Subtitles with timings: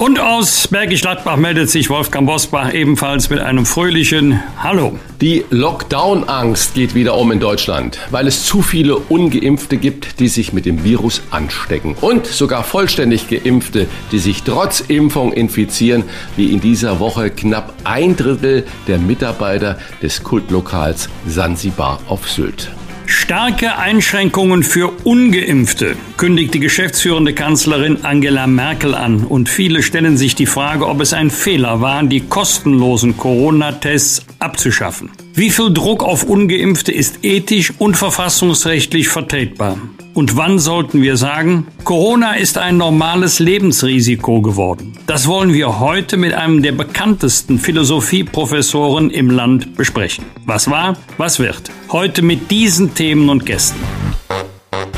[0.00, 4.98] Und aus Bergisch Gladbach meldet sich Wolfgang Bosbach ebenfalls mit einem fröhlichen Hallo.
[5.20, 10.54] Die Lockdown-Angst geht wieder um in Deutschland, weil es zu viele Ungeimpfte gibt, die sich
[10.54, 11.96] mit dem Virus anstecken.
[12.00, 18.16] Und sogar vollständig Geimpfte, die sich trotz Impfung infizieren, wie in dieser Woche knapp ein
[18.16, 22.70] Drittel der Mitarbeiter des Kultlokals Sansibar auf Sylt.
[23.10, 29.24] Starke Einschränkungen für ungeimpfte kündigt die geschäftsführende Kanzlerin Angela Merkel an.
[29.24, 35.10] Und viele stellen sich die Frage, ob es ein Fehler war, die kostenlosen Corona-Tests abzuschaffen.
[35.34, 39.76] Wie viel Druck auf ungeimpfte ist ethisch und verfassungsrechtlich vertretbar?
[40.20, 44.92] Und wann sollten wir sagen, Corona ist ein normales Lebensrisiko geworden?
[45.06, 50.26] Das wollen wir heute mit einem der bekanntesten Philosophieprofessoren im Land besprechen.
[50.44, 51.70] Was war, was wird?
[51.90, 53.80] Heute mit diesen Themen und Gästen.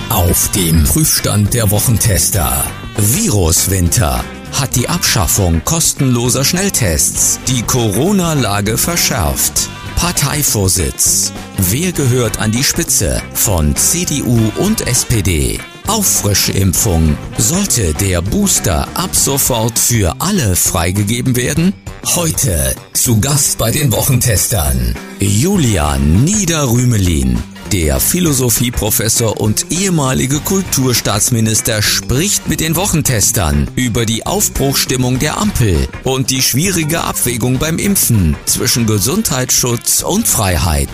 [0.08, 2.64] Auf dem Prüfstand der Wochentester.
[2.96, 4.24] Viruswinter.
[4.54, 9.68] Hat die Abschaffung kostenloser Schnelltests die Corona-Lage verschärft?
[9.94, 11.32] Parteivorsitz.
[11.70, 15.60] Wer gehört an die Spitze von CDU und SPD?
[15.86, 17.16] Auffrischimpfung.
[17.38, 21.72] Sollte der Booster ab sofort für alle freigegeben werden?
[22.04, 27.38] Heute zu Gast bei den Wochentestern Julian Niederrümelin.
[27.70, 36.30] Der Philosophieprofessor und ehemalige Kulturstaatsminister spricht mit den Wochentestern über die Aufbruchstimmung der Ampel und
[36.30, 40.90] die schwierige Abwägung beim Impfen zwischen Gesundheitsschutz und Freiheit.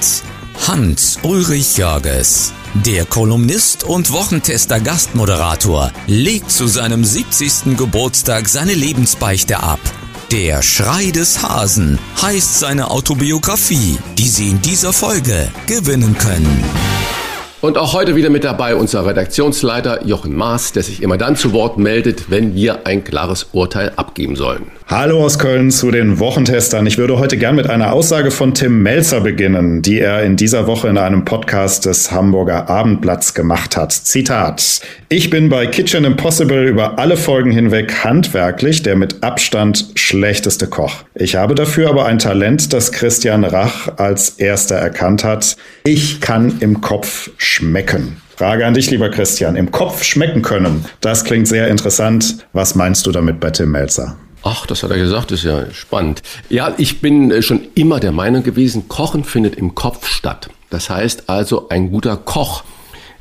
[0.66, 7.76] Hans Ulrich Jörges, der Kolumnist und Wochentester Gastmoderator, legt zu seinem 70.
[7.76, 9.80] Geburtstag seine Lebensbeichte ab
[10.30, 16.62] der Schrei des Hasen heißt seine Autobiografie, die Sie in dieser Folge gewinnen können.
[17.62, 21.54] Und auch heute wieder mit dabei unser Redaktionsleiter Jochen Maas, der sich immer dann zu
[21.54, 24.70] Wort meldet, wenn wir ein klares Urteil abgeben sollen.
[24.90, 26.86] Hallo aus Köln zu den Wochentestern.
[26.86, 30.66] Ich würde heute gern mit einer Aussage von Tim Melzer beginnen, die er in dieser
[30.66, 33.92] Woche in einem Podcast des Hamburger Abendblatts gemacht hat.
[33.92, 34.80] Zitat.
[35.10, 41.04] Ich bin bei Kitchen Impossible über alle Folgen hinweg handwerklich der mit Abstand schlechteste Koch.
[41.14, 45.58] Ich habe dafür aber ein Talent, das Christian Rach als erster erkannt hat.
[45.84, 48.16] Ich kann im Kopf schmecken.
[48.36, 49.54] Frage an dich, lieber Christian.
[49.54, 50.86] Im Kopf schmecken können.
[51.02, 52.46] Das klingt sehr interessant.
[52.54, 54.16] Was meinst du damit bei Tim Melzer?
[54.42, 56.22] Ach, das hat er gesagt, ist ja spannend.
[56.48, 60.48] Ja, ich bin äh, schon immer der Meinung gewesen, Kochen findet im Kopf statt.
[60.70, 62.62] Das heißt also, ein guter Koch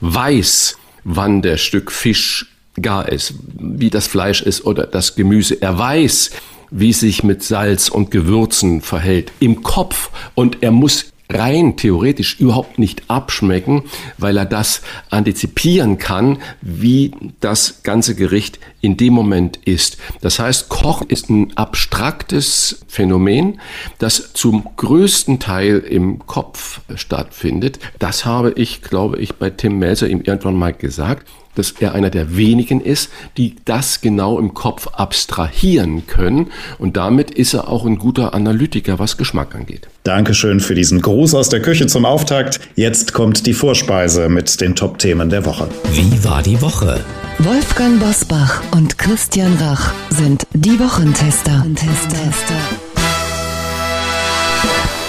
[0.01, 2.47] weiß, wann der Stück Fisch
[2.81, 5.59] gar ist, wie das Fleisch ist oder das Gemüse.
[5.61, 6.31] Er weiß,
[6.69, 12.79] wie sich mit Salz und Gewürzen verhält im Kopf und er muss rein theoretisch überhaupt
[12.79, 13.83] nicht abschmecken,
[14.17, 19.97] weil er das antizipieren kann, wie das ganze Gericht in dem Moment ist.
[20.21, 23.59] Das heißt, Kochen ist ein abstraktes Phänomen,
[23.97, 27.79] das zum größten Teil im Kopf stattfindet.
[27.99, 32.09] Das habe ich, glaube ich, bei Tim Melzer ihm irgendwann mal gesagt dass er einer
[32.09, 36.47] der wenigen ist, die das genau im Kopf abstrahieren können.
[36.77, 39.87] Und damit ist er auch ein guter Analytiker, was Geschmack angeht.
[40.03, 42.59] Dankeschön für diesen Gruß aus der Küche zum Auftakt.
[42.75, 45.67] Jetzt kommt die Vorspeise mit den Top-Themen der Woche.
[45.93, 47.03] Wie war die Woche?
[47.39, 51.65] Wolfgang Bosbach und Christian Rach sind die Wochentester.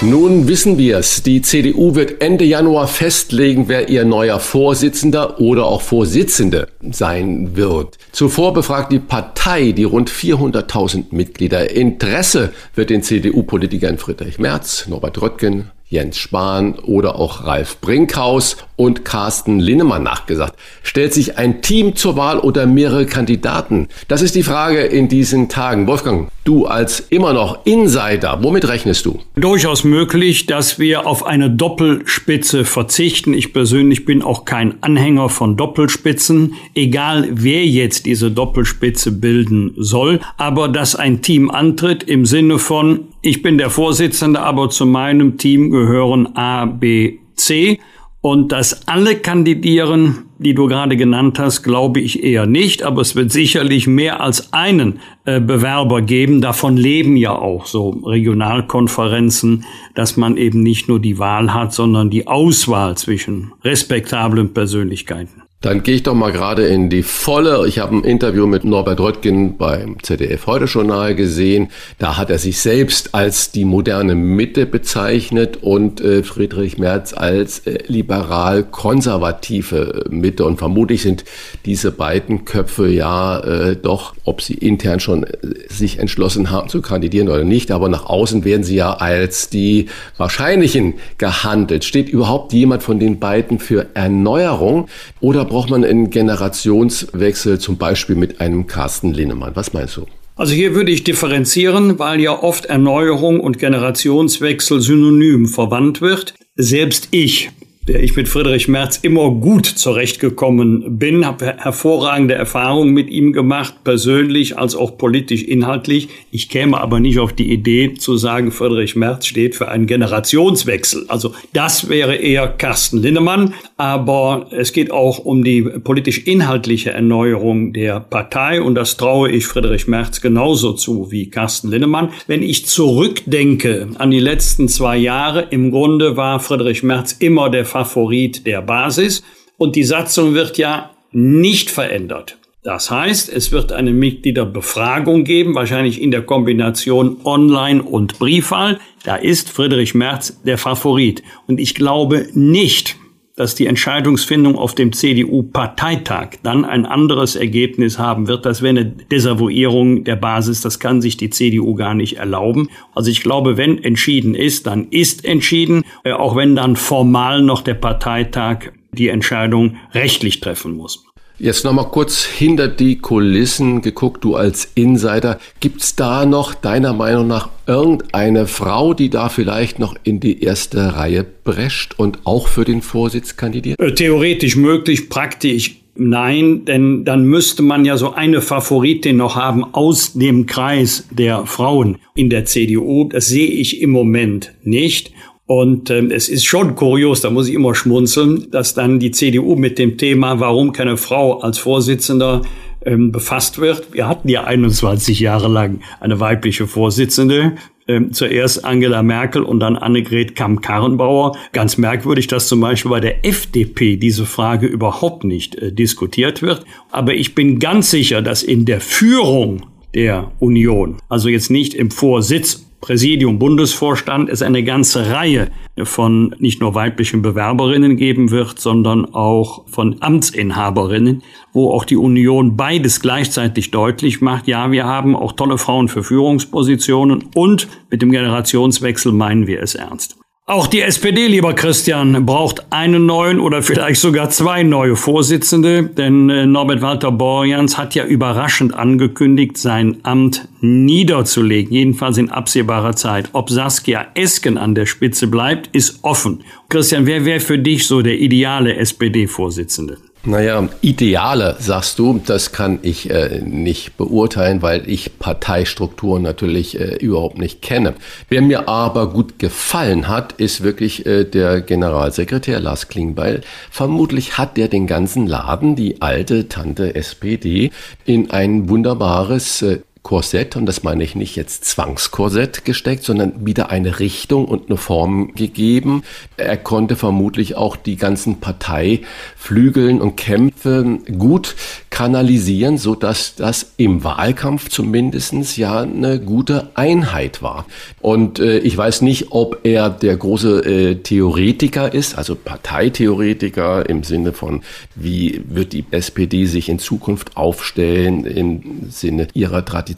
[0.01, 1.23] Nun wissen wir es.
[1.23, 7.97] Die CDU wird Ende Januar festlegen, wer ihr neuer Vorsitzender oder auch Vorsitzende sein wird.
[8.13, 11.71] Zuvor befragt die Partei die rund 400.000 Mitglieder.
[11.71, 19.03] Interesse wird den CDU-Politikern Friedrich Merz, Norbert Röttgen, Jens Spahn oder auch Ralf Brinkhaus und
[19.03, 20.57] Carsten Linnemann nachgesagt.
[20.83, 23.89] Stellt sich ein Team zur Wahl oder mehrere Kandidaten?
[24.07, 25.85] Das ist die Frage in diesen Tagen.
[25.85, 29.19] Wolfgang, du als immer noch Insider, womit rechnest du?
[29.35, 33.33] Durchaus möglich, dass wir auf eine Doppelspitze verzichten.
[33.33, 40.21] Ich persönlich bin auch kein Anhänger von Doppelspitzen, egal wer jetzt diese Doppelspitze bilden soll,
[40.37, 45.37] aber dass ein Team antritt im Sinne von ich bin der Vorsitzende, aber zu meinem
[45.37, 47.79] Team gehören A, B, C
[48.21, 53.15] und dass alle kandidieren, die du gerade genannt hast, glaube ich eher nicht, aber es
[53.15, 56.41] wird sicherlich mehr als einen äh, Bewerber geben.
[56.41, 62.09] Davon leben ja auch so Regionalkonferenzen, dass man eben nicht nur die Wahl hat, sondern
[62.09, 65.43] die Auswahl zwischen respektablen Persönlichkeiten.
[65.61, 67.67] Dann gehe ich doch mal gerade in die volle.
[67.67, 71.67] Ich habe ein Interview mit Norbert Röttgen beim ZDF Heute Journal gesehen.
[71.97, 77.59] Da hat er sich selbst als die moderne Mitte bezeichnet und äh, Friedrich Merz als
[77.67, 80.45] äh, liberal-konservative Mitte.
[80.45, 81.25] Und vermutlich sind
[81.65, 85.25] diese beiden Köpfe ja äh, doch, ob sie intern schon
[85.67, 89.87] sich entschlossen haben zu kandidieren oder nicht, aber nach außen werden sie ja als die
[90.15, 91.83] wahrscheinlichen gehandelt.
[91.83, 94.87] Steht überhaupt jemand von den beiden für Erneuerung
[95.19, 99.55] oder braucht man einen Generationswechsel, zum Beispiel mit einem Carsten Linnemann?
[99.55, 100.05] Was meinst du?
[100.35, 106.33] Also hier würde ich differenzieren, weil ja oft Erneuerung und Generationswechsel synonym verwandt wird.
[106.55, 107.51] Selbst ich
[107.89, 113.83] der ich mit Friedrich Merz immer gut zurechtgekommen bin, habe hervorragende Erfahrungen mit ihm gemacht,
[113.83, 116.07] persönlich als auch politisch inhaltlich.
[116.29, 121.05] Ich käme aber nicht auf die Idee zu sagen, Friedrich Merz steht für einen Generationswechsel.
[121.07, 127.99] Also das wäre eher Carsten Linnemann, aber es geht auch um die politisch-inhaltliche Erneuerung der
[128.01, 132.09] Partei und das traue ich Friedrich Merz genauso zu wie Carsten Linnemann.
[132.27, 137.65] Wenn ich zurückdenke an die letzten zwei Jahre, im Grunde war Friedrich Merz immer der
[137.85, 139.23] Favorit der Basis
[139.57, 142.37] und die Satzung wird ja nicht verändert.
[142.61, 148.79] Das heißt, es wird eine Mitgliederbefragung geben, wahrscheinlich in der Kombination Online und Briefwahl.
[149.05, 151.23] Da ist Friedrich Merz der Favorit.
[151.47, 152.97] Und ich glaube nicht,
[153.39, 158.45] dass die Entscheidungsfindung auf dem CDU-Parteitag dann ein anderes Ergebnis haben wird.
[158.45, 160.59] Das wäre eine Desavouierung der Basis.
[160.59, 162.67] Das kann sich die CDU gar nicht erlauben.
[162.93, 167.61] Also ich glaube, wenn entschieden ist, dann ist entschieden, äh, auch wenn dann formal noch
[167.61, 171.05] der Parteitag die Entscheidung rechtlich treffen muss.
[171.41, 175.39] Jetzt nochmal kurz hinter die Kulissen geguckt, du als Insider.
[175.61, 180.97] Gibt's da noch deiner Meinung nach irgendeine Frau, die da vielleicht noch in die erste
[180.97, 183.79] Reihe prescht und auch für den Vorsitz kandidiert?
[183.79, 189.65] Äh, theoretisch möglich, praktisch Nein, denn dann müsste man ja so eine Favoritin noch haben
[189.73, 193.09] aus dem Kreis der Frauen in der CDU.
[193.09, 195.11] Das sehe ich im Moment nicht.
[195.49, 199.55] Und ähm, es ist schon kurios, da muss ich immer schmunzeln, dass dann die CDU
[199.55, 202.43] mit dem Thema, warum keine Frau als Vorsitzender
[202.85, 203.91] ähm, befasst wird.
[203.91, 207.53] Wir hatten ja 21 Jahre lang eine weibliche Vorsitzende.
[207.87, 211.35] Ähm, zuerst Angela Merkel und dann Annegret Kamm-Karrenbauer.
[211.51, 216.63] Ganz merkwürdig, dass zum Beispiel bei der FDP diese Frage überhaupt nicht äh, diskutiert wird.
[216.91, 219.65] Aber ich bin ganz sicher, dass in der Führung
[219.95, 225.49] der Union, also jetzt nicht im Vorsitz Präsidium, Bundesvorstand es eine ganze Reihe
[225.83, 231.23] von nicht nur weiblichen Bewerberinnen geben wird, sondern auch von Amtsinhaberinnen,
[231.53, 234.47] wo auch die Union beides gleichzeitig deutlich macht.
[234.47, 239.75] Ja, wir haben auch tolle Frauen für Führungspositionen und mit dem Generationswechsel meinen wir es
[239.75, 240.17] ernst.
[240.49, 246.27] Auch die SPD, lieber Christian, braucht einen neuen oder vielleicht sogar zwei neue Vorsitzende, denn
[246.31, 253.29] äh, Norbert Walter Borjans hat ja überraschend angekündigt, sein Amt niederzulegen, jedenfalls in absehbarer Zeit.
[253.33, 256.43] Ob Saskia Esken an der Spitze bleibt, ist offen.
[256.67, 259.97] Christian, wer wäre für dich so der ideale SPD-Vorsitzende?
[260.25, 266.97] Naja, Ideale, sagst du, das kann ich äh, nicht beurteilen, weil ich Parteistrukturen natürlich äh,
[266.97, 267.93] überhaupt nicht kenne.
[268.27, 273.41] Wer mir aber gut gefallen hat, ist wirklich äh, der Generalsekretär Lars Klingbeil.
[273.71, 277.71] Vermutlich hat der den ganzen Laden, die alte Tante SPD,
[278.03, 283.69] in ein wunderbares äh, Korsett, und das meine ich nicht jetzt Zwangskorsett gesteckt, sondern wieder
[283.69, 286.03] eine Richtung und eine Form gegeben.
[286.37, 291.55] Er konnte vermutlich auch die ganzen Parteiflügeln und Kämpfe gut
[291.89, 297.65] kanalisieren, so dass das im Wahlkampf zumindestens ja eine gute Einheit war.
[297.99, 304.03] Und äh, ich weiß nicht, ob er der große äh, Theoretiker ist, also Parteitheoretiker im
[304.03, 304.61] Sinne von,
[304.95, 309.88] wie wird die SPD sich in Zukunft aufstellen im Sinne ihrer Tradition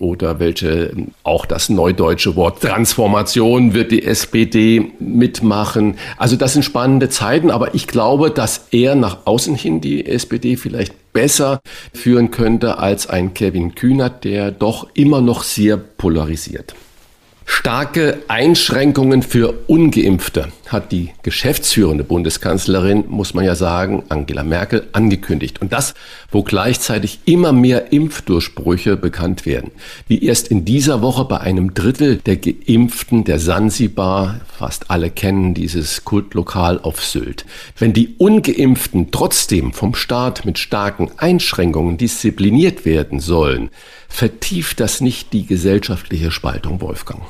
[0.00, 5.96] oder welche, auch das neudeutsche Wort Transformation wird die SPD mitmachen.
[6.16, 10.56] Also das sind spannende Zeiten, aber ich glaube, dass er nach außen hin die SPD
[10.56, 11.60] vielleicht besser
[11.92, 16.74] führen könnte als ein Kevin Kühnert, der doch immer noch sehr polarisiert.
[17.46, 25.60] Starke Einschränkungen für ungeimpfte hat die geschäftsführende Bundeskanzlerin, muss man ja sagen, Angela Merkel angekündigt.
[25.60, 25.94] Und das,
[26.30, 29.70] wo gleichzeitig immer mehr Impfdurchbrüche bekannt werden.
[30.08, 35.54] Wie erst in dieser Woche bei einem Drittel der Geimpften der Sansibar, fast alle kennen
[35.54, 37.44] dieses Kultlokal auf Sylt.
[37.78, 43.70] Wenn die ungeimpften trotzdem vom Staat mit starken Einschränkungen diszipliniert werden sollen,
[44.08, 47.22] vertieft das nicht die gesellschaftliche Spaltung, Wolfgang?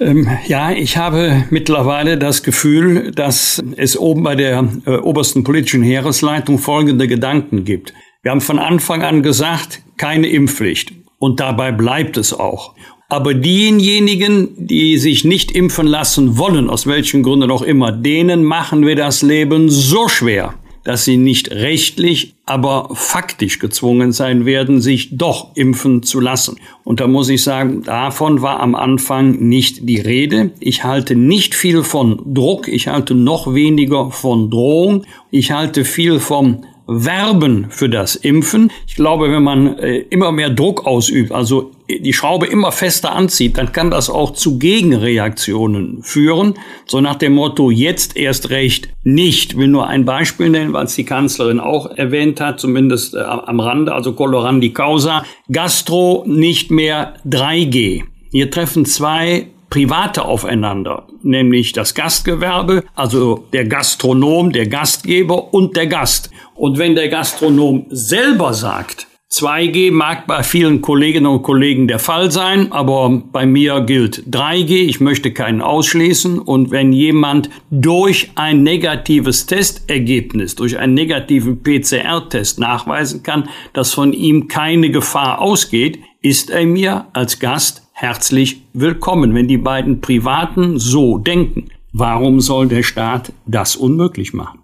[0.00, 5.82] Ähm, ja, ich habe mittlerweile das Gefühl, dass es oben bei der äh, obersten politischen
[5.82, 7.92] Heeresleitung folgende Gedanken gibt.
[8.22, 10.92] Wir haben von Anfang an gesagt, keine Impfpflicht.
[11.18, 12.74] Und dabei bleibt es auch.
[13.10, 18.86] Aber diejenigen, die sich nicht impfen lassen wollen, aus welchen Gründen auch immer, denen machen
[18.86, 20.54] wir das Leben so schwer,
[20.84, 26.56] dass sie nicht rechtlich, aber faktisch gezwungen sein werden, sich doch impfen zu lassen.
[26.84, 30.50] Und da muss ich sagen, davon war am Anfang nicht die Rede.
[30.60, 36.18] Ich halte nicht viel von Druck, ich halte noch weniger von Drohung, ich halte viel
[36.18, 38.72] vom werben für das Impfen.
[38.88, 43.58] Ich glaube, wenn man äh, immer mehr Druck ausübt, also die Schraube immer fester anzieht,
[43.58, 46.54] dann kann das auch zu Gegenreaktionen führen.
[46.86, 49.52] So nach dem Motto, jetzt erst recht nicht.
[49.52, 53.20] Ich will nur ein Beispiel nennen, weil es die Kanzlerin auch erwähnt hat, zumindest äh,
[53.20, 55.24] am Rande, also Colorandi Causa.
[55.50, 58.04] Gastro nicht mehr 3G.
[58.30, 65.86] Hier treffen zwei Private aufeinander, nämlich das Gastgewerbe, also der Gastronom, der Gastgeber und der
[65.86, 66.30] Gast.
[66.54, 72.32] Und wenn der Gastronom selber sagt, 2G mag bei vielen Kolleginnen und Kollegen der Fall
[72.32, 74.86] sein, aber bei mir gilt 3G.
[74.86, 76.40] Ich möchte keinen ausschließen.
[76.40, 84.12] Und wenn jemand durch ein negatives Testergebnis, durch einen negativen PCR-Test nachweisen kann, dass von
[84.12, 89.32] ihm keine Gefahr ausgeht, ist er mir als Gast herzlich willkommen.
[89.32, 94.59] Wenn die beiden Privaten so denken, warum soll der Staat das unmöglich machen?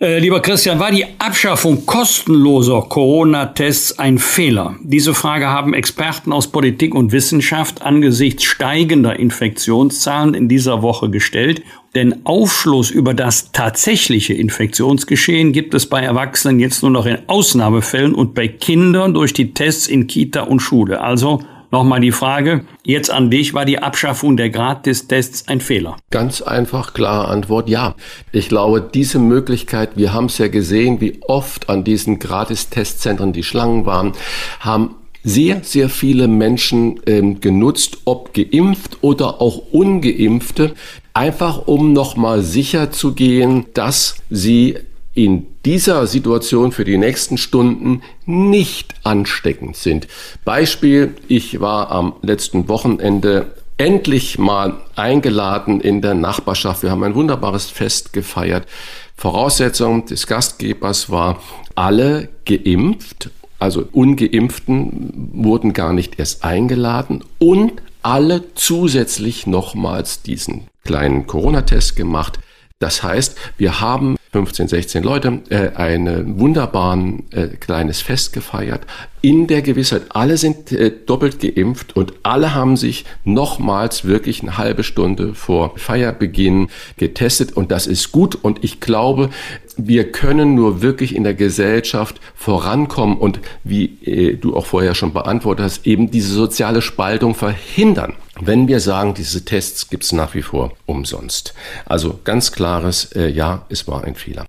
[0.00, 4.76] Äh, lieber Christian, war die Abschaffung kostenloser Corona-Tests ein Fehler?
[4.80, 11.62] Diese Frage haben Experten aus Politik und Wissenschaft angesichts steigender Infektionszahlen in dieser Woche gestellt.
[11.96, 18.14] Denn Aufschluss über das tatsächliche Infektionsgeschehen gibt es bei Erwachsenen jetzt nur noch in Ausnahmefällen
[18.14, 21.00] und bei Kindern durch die Tests in Kita und Schule.
[21.00, 21.40] Also
[21.70, 25.96] Nochmal die Frage, jetzt an dich, war die Abschaffung der Gratistests ein Fehler?
[26.10, 27.94] Ganz einfach, klare Antwort, ja.
[28.32, 33.42] Ich glaube, diese Möglichkeit, wir haben es ja gesehen, wie oft an diesen Gratistestzentren die
[33.42, 34.12] Schlangen waren,
[34.60, 34.94] haben
[35.24, 40.74] sehr, sehr viele Menschen ähm, genutzt, ob geimpft oder auch ungeimpfte,
[41.12, 44.78] einfach um nochmal sicher zu gehen, dass sie
[45.18, 50.06] in dieser Situation für die nächsten Stunden nicht ansteckend sind.
[50.44, 56.84] Beispiel, ich war am letzten Wochenende endlich mal eingeladen in der Nachbarschaft.
[56.84, 58.68] Wir haben ein wunderbares Fest gefeiert.
[59.16, 61.42] Voraussetzung des Gastgebers war,
[61.74, 67.72] alle geimpft, also ungeimpften wurden gar nicht erst eingeladen und
[68.02, 72.38] alle zusätzlich nochmals diesen kleinen Corona-Test gemacht.
[72.78, 78.82] Das heißt, wir haben 15, 16 Leute äh, ein wunderbaren äh, kleines Fest gefeiert.
[79.20, 84.56] In der Gewissheit, alle sind äh, doppelt geimpft und alle haben sich nochmals wirklich eine
[84.56, 86.68] halbe Stunde vor Feierbeginn
[86.98, 89.30] getestet und das ist gut und ich glaube,
[89.76, 95.12] wir können nur wirklich in der Gesellschaft vorankommen und wie äh, du auch vorher schon
[95.12, 98.14] beantwortet hast, eben diese soziale Spaltung verhindern.
[98.40, 101.54] Wenn wir sagen, diese Tests gibt's nach wie vor umsonst.
[101.86, 104.46] Also ganz klares äh, Ja, es war ein Fehler.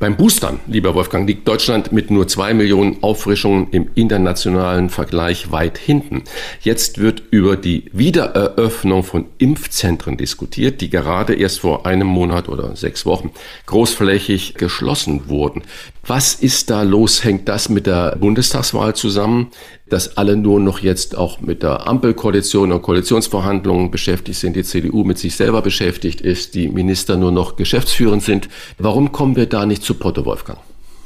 [0.00, 5.76] Beim Boostern, lieber Wolfgang, liegt Deutschland mit nur zwei Millionen Auffrischungen im internationalen Vergleich weit
[5.76, 6.22] hinten.
[6.62, 12.76] Jetzt wird über die Wiedereröffnung von Impfzentren diskutiert, die gerade erst vor einem Monat oder
[12.76, 13.30] sechs Wochen
[13.66, 15.64] großflächig geschlossen wurden.
[16.06, 17.22] Was ist da los?
[17.22, 19.48] Hängt das mit der Bundestagswahl zusammen,
[19.92, 25.04] dass alle nur noch jetzt auch mit der Ampelkoalition und Koalitionsverhandlungen beschäftigt sind, die CDU
[25.04, 28.48] mit sich selber beschäftigt ist, die Minister nur noch geschäftsführend sind?
[28.78, 30.58] Warum kommen wir da nicht zu Potte, Wolfgang?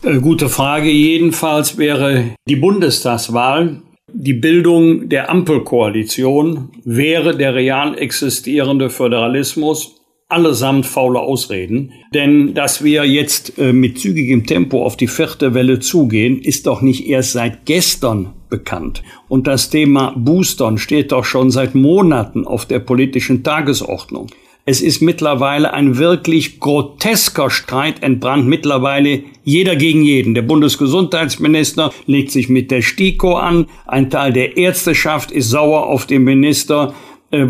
[0.02, 0.90] Äh, gute Frage.
[0.90, 3.82] Jedenfalls wäre die Bundestagswahl
[4.16, 9.96] die Bildung der Ampelkoalition wäre der real existierende Föderalismus
[10.34, 11.92] allesamt faule Ausreden.
[12.12, 16.82] Denn dass wir jetzt äh, mit zügigem Tempo auf die vierte Welle zugehen, ist doch
[16.82, 19.02] nicht erst seit gestern bekannt.
[19.28, 24.26] Und das Thema Boostern steht doch schon seit Monaten auf der politischen Tagesordnung.
[24.66, 28.46] Es ist mittlerweile ein wirklich grotesker Streit entbrannt.
[28.46, 30.34] Mittlerweile jeder gegen jeden.
[30.34, 33.66] Der Bundesgesundheitsminister legt sich mit der STIKO an.
[33.86, 36.94] Ein Teil der Ärzteschaft ist sauer auf den Minister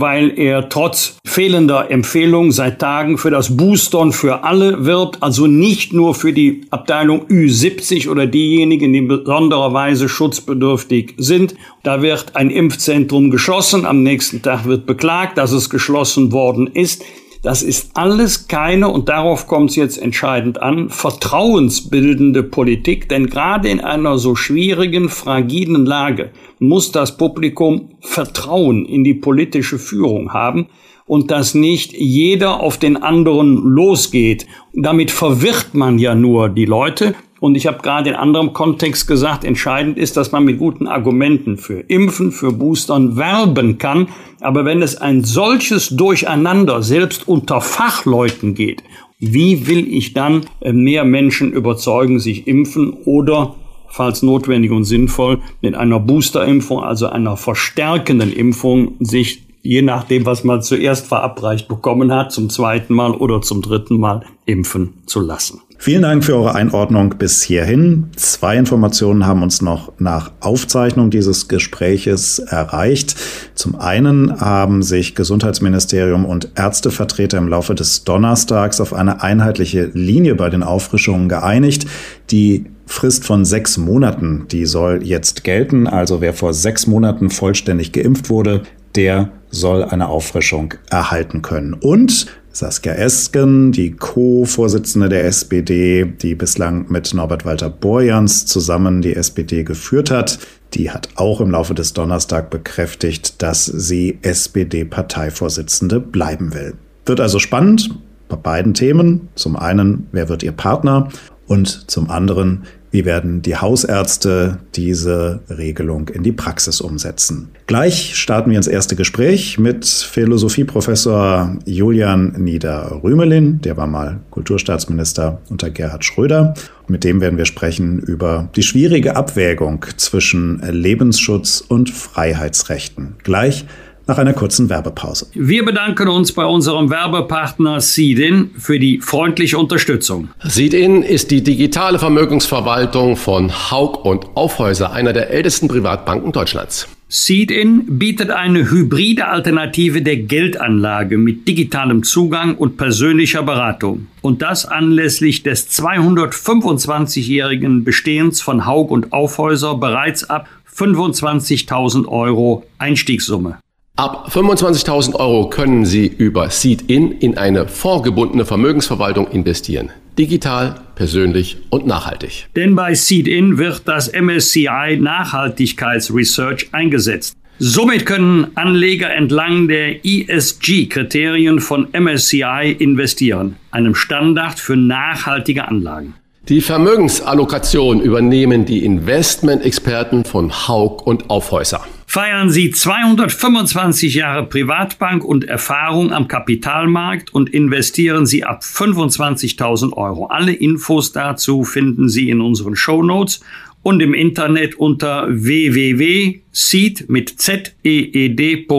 [0.01, 5.93] weil er trotz fehlender Empfehlung seit Tagen für das Boostern für alle wirbt, also nicht
[5.93, 11.55] nur für die Abteilung Ü70 oder diejenigen, die in besonderer Weise schutzbedürftig sind.
[11.83, 17.03] Da wird ein Impfzentrum geschlossen, am nächsten Tag wird beklagt, dass es geschlossen worden ist.
[17.45, 23.69] Das ist alles keine, und darauf kommt es jetzt entscheidend an, vertrauensbildende Politik, denn gerade
[23.69, 30.69] in einer so schwierigen, fragilen Lage muss das Publikum Vertrauen in die politische Führung haben
[31.05, 34.47] und dass nicht jeder auf den anderen losgeht.
[34.73, 39.45] Damit verwirrt man ja nur die Leute und ich habe gerade in anderem Kontext gesagt,
[39.45, 44.09] entscheidend ist, dass man mit guten Argumenten für Impfen, für Boostern werben kann.
[44.41, 48.83] Aber wenn es ein solches Durcheinander selbst unter Fachleuten geht,
[49.19, 53.57] wie will ich dann äh, mehr Menschen überzeugen, sich impfen oder
[53.91, 60.45] falls notwendig und sinnvoll, mit einer Boosterimpfung, also einer verstärkenden Impfung, sich je nachdem, was
[60.45, 65.61] man zuerst verabreicht bekommen hat, zum zweiten Mal oder zum dritten Mal impfen zu lassen.
[65.77, 68.09] Vielen Dank für eure Einordnung bis hierhin.
[68.17, 73.17] Zwei Informationen haben uns noch nach Aufzeichnung dieses Gespräches erreicht.
[73.55, 80.37] Zum einen haben sich Gesundheitsministerium und Ärztevertreter im Laufe des Donnerstags auf eine einheitliche Linie
[80.37, 81.87] bei den Auffrischungen geeinigt.
[82.31, 85.87] Die Frist von sechs Monaten, die soll jetzt gelten.
[85.87, 88.63] Also wer vor sechs Monaten vollständig geimpft wurde,
[88.95, 91.75] der soll eine Auffrischung erhalten können.
[91.75, 99.17] Und Saskia Esken, die Co-Vorsitzende der SPD, die bislang mit Norbert Walter Borjans zusammen die
[99.17, 100.39] SPD geführt hat,
[100.73, 106.75] die hat auch im Laufe des Donnerstag bekräftigt, dass sie SPD-Parteivorsitzende bleiben will.
[107.07, 107.91] Wird also spannend
[108.29, 109.29] bei beiden Themen.
[109.35, 111.09] Zum einen, wer wird ihr Partner?
[111.49, 112.63] Und zum anderen,
[112.95, 117.51] wie werden die Hausärzte diese Regelung in die Praxis umsetzen?
[117.67, 123.61] Gleich starten wir ins erste Gespräch mit Philosophieprofessor Julian Nieder-Rümelin.
[123.63, 126.55] Der war mal Kulturstaatsminister unter Gerhard Schröder.
[126.87, 133.17] Mit dem werden wir sprechen über die schwierige Abwägung zwischen Lebensschutz und Freiheitsrechten.
[133.25, 133.67] Gleich
[134.07, 135.27] nach einer kurzen Werbepause.
[135.35, 140.29] Wir bedanken uns bei unserem Werbepartner Seedin für die freundliche Unterstützung.
[140.43, 146.89] Seedin ist die digitale Vermögensverwaltung von Haug und Aufhäuser, einer der ältesten Privatbanken Deutschlands.
[147.09, 154.09] Seedin bietet eine hybride Alternative der Geldanlage mit digitalem Zugang und persönlicher Beratung.
[154.21, 163.59] Und das anlässlich des 225-jährigen Bestehens von Haug und Aufhäuser bereits ab 25.000 Euro Einstiegssumme.
[163.97, 169.91] Ab 25.000 Euro können Sie über Seed-In in eine vorgebundene Vermögensverwaltung investieren.
[170.19, 172.49] Digital, persönlich und nachhaltig.
[172.57, 177.37] Denn bei Seed-In wird das MSCI Nachhaltigkeitsresearch eingesetzt.
[177.61, 186.15] Somit können Anleger entlang der ESG-Kriterien von MSCI investieren, einem Standard für nachhaltige Anlagen.
[186.49, 191.87] Die Vermögensallokation übernehmen die Investmentexperten von Haug und Aufhäuser.
[192.15, 200.27] Feiern Sie 225 Jahre Privatbank und Erfahrung am Kapitalmarkt und investieren Sie ab 25.000 Euro.
[200.27, 203.41] Alle Infos dazu finden Sie in unseren Show Notes
[203.83, 208.79] und im Internet unter www.seed mit z-e-e-d.in.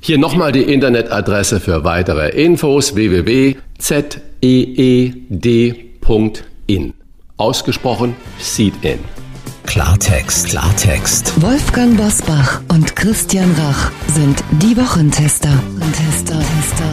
[0.00, 3.58] Hier nochmal die Internetadresse für weitere Infos www.zeed.in
[6.66, 6.94] in.
[7.36, 9.21] Ausgesprochen Seed in.
[9.72, 11.40] Klartext, Klartext.
[11.40, 15.48] Wolfgang Bosbach und Christian Rach sind die Wochentester.
[15.96, 16.91] Tester, Tester.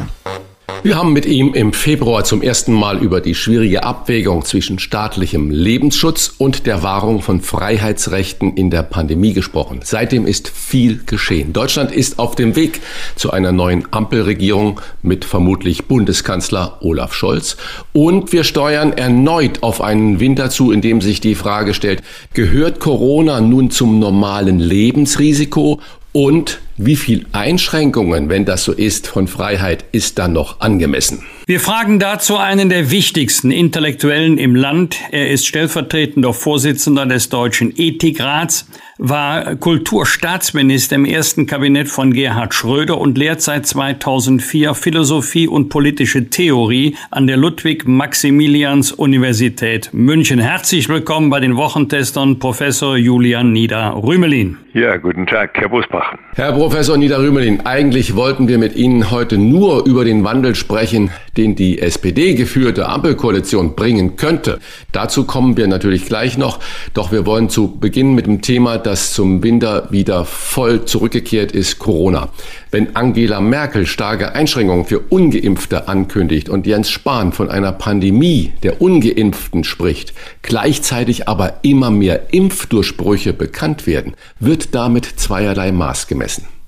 [0.81, 5.51] Wir haben mit ihm im Februar zum ersten Mal über die schwierige Abwägung zwischen staatlichem
[5.51, 9.81] Lebensschutz und der Wahrung von Freiheitsrechten in der Pandemie gesprochen.
[9.83, 11.51] Seitdem ist viel geschehen.
[11.51, 12.79] Deutschland ist auf dem Weg
[13.17, 17.57] zu einer neuen Ampelregierung mit vermutlich Bundeskanzler Olaf Scholz.
[17.91, 22.01] Und wir steuern erneut auf einen Winter zu, in dem sich die Frage stellt,
[22.33, 25.81] gehört Corona nun zum normalen Lebensrisiko
[26.13, 31.23] und wie viel Einschränkungen, wenn das so ist, von Freiheit ist dann noch angemessen?
[31.49, 34.97] Wir fragen dazu einen der wichtigsten Intellektuellen im Land.
[35.09, 42.99] Er ist stellvertretender Vorsitzender des Deutschen Ethikrats, war Kulturstaatsminister im ersten Kabinett von Gerhard Schröder
[42.99, 50.37] und lehrt seit 2004 Philosophie und politische Theorie an der Ludwig-Maximilians-Universität München.
[50.37, 54.57] Herzlich willkommen bei den Wochentestern Professor Julian Nieder-Rümelin.
[54.73, 56.13] Ja, guten Tag, Herr Busbach.
[56.35, 61.09] Herr Professor Nieder-Rümelin, eigentlich wollten wir mit Ihnen heute nur über den Wandel sprechen,
[61.39, 64.59] den die SPD geführte Ampelkoalition bringen könnte.
[64.91, 66.59] Dazu kommen wir natürlich gleich noch.
[66.93, 71.79] Doch wir wollen zu Beginn mit dem Thema, das zum Winter wieder voll zurückgekehrt ist,
[71.79, 72.27] Corona.
[72.71, 78.81] Wenn Angela Merkel starke Einschränkungen für Ungeimpfte ankündigt und Jens Spahn von einer Pandemie der
[78.81, 86.58] Ungeimpften spricht, gleichzeitig aber immer mehr Impfdurchbrüche bekannt werden, wird damit zweierlei Maß gemessen.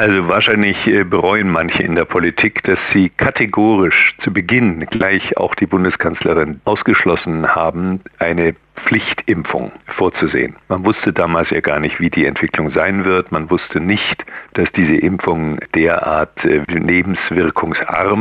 [0.00, 5.54] Also wahrscheinlich äh, bereuen manche in der Politik, dass sie kategorisch zu Beginn gleich auch
[5.54, 10.56] die Bundeskanzlerin ausgeschlossen haben, eine Pflichtimpfung vorzusehen.
[10.68, 13.30] Man wusste damals ja gar nicht, wie die Entwicklung sein wird.
[13.32, 16.60] Man wusste nicht, dass diese Impfung derart äh,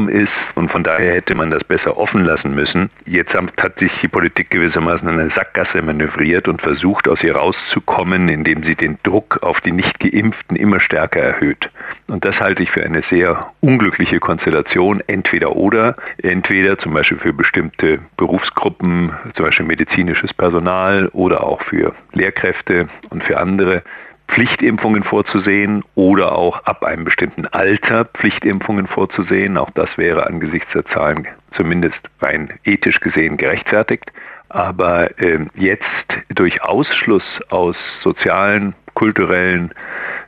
[0.10, 2.90] ist und von daher hätte man das besser offen lassen müssen.
[3.06, 8.30] Jetzt hat sich die Politik gewissermaßen in eine Sackgasse manövriert und versucht, aus ihr rauszukommen,
[8.30, 11.70] indem sie den Druck auf die Nicht-Geimpften immer stärker erhöht.
[12.08, 17.34] Und das halte ich für eine sehr unglückliche Konstellation, entweder oder, entweder zum Beispiel für
[17.34, 23.84] bestimmte Berufsgruppen, zum Beispiel medizinisches Personal, oder auch für Lehrkräfte und für andere
[24.30, 29.58] Pflichtimpfungen vorzusehen oder auch ab einem bestimmten Alter Pflichtimpfungen vorzusehen.
[29.58, 34.12] Auch das wäre angesichts der Zahlen zumindest rein ethisch gesehen gerechtfertigt.
[34.48, 35.84] Aber äh, jetzt
[36.30, 39.72] durch Ausschluss aus sozialen, kulturellen,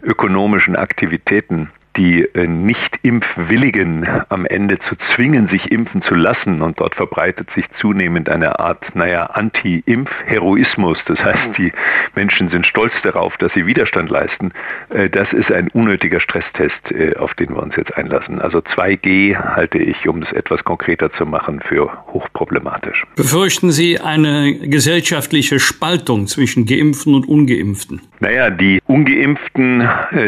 [0.03, 6.61] ökonomischen Aktivitäten die äh, Nicht-Impfwilligen am Ende zu zwingen, sich impfen zu lassen.
[6.61, 10.99] Und dort verbreitet sich zunehmend eine Art, naja, Anti-Impf-Heroismus.
[11.05, 11.53] Das heißt, mhm.
[11.53, 11.73] die
[12.15, 14.51] Menschen sind stolz darauf, dass sie Widerstand leisten.
[14.89, 18.39] Äh, das ist ein unnötiger Stresstest, äh, auf den wir uns jetzt einlassen.
[18.39, 23.05] Also 2G halte ich, um es etwas konkreter zu machen, für hochproblematisch.
[23.15, 28.01] Befürchten Sie eine gesellschaftliche Spaltung zwischen Geimpften und Ungeimpften?
[28.21, 29.79] Naja, die Ungeimpften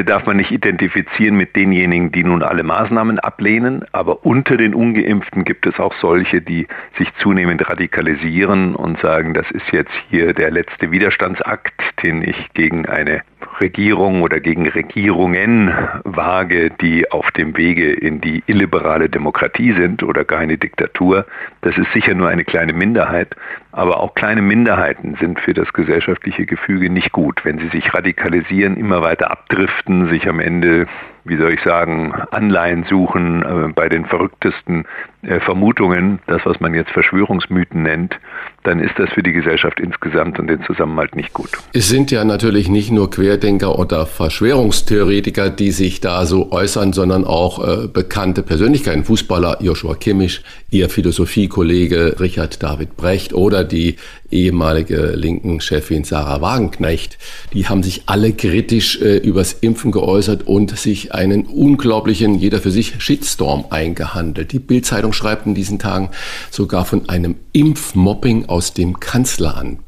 [0.07, 5.45] darf man nicht identifizieren mit denjenigen, die nun alle Maßnahmen ablehnen, aber unter den ungeimpften
[5.45, 6.65] gibt es auch solche, die
[6.97, 12.87] sich zunehmend radikalisieren und sagen, das ist jetzt hier der letzte Widerstandsakt, den ich gegen
[12.87, 13.21] eine
[13.61, 20.23] Regierung oder gegen Regierungen wage, die auf dem Wege in die illiberale Demokratie sind oder
[20.23, 21.25] gar eine Diktatur.
[21.61, 23.35] Das ist sicher nur eine kleine Minderheit,
[23.71, 27.43] aber auch kleine Minderheiten sind für das gesellschaftliche Gefüge nicht gut.
[27.43, 30.87] Wenn sie sich radikalisieren, immer weiter abdriften, sich am Ende
[31.25, 34.85] wie soll ich sagen, Anleihen suchen äh, bei den verrücktesten
[35.21, 38.19] äh, Vermutungen, das, was man jetzt Verschwörungsmythen nennt,
[38.63, 41.49] dann ist das für die Gesellschaft insgesamt und den Zusammenhalt nicht gut.
[41.73, 47.25] Es sind ja natürlich nicht nur Querdenker oder Verschwörungstheoretiker, die sich da so äußern, sondern
[47.25, 53.97] auch äh, bekannte Persönlichkeiten, Fußballer Joshua Kimmich, ihr Philosophiekollege Richard David Brecht oder die
[54.33, 57.17] ehemalige linken Chefin Sarah Wagenknecht.
[57.53, 62.71] Die haben sich alle kritisch äh, übers Impfen geäußert und sich einen unglaublichen, jeder für
[62.71, 64.51] sich, Shitstorm eingehandelt.
[64.51, 66.09] Die Bildzeitung schreibt in diesen Tagen
[66.51, 69.79] sogar von einem Impfmobbing aus dem Kanzleramt.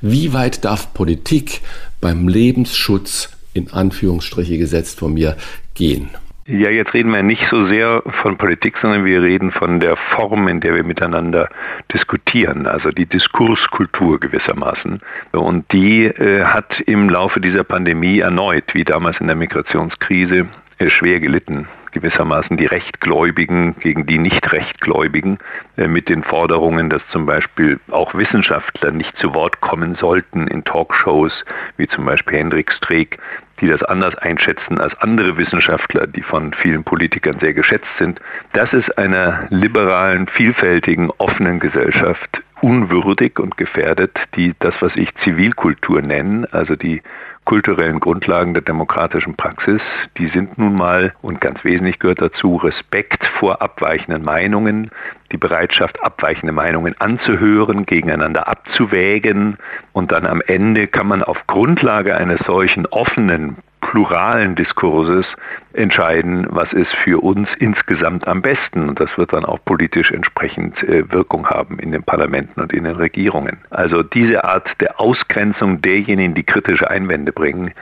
[0.00, 1.60] Wie weit darf Politik
[2.00, 5.36] beim Lebensschutz in Anführungsstriche gesetzt von mir
[5.74, 6.10] gehen?
[6.52, 10.48] Ja, jetzt reden wir nicht so sehr von Politik, sondern wir reden von der Form,
[10.48, 11.48] in der wir miteinander
[11.94, 15.00] diskutieren, also die Diskurskultur gewissermaßen.
[15.30, 20.90] Und die äh, hat im Laufe dieser Pandemie erneut, wie damals in der Migrationskrise, äh,
[20.90, 25.38] schwer gelitten gewissermaßen die Rechtgläubigen gegen die Nicht-Rechtgläubigen
[25.76, 30.64] äh, mit den Forderungen, dass zum Beispiel auch Wissenschaftler nicht zu Wort kommen sollten in
[30.64, 31.32] Talkshows,
[31.76, 33.18] wie zum Beispiel Hendrik Streeck,
[33.60, 38.20] die das anders einschätzen als andere Wissenschaftler, die von vielen Politikern sehr geschätzt sind.
[38.52, 46.02] Das ist einer liberalen, vielfältigen, offenen Gesellschaft unwürdig und gefährdet, die das, was ich Zivilkultur
[46.02, 47.02] nenne, also die
[47.44, 49.80] kulturellen Grundlagen der demokratischen Praxis,
[50.18, 54.90] die sind nun mal, und ganz wesentlich gehört dazu, Respekt vor abweichenden Meinungen,
[55.32, 59.56] die Bereitschaft, abweichende Meinungen anzuhören, gegeneinander abzuwägen.
[59.92, 65.26] Und dann am Ende kann man auf Grundlage eines solchen offenen, pluralen Diskurses
[65.72, 68.88] entscheiden, was ist für uns insgesamt am besten.
[68.88, 72.84] Und das wird dann auch politisch entsprechend äh, Wirkung haben in den Parlamenten und in
[72.84, 73.58] den Regierungen.
[73.70, 77.72] Also diese Art der Ausgrenzung derjenigen, die kritische Einwände bringen,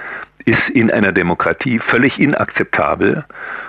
[0.44, 3.24] ist in einer Demokratie völlig inakzeptabel.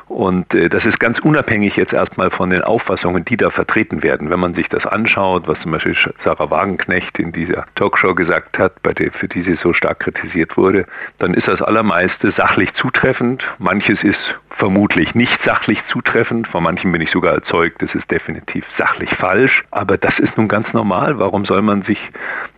[0.07, 4.29] Und äh, das ist ganz unabhängig jetzt erstmal von den Auffassungen, die da vertreten werden.
[4.29, 8.81] Wenn man sich das anschaut, was zum Beispiel Sarah Wagenknecht in dieser Talkshow gesagt hat,
[8.81, 10.85] bei der, für die sie so stark kritisiert wurde,
[11.19, 13.43] dann ist das allermeiste sachlich zutreffend.
[13.59, 16.47] Manches ist vermutlich nicht sachlich zutreffend.
[16.47, 19.63] Von manchen bin ich sogar erzeugt, das ist definitiv sachlich falsch.
[19.71, 21.17] Aber das ist nun ganz normal.
[21.17, 21.97] Warum soll man sich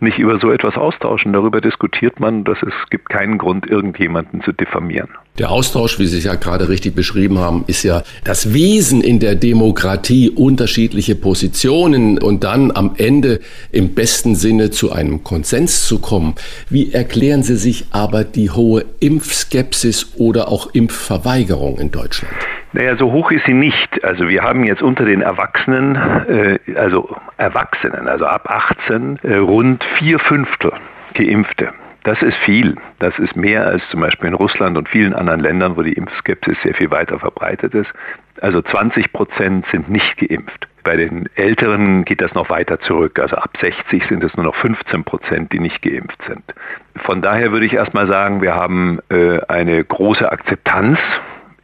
[0.00, 1.32] nicht über so etwas austauschen?
[1.32, 5.10] Darüber diskutiert man, dass es gibt keinen Grund, irgendjemanden zu diffamieren.
[5.38, 9.18] Der Austausch, wie Sie es ja gerade richtig beschrieben haben, ist ja das Wesen in
[9.18, 13.40] der Demokratie, unterschiedliche Positionen und dann am Ende
[13.70, 16.34] im besten Sinne zu einem Konsens zu kommen.
[16.68, 22.34] Wie erklären Sie sich aber die hohe Impfskepsis oder auch Impfverweigerung in Deutschland?
[22.74, 24.04] Naja, so hoch ist sie nicht.
[24.04, 25.96] Also wir haben jetzt unter den Erwachsenen,
[26.28, 30.72] äh, also Erwachsenen, also ab 18, äh, rund vier Fünftel
[31.14, 31.72] Geimpfte.
[32.04, 32.76] Das ist viel.
[32.98, 36.56] Das ist mehr als zum Beispiel in Russland und vielen anderen Ländern, wo die Impfskepsis
[36.62, 37.90] sehr viel weiter verbreitet ist.
[38.40, 40.66] Also 20 Prozent sind nicht geimpft.
[40.82, 43.20] Bei den Älteren geht das noch weiter zurück.
[43.20, 46.42] Also ab 60 sind es nur noch 15 Prozent, die nicht geimpft sind.
[47.04, 50.98] Von daher würde ich erstmal sagen, wir haben äh, eine große Akzeptanz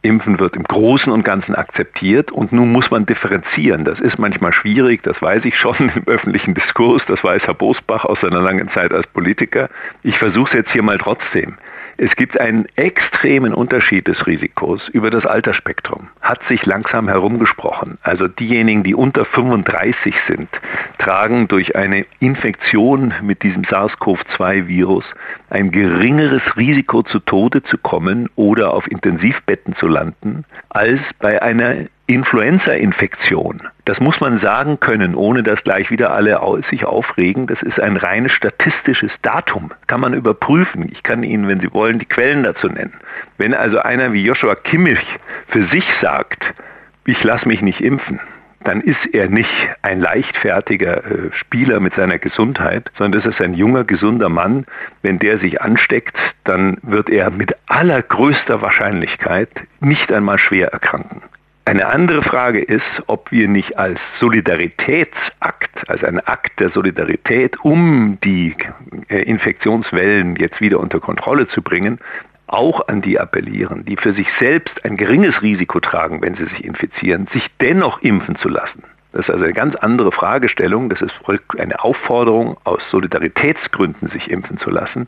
[0.01, 3.83] Impfen wird im Großen und Ganzen akzeptiert und nun muss man differenzieren.
[3.83, 8.05] Das ist manchmal schwierig, das weiß ich schon im öffentlichen Diskurs, das weiß Herr Bosbach
[8.05, 9.69] aus seiner langen Zeit als Politiker.
[10.03, 11.57] Ich versuche es jetzt hier mal trotzdem.
[12.01, 16.07] Es gibt einen extremen Unterschied des Risikos über das Altersspektrum.
[16.21, 17.97] Hat sich langsam herumgesprochen.
[18.03, 20.47] Also diejenigen, die unter 35 sind,
[20.97, 25.03] tragen durch eine Infektion mit diesem SARS-CoV-2-Virus
[25.49, 31.87] ein geringeres Risiko zu Tode zu kommen oder auf Intensivbetten zu landen, als bei einer
[32.09, 33.61] Influenza-Infektion.
[33.85, 37.45] Das muss man sagen können, ohne dass gleich wieder alle sich aufregen.
[37.45, 39.71] Das ist ein reines statistisches Datum.
[39.85, 40.89] Kann man überprüfen.
[40.91, 42.93] Ich kann Ihnen, wenn Sie wollen, die Quellen dazu nennen.
[43.37, 45.05] Wenn also einer wie Joshua Kimmich
[45.49, 46.43] für sich sagt,
[47.05, 48.19] ich lasse mich nicht impfen,
[48.63, 53.53] dann ist er nicht ein leichtfertiger äh, Spieler mit seiner Gesundheit, sondern das ist ein
[53.53, 54.65] junger, gesunder Mann.
[55.03, 61.21] Wenn der sich ansteckt, dann wird er mit allergrößter Wahrscheinlichkeit nicht einmal schwer erkranken.
[61.69, 68.17] Eine andere Frage ist, ob wir nicht als Solidaritätsakt, als ein Akt der Solidarität, um
[68.23, 68.55] die
[69.07, 71.99] äh, Infektionswellen jetzt wieder unter Kontrolle zu bringen,
[72.47, 76.65] auch an die appellieren, die für sich selbst ein geringes Risiko tragen, wenn sie sich
[76.65, 78.81] infizieren, sich dennoch impfen zu lassen.
[79.11, 80.89] Das ist also eine ganz andere Fragestellung.
[80.89, 81.13] Das ist
[81.59, 85.07] eine Aufforderung, aus Solidaritätsgründen sich impfen zu lassen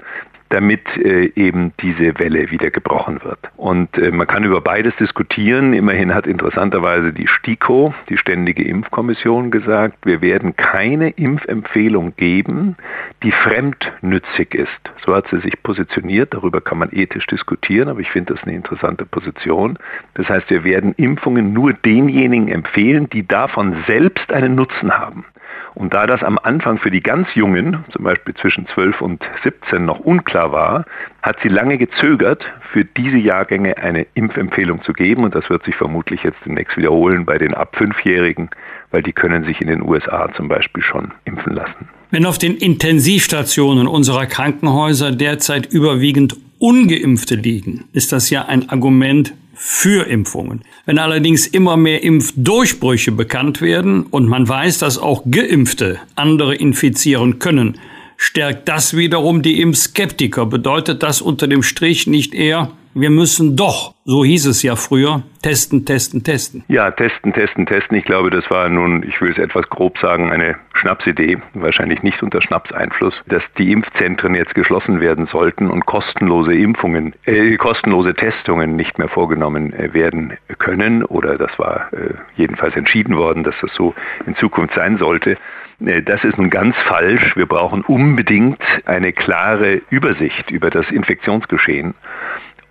[0.52, 3.40] damit äh, eben diese Welle wieder gebrochen wird.
[3.58, 5.74] Und äh, man kann über beides diskutieren.
[5.74, 12.76] Immerhin hat interessanterweise die STIKO, die Ständige Impfkommission, gesagt, wir werden keine Impfempfehlung geben,
[13.24, 14.70] die fremdnützig ist.
[15.06, 16.34] So hat sie sich positioniert.
[16.34, 19.80] Darüber kann man ethisch diskutieren, aber ich finde das eine interessante Position.
[20.16, 25.26] Das heißt, wir werden Impfungen nur denjenigen empfehlen, die davon selbst einen Nutzen haben.
[25.74, 29.86] Und da das am Anfang für die ganz Jungen, zum Beispiel zwischen 12 und 17,
[29.86, 30.86] noch unklar war,
[31.22, 35.24] hat sie lange gezögert, für diese Jahrgänge eine Impfempfehlung zu geben.
[35.24, 38.50] Und das wird sich vermutlich jetzt demnächst wiederholen bei den ab Fünfjährigen,
[38.92, 41.90] weil die können sich in den USA zum Beispiel schon impfen lassen.
[42.12, 49.34] Wenn auf den Intensivstationen unserer Krankenhäuser derzeit überwiegend ungeimpfte liegen, ist das ja ein Argument
[49.64, 50.62] für Impfungen.
[50.88, 57.38] Wenn allerdings immer mehr Impfdurchbrüche bekannt werden und man weiß, dass auch Geimpfte andere infizieren
[57.38, 57.78] können,
[58.18, 60.48] stärkt das wiederum die Impfskeptiker.
[60.48, 65.24] Bedeutet das unter dem Strich nicht eher, wir müssen doch, so hieß es ja früher,
[65.42, 66.64] testen, testen, testen.
[66.68, 67.98] Ja, testen, testen, testen.
[67.98, 72.22] Ich glaube, das war nun, ich will es etwas grob sagen, eine Schnapsidee, wahrscheinlich nicht
[72.22, 78.76] unter Schnapseinfluss, dass die Impfzentren jetzt geschlossen werden sollten und kostenlose Impfungen, äh, kostenlose Testungen
[78.76, 81.04] nicht mehr vorgenommen äh, werden können.
[81.04, 83.94] Oder das war äh, jedenfalls entschieden worden, dass das so
[84.26, 85.38] in Zukunft sein sollte.
[85.86, 87.36] Äh, das ist nun ganz falsch.
[87.36, 91.94] Wir brauchen unbedingt eine klare Übersicht über das Infektionsgeschehen.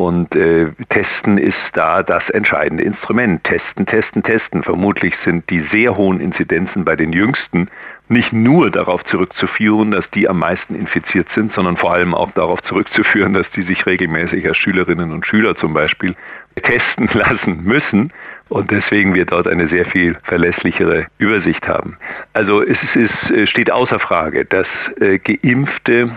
[0.00, 3.44] Und äh, Testen ist da das entscheidende Instrument.
[3.44, 4.62] Testen, testen, testen.
[4.62, 7.68] Vermutlich sind die sehr hohen Inzidenzen bei den Jüngsten
[8.08, 12.62] nicht nur darauf zurückzuführen, dass die am meisten infiziert sind, sondern vor allem auch darauf
[12.62, 16.16] zurückzuführen, dass die sich regelmäßig als Schülerinnen und Schüler zum Beispiel
[16.62, 18.10] testen lassen müssen
[18.50, 21.96] und deswegen wir dort eine sehr viel verlässlichere Übersicht haben.
[22.32, 24.66] Also es ist, steht außer Frage, dass
[25.00, 26.10] äh, Geimpfte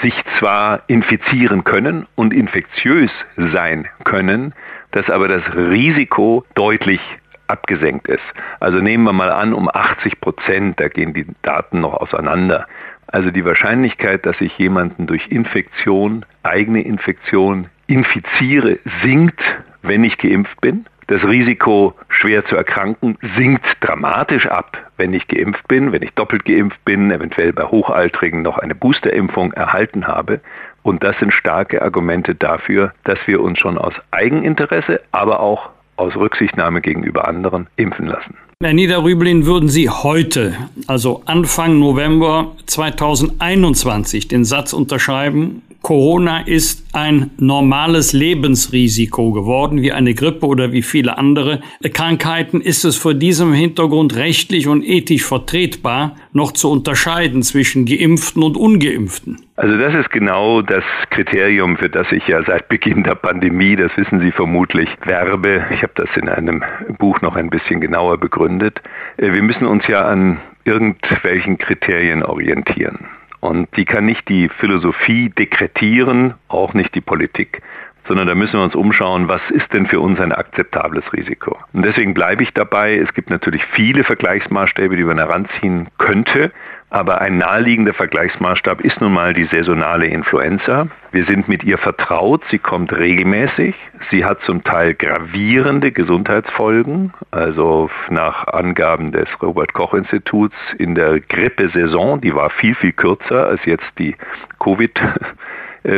[0.00, 4.54] sich zwar infizieren können und infektiös sein können,
[4.92, 7.00] dass aber das Risiko deutlich
[7.48, 8.22] abgesenkt ist.
[8.60, 12.66] Also nehmen wir mal an, um 80 Prozent, da gehen die Daten noch auseinander.
[13.08, 19.42] Also die Wahrscheinlichkeit, dass ich jemanden durch Infektion, eigene Infektion infiziere, sinkt,
[19.82, 20.86] wenn ich geimpft bin.
[21.10, 26.44] Das Risiko, schwer zu erkranken, sinkt dramatisch ab, wenn ich geimpft bin, wenn ich doppelt
[26.44, 30.40] geimpft bin, eventuell bei Hochaltrigen noch eine Boosterimpfung erhalten habe.
[30.84, 36.14] Und das sind starke Argumente dafür, dass wir uns schon aus Eigeninteresse, aber auch aus
[36.14, 38.36] Rücksichtnahme gegenüber anderen impfen lassen.
[38.62, 40.54] Herr Niederrüblin, würden Sie heute,
[40.86, 50.14] also Anfang November 2021, den Satz unterschreiben, Corona ist ein normales Lebensrisiko geworden, wie eine
[50.14, 51.60] Grippe oder wie viele andere
[51.94, 52.60] Krankheiten.
[52.60, 58.58] Ist es vor diesem Hintergrund rechtlich und ethisch vertretbar, noch zu unterscheiden zwischen Geimpften und
[58.58, 59.38] Ungeimpften?
[59.56, 63.90] Also das ist genau das Kriterium, für das ich ja seit Beginn der Pandemie, das
[63.96, 65.64] wissen Sie vermutlich, werbe.
[65.74, 66.62] Ich habe das in einem
[66.98, 68.80] Buch noch ein bisschen genauer begründet.
[69.16, 73.08] Äh, wir müssen uns ja an irgendwelchen Kriterien orientieren.
[73.40, 77.62] Und die kann nicht die Philosophie dekretieren, auch nicht die Politik,
[78.06, 81.56] sondern da müssen wir uns umschauen, was ist denn für uns ein akzeptables Risiko.
[81.72, 82.96] Und deswegen bleibe ich dabei.
[82.96, 86.52] Es gibt natürlich viele Vergleichsmaßstäbe, die man heranziehen könnte.
[86.92, 90.88] Aber ein naheliegender Vergleichsmaßstab ist nun mal die saisonale Influenza.
[91.12, 93.76] Wir sind mit ihr vertraut, sie kommt regelmäßig.
[94.10, 97.12] Sie hat zum Teil gravierende Gesundheitsfolgen.
[97.30, 103.46] Also nach Angaben des Robert Koch Instituts in der Grippesaison, die war viel, viel kürzer
[103.46, 104.16] als jetzt die
[104.58, 105.00] Covid.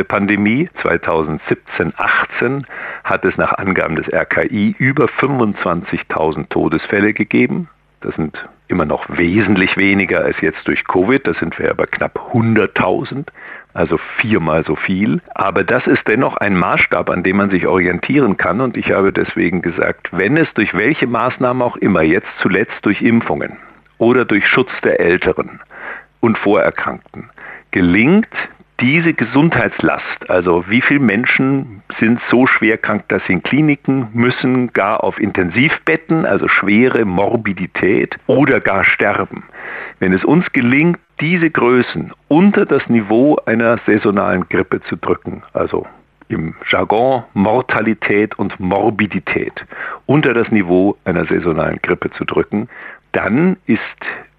[0.07, 2.67] Pandemie 2017, 18
[3.03, 7.67] hat es nach Angaben des RKI über 25.000 Todesfälle gegeben.
[7.99, 11.25] Das sind immer noch wesentlich weniger als jetzt durch Covid.
[11.27, 13.27] Das sind wir aber knapp 100.000,
[13.75, 15.21] also viermal so viel.
[15.35, 18.61] Aber das ist dennoch ein Maßstab, an dem man sich orientieren kann.
[18.61, 23.01] Und ich habe deswegen gesagt, wenn es durch welche Maßnahmen auch immer, jetzt zuletzt durch
[23.03, 23.57] Impfungen
[23.99, 25.61] oder durch Schutz der Älteren
[26.19, 27.29] und Vorerkrankten,
[27.69, 28.27] gelingt,
[28.83, 34.73] diese Gesundheitslast, also wie viele Menschen sind so schwer krank, dass sie in Kliniken müssen,
[34.73, 39.43] gar auf Intensivbetten, also schwere Morbidität oder gar sterben.
[39.99, 45.87] Wenn es uns gelingt, diese Größen unter das Niveau einer saisonalen Grippe zu drücken, also
[46.27, 49.65] im Jargon Mortalität und Morbidität
[50.07, 52.67] unter das Niveau einer saisonalen Grippe zu drücken,
[53.13, 53.79] dann ist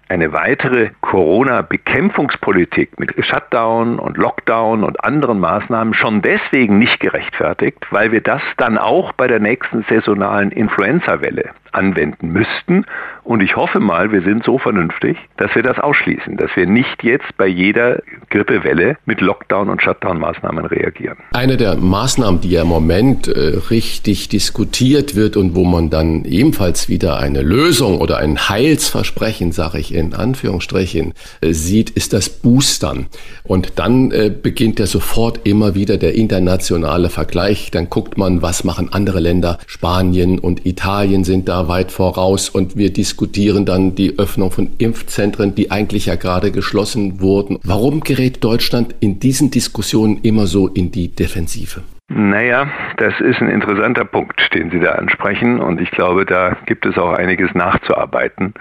[0.07, 8.11] eine weitere Corona-Bekämpfungspolitik mit Shutdown und Lockdown und anderen Maßnahmen schon deswegen nicht gerechtfertigt, weil
[8.11, 12.85] wir das dann auch bei der nächsten saisonalen Influenza-Welle anwenden müssten.
[13.23, 17.03] Und ich hoffe mal, wir sind so vernünftig, dass wir das ausschließen, dass wir nicht
[17.03, 21.17] jetzt bei jeder Grippewelle mit Lockdown- und Shutdown-Maßnahmen reagieren.
[21.33, 26.23] Eine der Maßnahmen, die ja im Moment äh, richtig diskutiert wird und wo man dann
[26.25, 32.29] ebenfalls wieder eine Lösung oder ein Heilsversprechen, sage ich in Anführungsstrichen, äh, sieht, ist das
[32.29, 33.07] Boostern.
[33.43, 37.71] Und dann äh, beginnt ja sofort immer wieder der internationale Vergleich.
[37.71, 39.57] Dann guckt man, was machen andere Länder.
[39.65, 45.55] Spanien und Italien sind da weit voraus und wir diskutieren dann die Öffnung von Impfzentren,
[45.55, 47.59] die eigentlich ja gerade geschlossen wurden.
[47.63, 51.81] Warum gerät Deutschland in diesen Diskussionen immer so in die Defensive?
[52.07, 56.85] Naja, das ist ein interessanter Punkt, den Sie da ansprechen und ich glaube, da gibt
[56.85, 58.53] es auch einiges nachzuarbeiten.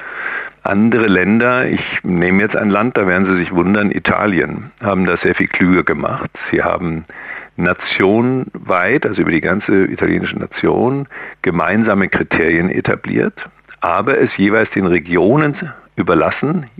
[0.62, 5.20] Andere Länder, ich nehme jetzt ein Land, da werden Sie sich wundern, Italien, haben das
[5.20, 6.30] sehr viel klüger gemacht.
[6.50, 7.04] Sie haben
[7.56, 11.06] nationweit, also über die ganze italienische Nation,
[11.42, 13.34] gemeinsame Kriterien etabliert,
[13.80, 16.70] aber es jeweils den Regionen überlassen,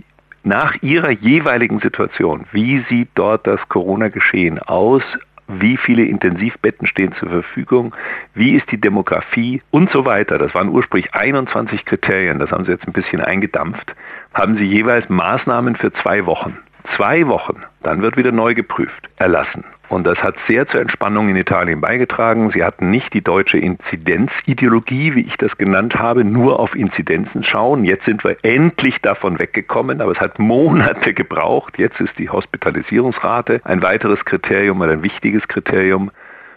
[0.43, 5.01] nach ihrer jeweiligen Situation, wie sieht dort das Corona-Geschehen aus,
[5.47, 7.95] wie viele Intensivbetten stehen zur Verfügung,
[8.33, 10.37] wie ist die Demografie und so weiter.
[10.37, 13.95] Das waren ursprünglich 21 Kriterien, das haben sie jetzt ein bisschen eingedampft,
[14.33, 16.57] haben sie jeweils Maßnahmen für zwei Wochen.
[16.95, 19.63] Zwei Wochen, dann wird wieder neu geprüft, erlassen.
[19.89, 22.51] Und das hat sehr zur Entspannung in Italien beigetragen.
[22.51, 27.85] Sie hatten nicht die deutsche Inzidenzideologie, wie ich das genannt habe, nur auf Inzidenzen schauen.
[27.85, 31.77] Jetzt sind wir endlich davon weggekommen, aber es hat Monate gebraucht.
[31.77, 36.11] Jetzt ist die Hospitalisierungsrate ein weiteres Kriterium oder ein wichtiges Kriterium,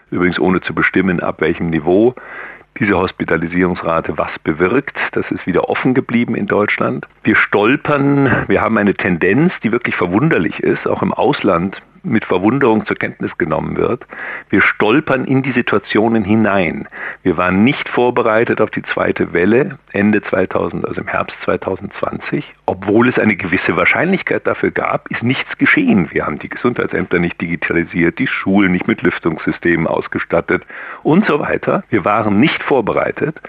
[0.09, 2.15] übrigens ohne zu bestimmen, ab welchem Niveau
[2.79, 4.97] diese Hospitalisierungsrate was bewirkt.
[5.11, 7.05] Das ist wieder offen geblieben in Deutschland.
[7.23, 12.85] Wir stolpern, wir haben eine Tendenz, die wirklich verwunderlich ist, auch im Ausland mit Verwunderung
[12.85, 14.05] zur Kenntnis genommen wird.
[14.49, 16.87] Wir stolpern in die Situationen hinein.
[17.23, 22.45] Wir waren nicht vorbereitet auf die zweite Welle Ende 2000, also im Herbst 2020.
[22.65, 26.09] Obwohl es eine gewisse Wahrscheinlichkeit dafür gab, ist nichts geschehen.
[26.11, 30.63] Wir haben die Gesundheitsämter nicht digitalisiert, die Schulen nicht mit Lüftungssystemen ausgestattet
[31.03, 31.83] und so weiter.
[31.89, 33.39] Wir waren nicht vorbereitet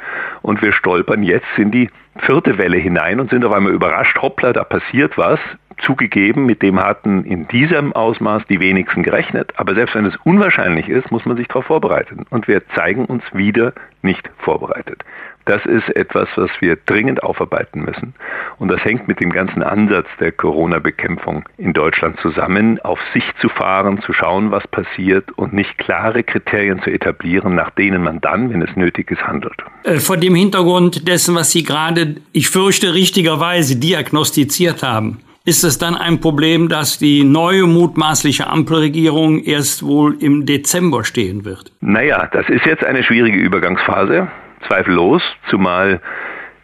[0.42, 4.52] und wir stolpern jetzt in die vierte Welle hinein und sind auf einmal überrascht, hoppla,
[4.52, 5.38] da passiert was.
[5.82, 9.52] Zugegeben, mit dem hatten in diesem Ausmaß die wenigsten gerechnet.
[9.56, 12.26] Aber selbst wenn es unwahrscheinlich ist, muss man sich darauf vorbereiten.
[12.30, 15.04] Und wir zeigen uns wieder nicht vorbereitet.
[15.46, 18.14] Das ist etwas, was wir dringend aufarbeiten müssen.
[18.58, 23.48] Und das hängt mit dem ganzen Ansatz der Corona-Bekämpfung in Deutschland zusammen, auf sich zu
[23.48, 28.52] fahren, zu schauen, was passiert und nicht klare Kriterien zu etablieren, nach denen man dann,
[28.52, 29.56] wenn es nötig ist, handelt.
[29.84, 35.18] Äh, vor dem Hintergrund dessen, was Sie gerade, ich fürchte, richtigerweise diagnostiziert haben,
[35.50, 41.44] ist es dann ein Problem, dass die neue mutmaßliche Ampelregierung erst wohl im Dezember stehen
[41.44, 41.72] wird?
[41.80, 44.28] Naja, das ist jetzt eine schwierige Übergangsphase,
[44.68, 46.00] zweifellos, zumal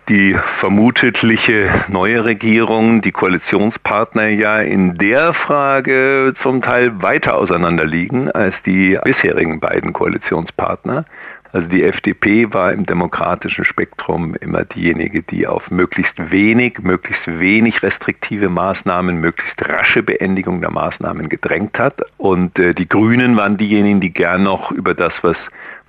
[0.08, 8.54] die vermutliche neue Regierung, die Koalitionspartner ja in der Frage zum Teil weiter auseinanderliegen als
[8.64, 11.06] die bisherigen beiden Koalitionspartner.
[11.52, 17.82] Also die FDP war im demokratischen Spektrum immer diejenige, die auf möglichst wenig, möglichst wenig
[17.82, 22.00] restriktive Maßnahmen, möglichst rasche Beendigung der Maßnahmen gedrängt hat.
[22.18, 25.36] Und äh, die Grünen waren diejenigen, die gern noch über das, was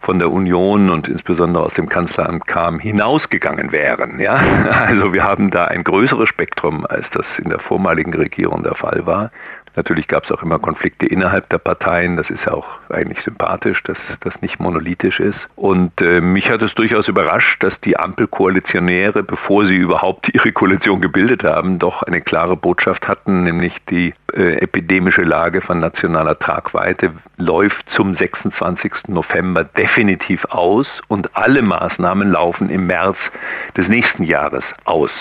[0.02, 4.20] von der Union und insbesondere aus dem Kanzleramt kam, hinausgegangen wären.
[4.20, 4.38] Ja?
[4.88, 9.06] Also wir haben da ein größeres Spektrum, als das in der vormaligen Regierung der Fall
[9.06, 9.32] war.
[9.78, 12.18] Natürlich gab es auch immer Konflikte innerhalb der Parteien.
[12.18, 15.38] Das ist ja auch eigentlich sympathisch, dass das nicht monolithisch ist.
[15.56, 21.00] Und äh, mich hat es durchaus überrascht, dass die Ampelkoalitionäre, bevor sie überhaupt ihre Koalition
[21.00, 27.12] gebildet haben, doch eine klare Botschaft hatten, nämlich die äh, epidemische Lage von nationaler Tragweite
[27.38, 28.92] läuft zum 26.
[29.10, 33.18] November definitiv aus und alle Maßnahmen laufen im März
[33.78, 35.12] des nächsten Jahres aus.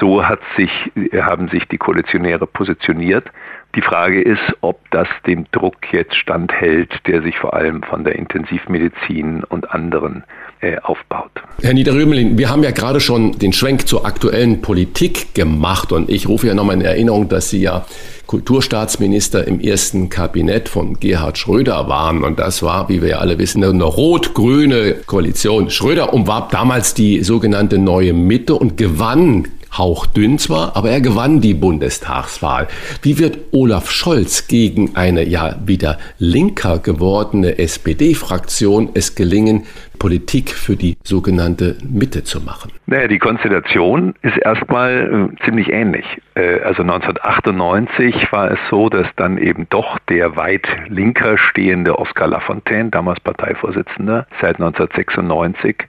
[0.00, 0.24] So
[0.56, 3.30] sich, haben sich die Koalitionäre positioniert.
[3.74, 8.16] Die Frage ist, ob das dem Druck jetzt standhält, der sich vor allem von der
[8.16, 10.24] Intensivmedizin und anderen
[10.60, 11.30] äh, aufbaut.
[11.60, 16.28] Herr Niederrömelin, wir haben ja gerade schon den Schwenk zur aktuellen Politik gemacht und ich
[16.28, 17.84] rufe ja nochmal in Erinnerung, dass Sie ja
[18.26, 22.24] Kulturstaatsminister im ersten Kabinett von Gerhard Schröder waren.
[22.24, 25.70] Und das war, wie wir ja alle wissen, eine rot-grüne Koalition.
[25.70, 31.54] Schröder umwarb damals die sogenannte neue Mitte und gewann hauchdünn zwar, aber er gewann die
[31.54, 32.68] Bundestagswahl.
[33.02, 39.64] Wie wird Olaf Scholz gegen eine ja wieder linker gewordene SPD-Fraktion es gelingen,
[39.98, 42.72] Politik für die sogenannte Mitte zu machen?
[42.86, 46.06] Naja, die Konstellation ist erstmal äh, ziemlich ähnlich.
[46.34, 52.28] Äh, also 1998 war es so, dass dann eben doch der weit linker stehende Oskar
[52.28, 55.86] Lafontaine, damals Parteivorsitzender, seit 1996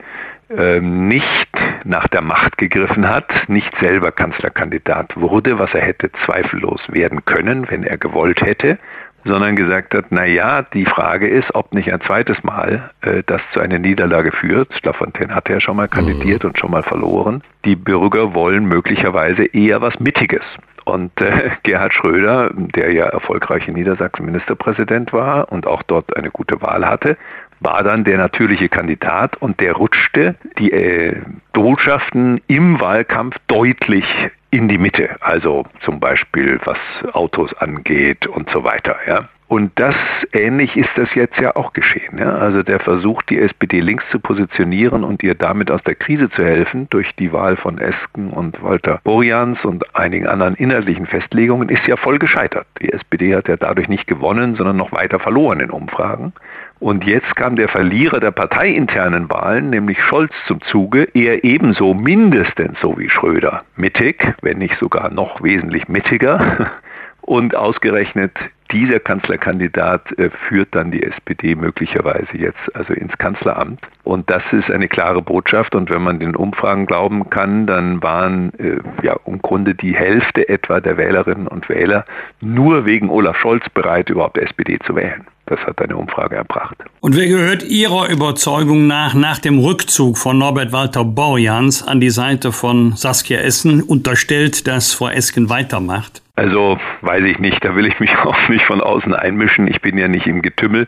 [0.49, 1.47] ähm, nicht
[1.84, 7.70] nach der Macht gegriffen hat, nicht selber Kanzlerkandidat wurde, was er hätte zweifellos werden können,
[7.70, 8.80] wenn er gewollt hätte,
[9.26, 13.41] sondern gesagt hat, na ja, die Frage ist, ob nicht ein zweites Mal äh, das
[13.53, 14.70] zu einer Niederlage führt.
[14.84, 16.49] Lafontaine hatte ja schon mal kandidiert mhm.
[16.49, 17.43] und schon mal verloren.
[17.65, 20.43] Die Bürger wollen möglicherweise eher was Mittiges.
[20.86, 26.32] Und äh, Gerhard Schröder, der ja erfolgreich in Niedersachsen Ministerpräsident war und auch dort eine
[26.32, 27.17] gute Wahl hatte,
[27.59, 31.22] war dann der natürliche Kandidat und der rutschte die äh,
[31.53, 34.05] Botschaften im Wahlkampf deutlich
[34.52, 36.78] in die Mitte, also zum Beispiel was
[37.14, 38.95] Autos angeht und so weiter.
[39.08, 39.30] Ja.
[39.50, 39.95] Und das
[40.32, 42.20] ähnlich ist das jetzt ja auch geschehen.
[42.20, 42.36] Ja?
[42.38, 46.45] Also der Versuch, die SPD links zu positionieren und ihr damit aus der Krise zu
[46.45, 51.88] helfen, durch die Wahl von Esken und Walter Borjans und einigen anderen inhaltlichen Festlegungen, ist
[51.88, 52.68] ja voll gescheitert.
[52.80, 56.32] Die SPD hat ja dadurch nicht gewonnen, sondern noch weiter verloren in Umfragen.
[56.80, 61.10] Und jetzt kam der Verlierer der parteiinternen Wahlen, nämlich Scholz, zum Zuge.
[61.14, 66.72] Er ebenso mindestens so wie Schröder mittig, wenn nicht sogar noch wesentlich mittiger.
[67.22, 68.32] Und ausgerechnet
[68.72, 73.82] dieser Kanzlerkandidat äh, führt dann die SPD möglicherweise jetzt also ins Kanzleramt.
[74.04, 75.76] Und das ist eine klare Botschaft.
[75.76, 80.48] Und wenn man den Umfragen glauben kann, dann waren äh, ja im Grunde die Hälfte
[80.48, 82.06] etwa der Wählerinnen und Wähler
[82.42, 85.28] nur wegen Olaf Scholz bereit, überhaupt SPD zu wählen.
[85.50, 86.78] Das hat eine Umfrage erbracht.
[87.00, 92.12] Und wer gehört Ihrer Überzeugung nach nach dem Rückzug von Norbert Walter Borjans an die
[92.12, 96.22] Seite von Saskia Essen unterstellt, dass Frau Esken weitermacht?
[96.36, 99.68] Also weiß ich nicht, da will ich mich auch nicht von außen einmischen.
[99.68, 100.88] Ich bin ja nicht im Getümmel,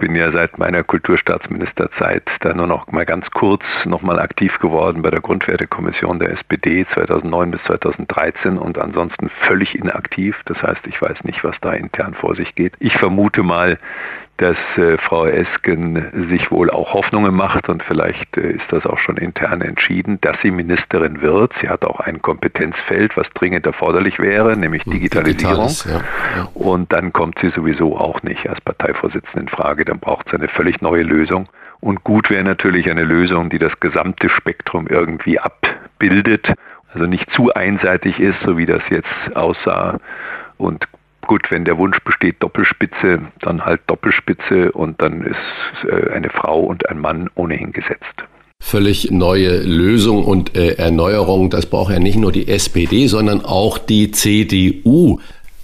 [0.00, 5.02] bin ja seit meiner Kulturstaatsministerzeit da nur noch mal ganz kurz noch mal aktiv geworden
[5.02, 10.34] bei der Grundwertekommission der SPD 2009 bis 2013 und ansonsten völlig inaktiv.
[10.46, 12.72] Das heißt, ich weiß nicht, was da intern vor sich geht.
[12.80, 13.78] Ich vermute mal,
[14.40, 18.98] dass äh, Frau Esken sich wohl auch Hoffnungen macht und vielleicht äh, ist das auch
[18.98, 21.52] schon intern entschieden, dass sie Ministerin wird.
[21.60, 25.68] Sie hat auch ein Kompetenzfeld, was dringend erforderlich wäre, nämlich Digitalisierung.
[25.84, 26.00] Ja,
[26.36, 26.48] ja.
[26.54, 29.84] Und dann kommt sie sowieso auch nicht als Parteivorsitzende in Frage.
[29.84, 31.46] Dann braucht es eine völlig neue Lösung.
[31.80, 36.50] Und gut wäre natürlich eine Lösung, die das gesamte Spektrum irgendwie abbildet,
[36.94, 39.98] also nicht zu einseitig ist, so wie das jetzt aussah
[40.56, 40.86] und
[41.30, 46.58] gut, wenn der Wunsch besteht, Doppelspitze, dann halt Doppelspitze und dann ist äh, eine Frau
[46.58, 48.24] und ein Mann ohnehin gesetzt
[48.62, 51.50] völlig neue Lösung und äh, Erneuerung.
[51.50, 55.18] Das braucht ja nicht nur die SPD, sondern auch die CDU.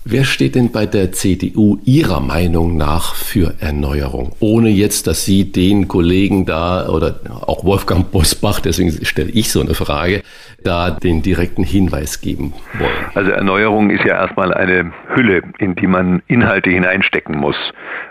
[0.09, 4.37] Wer steht denn bei der CDU Ihrer Meinung nach für Erneuerung?
[4.39, 9.61] Ohne jetzt, dass Sie den Kollegen da oder auch Wolfgang Bosbach, deswegen stelle ich so
[9.61, 10.23] eine Frage,
[10.63, 12.93] da den direkten Hinweis geben wollen.
[13.15, 17.57] Also Erneuerung ist ja erstmal eine Hülle, in die man Inhalte hineinstecken muss.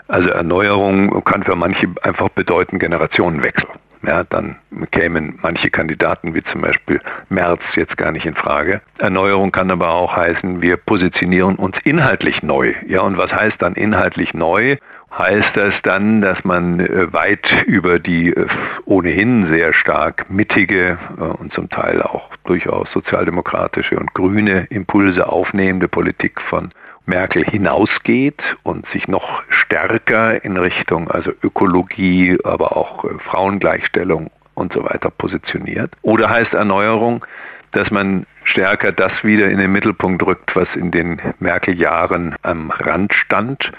[0.06, 3.68] Also Erneuerung kann für manche einfach bedeuten Generationenwechsel
[4.06, 4.56] ja, dann
[4.92, 8.80] kämen manche Kandidaten wie zum Beispiel Merz jetzt gar nicht in Frage.
[8.98, 12.74] Erneuerung kann aber auch heißen, wir positionieren uns inhaltlich neu.
[12.86, 14.76] Ja, und was heißt dann inhaltlich neu?
[15.16, 18.46] Heißt das dann, dass man äh, weit über die äh,
[18.84, 25.88] ohnehin sehr stark mittige äh, und zum Teil auch durchaus sozialdemokratische und grüne Impulse aufnehmende
[25.88, 26.70] Politik von
[27.06, 34.72] Merkel hinausgeht und sich noch stärker in Richtung also Ökologie, aber auch äh, Frauengleichstellung und
[34.72, 35.92] so weiter positioniert?
[36.02, 37.24] Oder heißt Erneuerung,
[37.72, 43.12] dass man stärker das wieder in den Mittelpunkt rückt, was in den Merkel-Jahren am Rand
[43.12, 43.72] stand,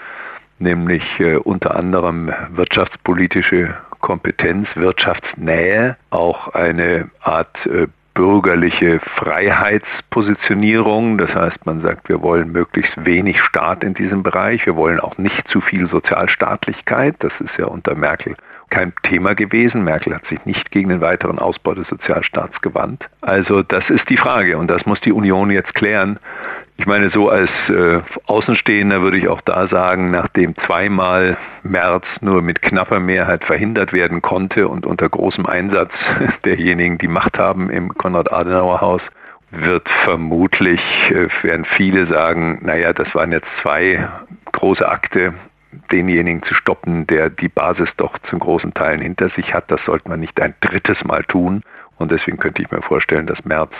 [0.58, 7.88] nämlich äh, unter anderem wirtschaftspolitische Kompetenz, Wirtschaftsnähe, auch eine Art äh,
[8.18, 11.18] bürgerliche Freiheitspositionierung.
[11.18, 14.66] Das heißt, man sagt, wir wollen möglichst wenig Staat in diesem Bereich.
[14.66, 17.14] Wir wollen auch nicht zu viel Sozialstaatlichkeit.
[17.20, 18.34] Das ist ja unter Merkel
[18.70, 19.84] kein Thema gewesen.
[19.84, 23.04] Merkel hat sich nicht gegen den weiteren Ausbau des Sozialstaats gewandt.
[23.20, 26.18] Also das ist die Frage und das muss die Union jetzt klären.
[26.80, 32.40] Ich meine, so als äh, Außenstehender würde ich auch da sagen, nachdem zweimal März nur
[32.40, 35.90] mit knapper Mehrheit verhindert werden konnte und unter großem Einsatz
[36.44, 39.02] derjenigen, die Macht haben im Konrad-Adenauer-Haus,
[39.50, 44.08] wird vermutlich, äh, werden viele sagen, naja, das waren jetzt zwei
[44.52, 45.34] große Akte,
[45.90, 49.68] denjenigen zu stoppen, der die Basis doch zum großen Teilen hinter sich hat.
[49.68, 51.62] Das sollte man nicht ein drittes Mal tun.
[51.96, 53.72] Und deswegen könnte ich mir vorstellen, dass Merz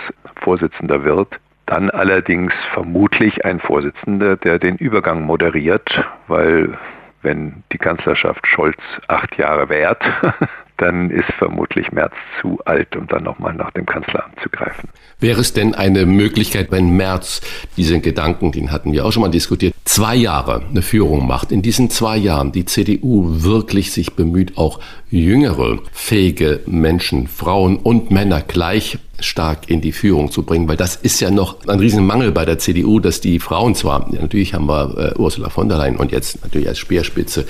[0.43, 1.39] Vorsitzender wird.
[1.69, 6.79] Dann allerdings vermutlich ein Vorsitzender, der den Übergang moderiert, weil
[7.21, 10.03] wenn die Kanzlerschaft Scholz acht Jahre währt,
[10.79, 14.89] dann ist vermutlich Merz zu alt, um dann nochmal nach dem Kanzleramt zu greifen.
[15.21, 17.41] Wäre es denn eine Möglichkeit, wenn Merz
[17.77, 21.61] diesen Gedanken, den hatten wir auch schon mal diskutiert, zwei Jahre eine Führung macht, in
[21.61, 28.41] diesen zwei Jahren die CDU wirklich sich bemüht, auch jüngere, fähige Menschen, Frauen und Männer
[28.41, 32.45] gleich stark in die Führung zu bringen, weil das ist ja noch ein Riesenmangel bei
[32.45, 36.13] der CDU, dass die Frauen zwar, natürlich haben wir äh, Ursula von der Leyen und
[36.13, 37.47] jetzt natürlich als Speerspitze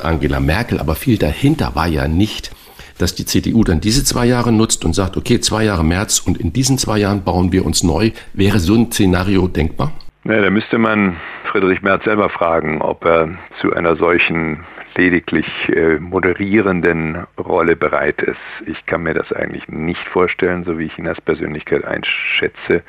[0.00, 2.52] Angela Merkel, aber viel dahinter war ja nicht
[2.98, 6.38] dass die CDU dann diese zwei Jahre nutzt und sagt, okay, zwei Jahre März und
[6.38, 8.10] in diesen zwei Jahren bauen wir uns neu.
[8.32, 9.92] Wäre so ein Szenario denkbar?
[10.24, 11.16] Ja, da müsste man
[11.50, 14.64] Friedrich Merz selber fragen, ob er zu einer solchen
[14.96, 18.36] lediglich äh, moderierenden Rolle bereit ist.
[18.66, 22.82] Ich kann mir das eigentlich nicht vorstellen, so wie ich ihn als Persönlichkeit einschätze.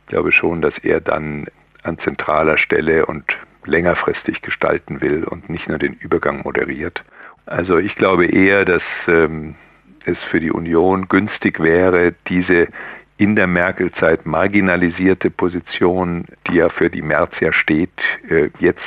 [0.00, 1.46] Ich glaube schon, dass er dann
[1.82, 3.24] an zentraler Stelle und
[3.64, 7.04] längerfristig gestalten will und nicht nur den Übergang moderiert.
[7.50, 9.56] Also ich glaube eher, dass ähm,
[10.04, 12.68] es für die Union günstig wäre, diese
[13.16, 17.90] in der Merkel-Zeit marginalisierte Position, die ja für die Merz ja steht,
[18.28, 18.80] äh, jetzt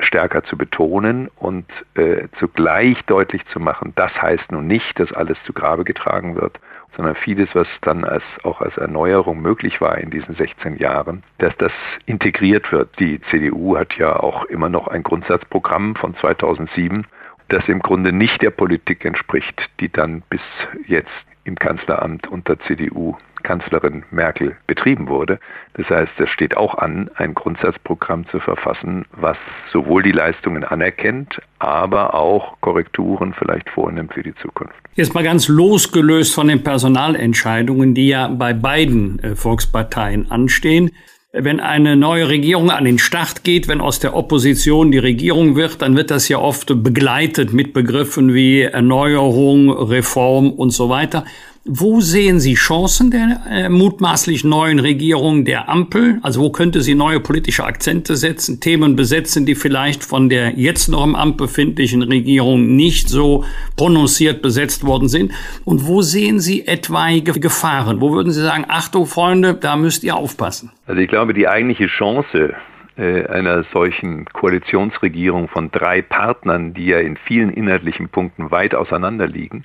[0.00, 5.38] stärker zu betonen und äh, zugleich deutlich zu machen, das heißt nun nicht, dass alles
[5.46, 6.60] zu Grabe getragen wird,
[6.94, 11.56] sondern vieles, was dann als, auch als Erneuerung möglich war in diesen 16 Jahren, dass
[11.56, 11.72] das
[12.04, 12.90] integriert wird.
[13.00, 17.06] Die CDU hat ja auch immer noch ein Grundsatzprogramm von 2007,
[17.52, 20.40] das im Grunde nicht der Politik entspricht, die dann bis
[20.86, 21.10] jetzt
[21.44, 25.40] im Kanzleramt unter CDU Kanzlerin Merkel betrieben wurde.
[25.74, 29.36] Das heißt, es steht auch an, ein Grundsatzprogramm zu verfassen, was
[29.72, 34.74] sowohl die Leistungen anerkennt, aber auch Korrekturen vielleicht vornimmt für die Zukunft.
[34.94, 40.92] Jetzt mal ganz losgelöst von den Personalentscheidungen, die ja bei beiden äh, Volksparteien anstehen.
[41.34, 45.80] Wenn eine neue Regierung an den Start geht, wenn aus der Opposition die Regierung wird,
[45.80, 51.24] dann wird das ja oft begleitet mit Begriffen wie Erneuerung, Reform und so weiter.
[51.64, 56.18] Wo sehen Sie Chancen der äh, mutmaßlich neuen Regierung der Ampel?
[56.22, 60.88] Also wo könnte sie neue politische Akzente setzen, Themen besetzen, die vielleicht von der jetzt
[60.88, 63.44] noch im Amt befindlichen Regierung nicht so
[63.76, 65.30] prononciert besetzt worden sind?
[65.64, 68.00] Und wo sehen Sie etwaige Gefahren?
[68.00, 70.72] Wo würden Sie sagen, Achtung Freunde, da müsst ihr aufpassen?
[70.88, 72.56] Also ich glaube, die eigentliche Chance
[72.96, 79.28] äh, einer solchen Koalitionsregierung von drei Partnern, die ja in vielen inhaltlichen Punkten weit auseinander
[79.28, 79.64] liegen,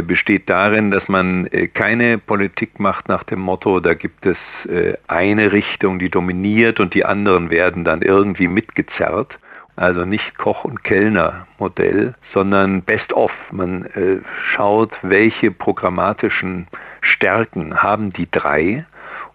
[0.00, 4.94] besteht darin, dass man äh, keine Politik macht nach dem Motto, da gibt es äh,
[5.06, 9.38] eine Richtung, die dominiert und die anderen werden dann irgendwie mitgezerrt.
[9.76, 13.32] Also nicht Koch- und Kellner-Modell, sondern Best-of.
[13.50, 13.88] Man
[14.52, 16.66] schaut, welche programmatischen
[17.00, 18.84] Stärken haben die drei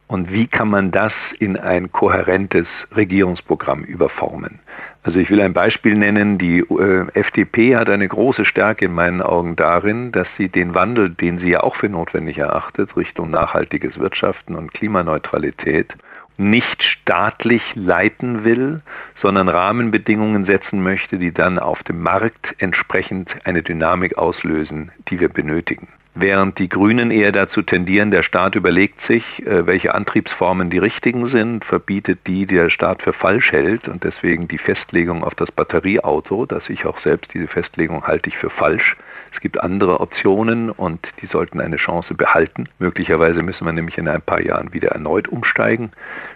[0.07, 4.59] Und wie kann man das in ein kohärentes Regierungsprogramm überformen?
[5.07, 6.37] Also ich will ein Beispiel nennen.
[6.37, 11.11] Die äh, FDP hat eine große Stärke in meinen Augen darin, dass sie den Wandel,
[11.11, 15.93] den sie ja auch für notwendig erachtet, Richtung nachhaltiges Wirtschaften und Klimaneutralität,
[16.37, 18.81] nicht staatlich leiten will,
[19.21, 25.29] sondern Rahmenbedingungen setzen möchte, die dann auf dem Markt entsprechend eine Dynamik auslösen, die wir
[25.29, 25.87] benötigen.
[26.19, 31.29] Während die Grünen eher dazu tendieren, der Staat überlegt sich, äh, welche Antriebsformen die richtigen
[31.29, 35.51] sind, verbietet die, die der Staat für falsch hält und deswegen die Festlegung auf das
[35.51, 38.95] Batterieauto, dass ich auch selbst diese Festlegung halte ich für falsch.
[39.37, 42.67] Es gibt andere Optionen und die sollten eine Chance behalten.
[42.79, 45.91] Möglicherweise müssen wir nämlich in ein paar Jahren wieder erneut umsteigen,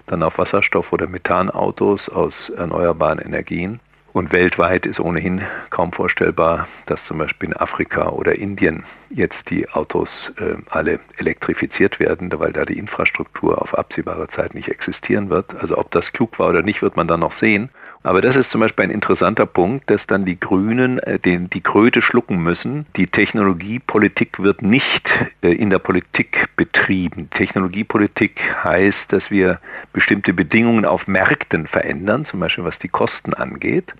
[0.06, 3.80] dann auf Wasserstoff- oder Methanautos aus erneuerbaren Energien.
[4.14, 5.42] Und weltweit ist ohnehin
[5.72, 12.00] kaum vorstellbar, dass zum Beispiel in Afrika oder Indien jetzt die Autos äh, alle elektrifiziert
[12.00, 15.56] werden, weil da die Infrastruktur auf absehbare Zeit nicht existieren wird.
[15.56, 17.72] Also ob das klug war oder nicht, wird man dann noch sehen.
[18.04, 21.62] Aber das ist zum Beispiel ein interessanter Punkt, dass dann die Grünen äh, den, die
[21.62, 22.88] Kröte schlucken müssen.
[22.96, 25.08] Die Technologiepolitik wird nicht
[25.42, 27.30] äh, in der Politik betrieben.
[27.32, 29.60] Technologiepolitik heißt, dass wir
[29.94, 33.94] bestimmte Bedingungen auf Märkten verändern, zum Beispiel was die Kosten angeht.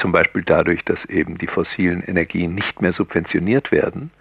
[0.00, 4.12] Zum Beispiel dadurch, dass eben die fossilen Energien nicht mehr subventioniert werden.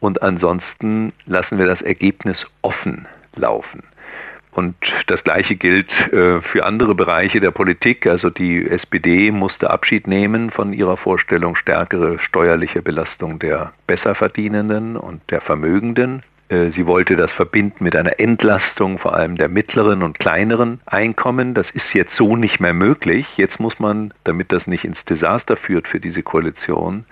[0.00, 3.06] Und ansonsten lassen wir das Ergebnis offen
[3.36, 3.82] laufen.
[4.52, 4.74] Und
[5.06, 8.06] das Gleiche gilt äh, für andere Bereiche der Politik.
[8.06, 15.20] Also die SPD musste Abschied nehmen von ihrer Vorstellung stärkere steuerliche Belastung der Besserverdienenden und
[15.30, 16.22] der Vermögenden.
[16.50, 21.54] Äh, sie wollte das verbinden mit einer Entlastung vor allem der mittleren und kleineren Einkommen.
[21.54, 23.26] Das ist jetzt so nicht mehr möglich.
[23.36, 27.04] Jetzt muss man, damit das nicht ins Desaster führt für diese Koalition,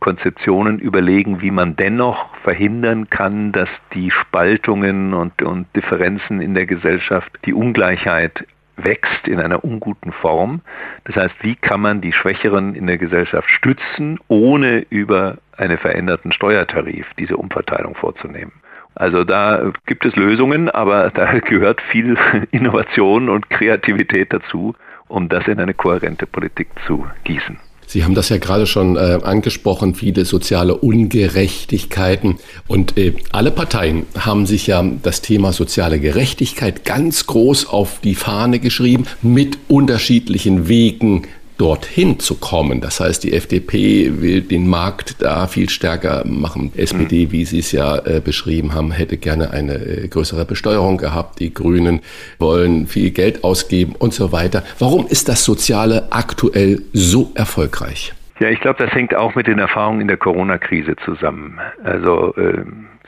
[0.00, 6.66] Konzeptionen überlegen, wie man dennoch verhindern kann, dass die Spaltungen und, und Differenzen in der
[6.66, 10.60] Gesellschaft, die Ungleichheit wächst in einer unguten Form.
[11.04, 16.32] Das heißt, wie kann man die Schwächeren in der Gesellschaft stützen, ohne über einen veränderten
[16.32, 18.52] Steuertarif diese Umverteilung vorzunehmen?
[18.94, 22.16] Also da gibt es Lösungen, aber da gehört viel
[22.50, 24.74] Innovation und Kreativität dazu,
[25.08, 27.58] um das in eine kohärente Politik zu gießen.
[27.86, 32.36] Sie haben das ja gerade schon äh, angesprochen, viele soziale Ungerechtigkeiten.
[32.66, 38.16] Und äh, alle Parteien haben sich ja das Thema soziale Gerechtigkeit ganz groß auf die
[38.16, 41.22] Fahne geschrieben, mit unterschiedlichen Wegen
[41.58, 42.80] dorthin zu kommen.
[42.80, 46.72] Das heißt, die FDP will den Markt da viel stärker machen.
[46.76, 47.32] SPD, mhm.
[47.32, 51.40] wie Sie es ja äh, beschrieben haben, hätte gerne eine äh, größere Besteuerung gehabt.
[51.40, 52.00] Die Grünen
[52.38, 54.62] wollen viel Geld ausgeben und so weiter.
[54.78, 58.12] Warum ist das Soziale aktuell so erfolgreich?
[58.38, 61.58] Ja, ich glaube, das hängt auch mit den Erfahrungen in der Corona-Krise zusammen.
[61.82, 62.64] Also äh,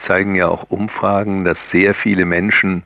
[0.07, 2.83] zeigen ja auch Umfragen, dass sehr viele Menschen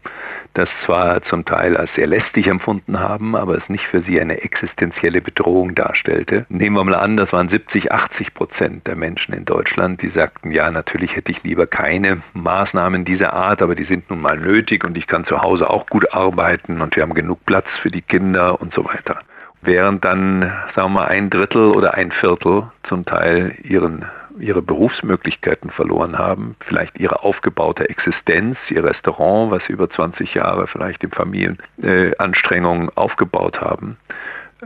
[0.55, 4.43] das zwar zum Teil als sehr lästig empfunden haben, aber es nicht für sie eine
[4.43, 6.47] existenzielle Bedrohung darstellte.
[6.49, 10.51] Nehmen wir mal an, das waren 70, 80 Prozent der Menschen in Deutschland, die sagten,
[10.51, 14.85] ja, natürlich hätte ich lieber keine Maßnahmen dieser Art, aber die sind nun mal nötig
[14.85, 18.03] und ich kann zu Hause auch gut arbeiten und wir haben genug Platz für die
[18.03, 19.21] Kinder und so weiter
[19.63, 24.05] während dann, sagen wir mal, ein Drittel oder ein Viertel zum Teil ihren
[24.39, 30.67] ihre Berufsmöglichkeiten verloren haben, vielleicht ihre aufgebaute Existenz, ihr Restaurant, was sie über 20 Jahre
[30.67, 33.97] vielleicht in Familienanstrengungen äh, aufgebaut haben.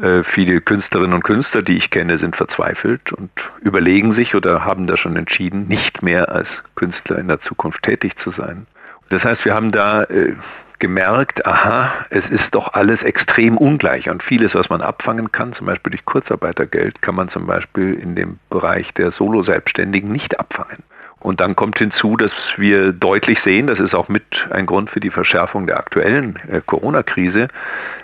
[0.01, 4.87] Äh, viele Künstlerinnen und Künstler, die ich kenne, sind verzweifelt und überlegen sich oder haben
[4.87, 8.67] da schon entschieden, nicht mehr als Künstler in der Zukunft tätig zu sein.
[9.09, 10.35] Das heißt, wir haben da äh,
[10.79, 15.67] gemerkt, aha, es ist doch alles extrem ungleich und vieles, was man abfangen kann, zum
[15.67, 20.83] Beispiel durch Kurzarbeitergeld, kann man zum Beispiel in dem Bereich der Solo-Selbstständigen nicht abfangen.
[21.27, 25.01] Und dann kommt hinzu, dass wir deutlich sehen, das ist auch mit ein Grund für
[25.01, 27.49] die Verschärfung der aktuellen äh, Corona-Krise,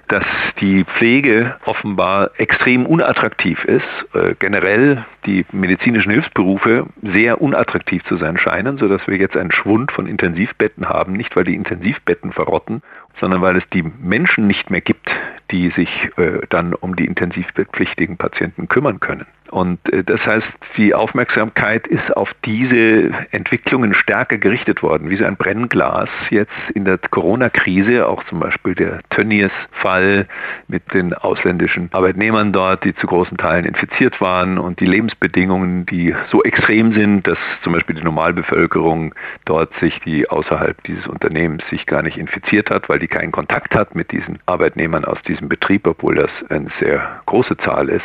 [0.08, 0.24] dass
[0.60, 8.38] die Pflege offenbar extrem unattraktiv ist, äh, generell die medizinischen Hilfsberufe sehr unattraktiv zu sein
[8.38, 12.82] scheinen, sodass wir jetzt einen Schwund von Intensivbetten haben, nicht weil die Intensivbetten verrotten,
[13.20, 15.08] sondern weil es die Menschen nicht mehr gibt,
[15.52, 19.26] die sich äh, dann um die intensivbettpflichtigen Patienten kümmern können.
[19.52, 20.46] Und äh, das heißt,
[20.76, 26.84] die Aufmerksamkeit ist auf diese Entwicklungen stärker gerichtet worden, wie so ein Brennglas jetzt in
[26.84, 30.26] der Corona-Krise, auch zum Beispiel der Tönnies-Fall
[30.68, 36.14] mit den ausländischen Arbeitnehmern dort, die zu großen Teilen infiziert waren und die Lebensbedingungen, die
[36.30, 41.84] so extrem sind, dass zum Beispiel die Normalbevölkerung dort sich, die außerhalb dieses Unternehmens sich
[41.84, 45.48] gar nicht infiziert hat, weil die keinen Kontakt hat mit diesen Arbeitnehmern aus diesem diesem
[45.48, 48.04] Betrieb, obwohl das eine sehr große Zahl ist.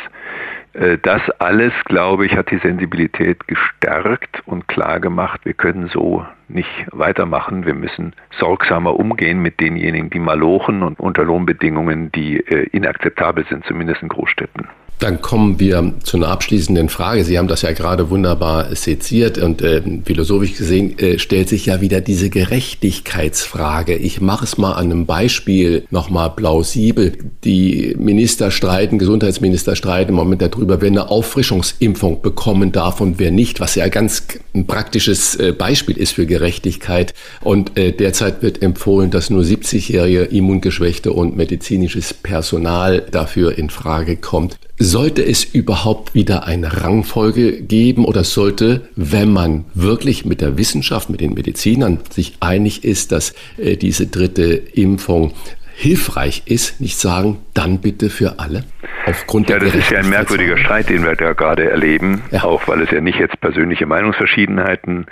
[0.78, 6.24] Äh, das alles, glaube ich, hat die Sensibilität gestärkt und klar gemacht, wir können so
[6.48, 7.66] nicht weitermachen.
[7.66, 13.64] Wir müssen sorgsamer umgehen mit denjenigen, die malochen und unter Lohnbedingungen, die äh, inakzeptabel sind,
[13.66, 14.68] zumindest in Großstädten.
[14.98, 17.24] Dann kommen wir zu einer abschließenden Frage.
[17.24, 21.80] Sie haben das ja gerade wunderbar seziert und äh, philosophisch gesehen äh, stellt sich ja
[21.80, 23.94] wieder diese Gerechtigkeitsfrage.
[23.94, 27.12] Ich mache es mal an einem Beispiel nochmal plausibel.
[27.44, 33.30] Die Minister streiten, Gesundheitsminister streiten im Moment darüber, wer eine Auffrischungsimpfung bekommen darf und wer
[33.30, 37.14] nicht, was ja ganz ein praktisches äh, Beispiel ist für Gerechtigkeit.
[37.40, 44.16] Und äh, derzeit wird empfohlen, dass nur 70-jährige Immungeschwächte und medizinisches Personal dafür in Frage
[44.16, 44.58] kommt.
[44.90, 51.10] Sollte es überhaupt wieder eine Rangfolge geben oder sollte, wenn man wirklich mit der Wissenschaft,
[51.10, 55.34] mit den Medizinern sich einig ist, dass äh, diese dritte Impfung
[55.74, 58.64] hilfreich ist, nicht sagen, dann bitte für alle?
[59.04, 62.44] Aufgrund ja, das ist ja ein merkwürdiger Streit, den wir da gerade erleben, ja.
[62.44, 65.04] auch weil es ja nicht jetzt persönliche Meinungsverschiedenheiten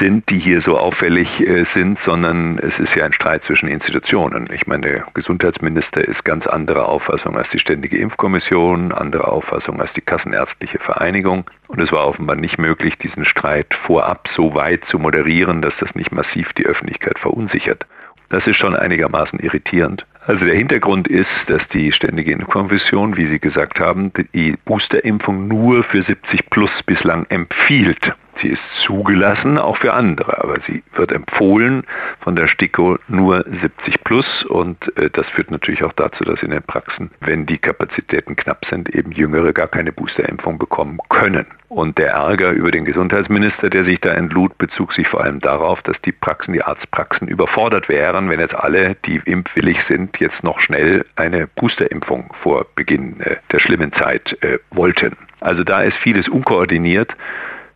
[0.00, 4.48] sind, die hier so auffällig äh, sind, sondern es ist ja ein Streit zwischen Institutionen.
[4.52, 9.92] Ich meine, der Gesundheitsminister ist ganz anderer Auffassung als die Ständige Impfkommission, andere Auffassung als
[9.94, 11.50] die Kassenärztliche Vereinigung.
[11.68, 15.94] Und es war offenbar nicht möglich, diesen Streit vorab so weit zu moderieren, dass das
[15.94, 17.86] nicht massiv die Öffentlichkeit verunsichert.
[18.30, 20.06] Das ist schon einigermaßen irritierend.
[20.26, 25.84] Also der Hintergrund ist, dass die Ständige Impfkommission, wie Sie gesagt haben, die Boosterimpfung nur
[25.84, 28.14] für 70 plus bislang empfiehlt.
[28.40, 31.84] Sie ist zugelassen, auch für andere, aber sie wird empfohlen
[32.20, 36.50] von der STIKO nur 70 plus und äh, das führt natürlich auch dazu, dass in
[36.50, 41.46] den Praxen, wenn die Kapazitäten knapp sind, eben Jüngere gar keine Boosterimpfung bekommen können.
[41.68, 45.82] Und der Ärger über den Gesundheitsminister, der sich da entlud, bezog sich vor allem darauf,
[45.82, 50.60] dass die Praxen, die Arztpraxen überfordert wären, wenn jetzt alle, die impfwillig sind, jetzt noch
[50.60, 55.16] schnell eine Boosterimpfung vor Beginn äh, der schlimmen Zeit äh, wollten.
[55.40, 57.14] Also da ist vieles unkoordiniert.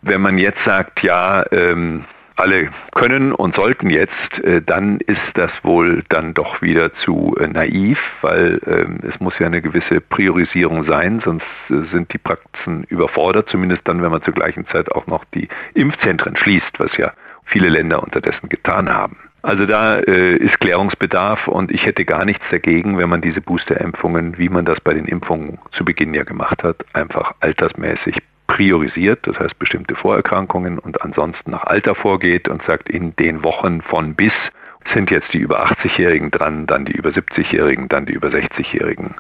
[0.03, 2.05] Wenn man jetzt sagt, ja, ähm,
[2.39, 7.49] alle können und sollten jetzt, äh, dann ist das wohl dann doch wieder zu äh,
[7.49, 12.85] naiv, weil ähm, es muss ja eine gewisse Priorisierung sein, sonst äh, sind die Praxen
[12.85, 17.13] überfordert, zumindest dann, wenn man zur gleichen Zeit auch noch die Impfzentren schließt, was ja
[17.45, 19.17] viele Länder unterdessen getan haben.
[19.43, 24.39] Also da äh, ist Klärungsbedarf und ich hätte gar nichts dagegen, wenn man diese Boosterimpfungen,
[24.39, 28.17] wie man das bei den Impfungen zu Beginn ja gemacht hat, einfach altersmäßig
[28.49, 33.83] priorisiert, das heißt bestimmte Vorerkrankungen und ansonsten nach Alter vorgeht und sagt, in den Wochen
[33.83, 34.33] von bis
[34.95, 39.15] sind jetzt die über 80-Jährigen dran, dann die über 70-Jährigen, dann die über 60-Jährigen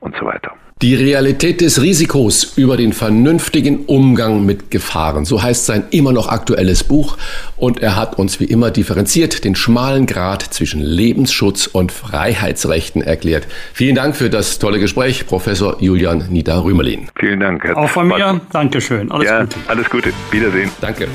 [0.00, 0.52] und so weiter.
[0.82, 5.24] Die Realität des Risikos über den vernünftigen Umgang mit Gefahren.
[5.24, 7.16] So heißt sein immer noch aktuelles Buch.
[7.56, 13.46] Und er hat uns wie immer differenziert den schmalen Grad zwischen Lebensschutz und Freiheitsrechten erklärt.
[13.72, 17.08] Vielen Dank für das tolle Gespräch, Professor Julian Nieder-Rümelin.
[17.18, 17.64] Vielen Dank.
[17.76, 18.40] Auch von mir.
[18.52, 19.12] Dankeschön.
[19.12, 19.56] Alles ja, Gute.
[19.68, 20.12] Alles Gute.
[20.32, 20.70] Wiedersehen.
[20.80, 21.06] Danke.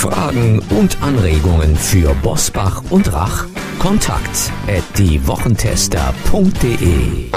[0.00, 3.44] Fragen und Anregungen für Bosbach und Rach?
[3.78, 7.30] Kontakt at diewochentester.de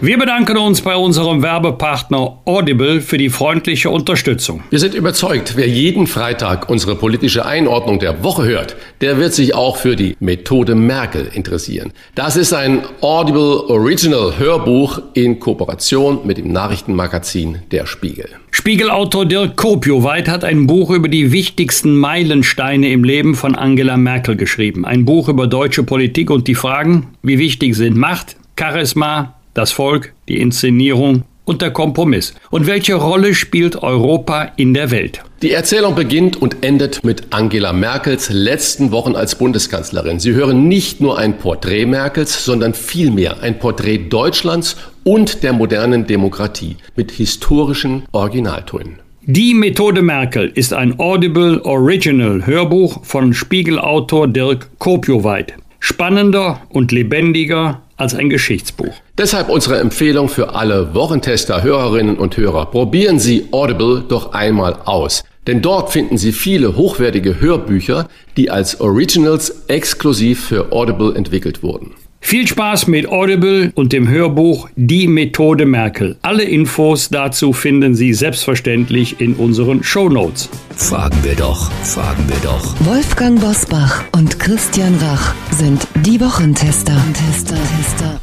[0.00, 4.62] wir bedanken uns bei unserem Werbepartner Audible für die freundliche Unterstützung.
[4.70, 9.54] Wir sind überzeugt, wer jeden Freitag unsere politische Einordnung der Woche hört, der wird sich
[9.54, 11.92] auch für die Methode Merkel interessieren.
[12.14, 18.28] Das ist ein Audible Original Hörbuch in Kooperation mit dem Nachrichtenmagazin Der Spiegel.
[18.50, 24.36] Spiegelautor Dirk Kopioweit hat ein Buch über die wichtigsten Meilensteine im Leben von Angela Merkel
[24.36, 24.84] geschrieben.
[24.84, 30.12] Ein Buch über deutsche Politik und die Fragen, wie wichtig sind Macht, Charisma, das Volk,
[30.28, 32.34] die Inszenierung und der Kompromiss.
[32.50, 35.22] Und welche Rolle spielt Europa in der Welt?
[35.42, 40.18] Die Erzählung beginnt und endet mit Angela Merkels letzten Wochen als Bundeskanzlerin.
[40.18, 46.06] Sie hören nicht nur ein Porträt Merkels, sondern vielmehr ein Porträt Deutschlands und der modernen
[46.06, 48.98] Demokratie mit historischen Originaltönen.
[49.22, 55.54] Die Methode Merkel ist ein Audible Original Hörbuch von Spiegelautor Dirk Kopioweit.
[55.80, 58.94] Spannender und lebendiger als ein Geschichtsbuch.
[59.18, 62.66] Deshalb unsere Empfehlung für alle Wochentester, Hörerinnen und Hörer.
[62.66, 65.24] Probieren Sie Audible doch einmal aus.
[65.46, 71.94] Denn dort finden Sie viele hochwertige Hörbücher, die als Originals exklusiv für Audible entwickelt wurden.
[72.20, 76.16] Viel Spaß mit Audible und dem Hörbuch Die Methode Merkel.
[76.22, 80.48] Alle Infos dazu finden Sie selbstverständlich in unseren Show Notes.
[80.74, 82.74] Fragen wir doch, fragen wir doch.
[82.80, 86.96] Wolfgang Bosbach und Christian Rach sind die Wochentester.
[87.12, 88.20] Tester, Tester.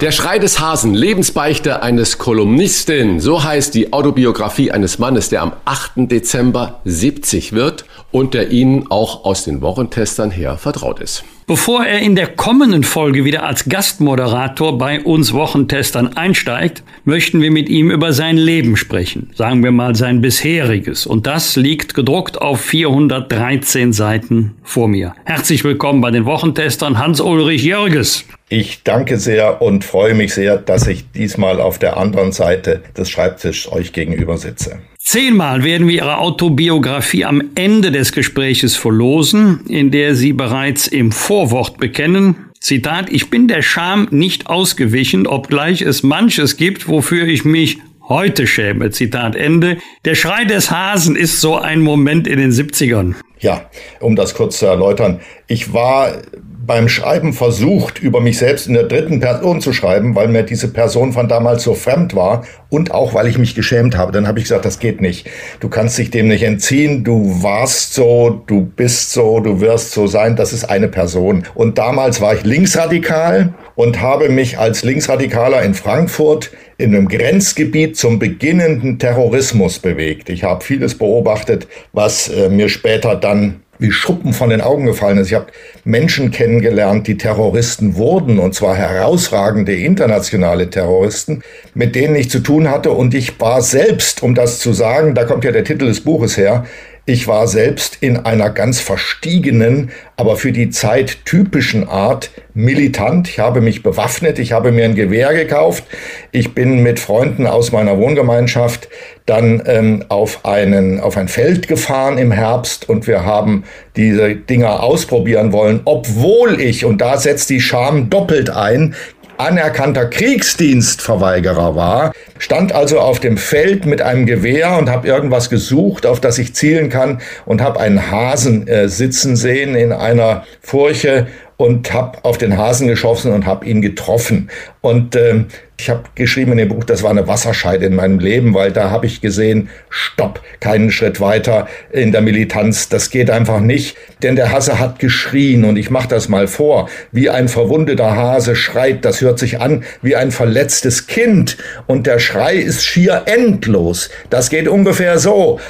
[0.00, 5.52] Der Schrei des Hasen, Lebensbeichte eines Kolumnisten, so heißt die Autobiografie eines Mannes, der am
[5.64, 5.92] 8.
[6.10, 11.22] Dezember 70 wird und der Ihnen auch aus den Wochentestern her vertraut ist.
[11.46, 17.50] Bevor er in der kommenden Folge wieder als Gastmoderator bei uns Wochentestern einsteigt, möchten wir
[17.50, 19.30] mit ihm über sein Leben sprechen.
[19.34, 21.04] Sagen wir mal sein bisheriges.
[21.04, 25.14] Und das liegt gedruckt auf 413 Seiten vor mir.
[25.24, 28.24] Herzlich willkommen bei den Wochentestern Hans-Ulrich Jörges.
[28.48, 33.10] Ich danke sehr und freue mich sehr, dass ich diesmal auf der anderen Seite des
[33.10, 34.78] Schreibtisches euch gegenüber sitze.
[35.04, 41.12] Zehnmal werden wir Ihre Autobiografie am Ende des Gespräches verlosen, in der Sie bereits im
[41.12, 47.44] Vorwort bekennen, Zitat, ich bin der Scham nicht ausgewichen, obgleich es manches gibt, wofür ich
[47.44, 47.78] mich
[48.08, 48.92] heute schäme.
[48.92, 49.78] Zitat Ende.
[50.04, 53.16] Der Schrei des Hasen ist so ein Moment in den 70ern.
[53.40, 55.20] Ja, um das kurz zu erläutern.
[55.48, 56.22] Ich war
[56.64, 60.68] beim Schreiben versucht, über mich selbst in der dritten Person zu schreiben, weil mir diese
[60.68, 64.12] Person von damals so fremd war und auch weil ich mich geschämt habe.
[64.12, 65.28] Dann habe ich gesagt, das geht nicht.
[65.60, 67.02] Du kannst dich dem nicht entziehen.
[67.04, 70.36] Du warst so, du bist so, du wirst so sein.
[70.36, 71.44] Das ist eine Person.
[71.54, 77.96] Und damals war ich linksradikal und habe mich als Linksradikaler in Frankfurt in einem Grenzgebiet
[77.96, 80.28] zum beginnenden Terrorismus bewegt.
[80.28, 85.18] Ich habe vieles beobachtet, was äh, mir später dann wie Schuppen von den Augen gefallen
[85.18, 85.28] ist.
[85.28, 85.46] Ich habe
[85.84, 91.42] Menschen kennengelernt, die Terroristen wurden, und zwar herausragende internationale Terroristen,
[91.74, 92.92] mit denen ich zu tun hatte.
[92.92, 96.36] Und ich war selbst, um das zu sagen, da kommt ja der Titel des Buches
[96.36, 96.64] her,
[97.04, 103.28] ich war selbst in einer ganz verstiegenen, aber für die Zeit typischen Art militant.
[103.28, 105.84] Ich habe mich bewaffnet, ich habe mir ein Gewehr gekauft.
[106.30, 108.88] Ich bin mit Freunden aus meiner Wohngemeinschaft
[109.26, 113.64] dann ähm, auf, einen, auf ein Feld gefahren im Herbst und wir haben
[113.96, 118.94] diese Dinger ausprobieren wollen, obwohl ich, und da setzt die Scham doppelt ein,
[119.38, 126.06] anerkannter Kriegsdienstverweigerer war, stand also auf dem Feld mit einem Gewehr und habe irgendwas gesucht,
[126.06, 131.26] auf das ich zielen kann und habe einen Hasen äh, sitzen sehen in einer Furche
[131.62, 134.50] und habe auf den Hasen geschossen und habe ihn getroffen.
[134.80, 135.46] Und ähm,
[135.78, 138.90] ich habe geschrieben in dem Buch, das war eine Wasserscheide in meinem Leben, weil da
[138.90, 144.34] habe ich gesehen, stopp, keinen Schritt weiter in der Militanz, das geht einfach nicht, denn
[144.34, 149.04] der Hase hat geschrien und ich mache das mal vor, wie ein verwundeter Hase schreit,
[149.04, 154.10] das hört sich an wie ein verletztes Kind und der Schrei ist schier endlos.
[154.30, 155.60] Das geht ungefähr so.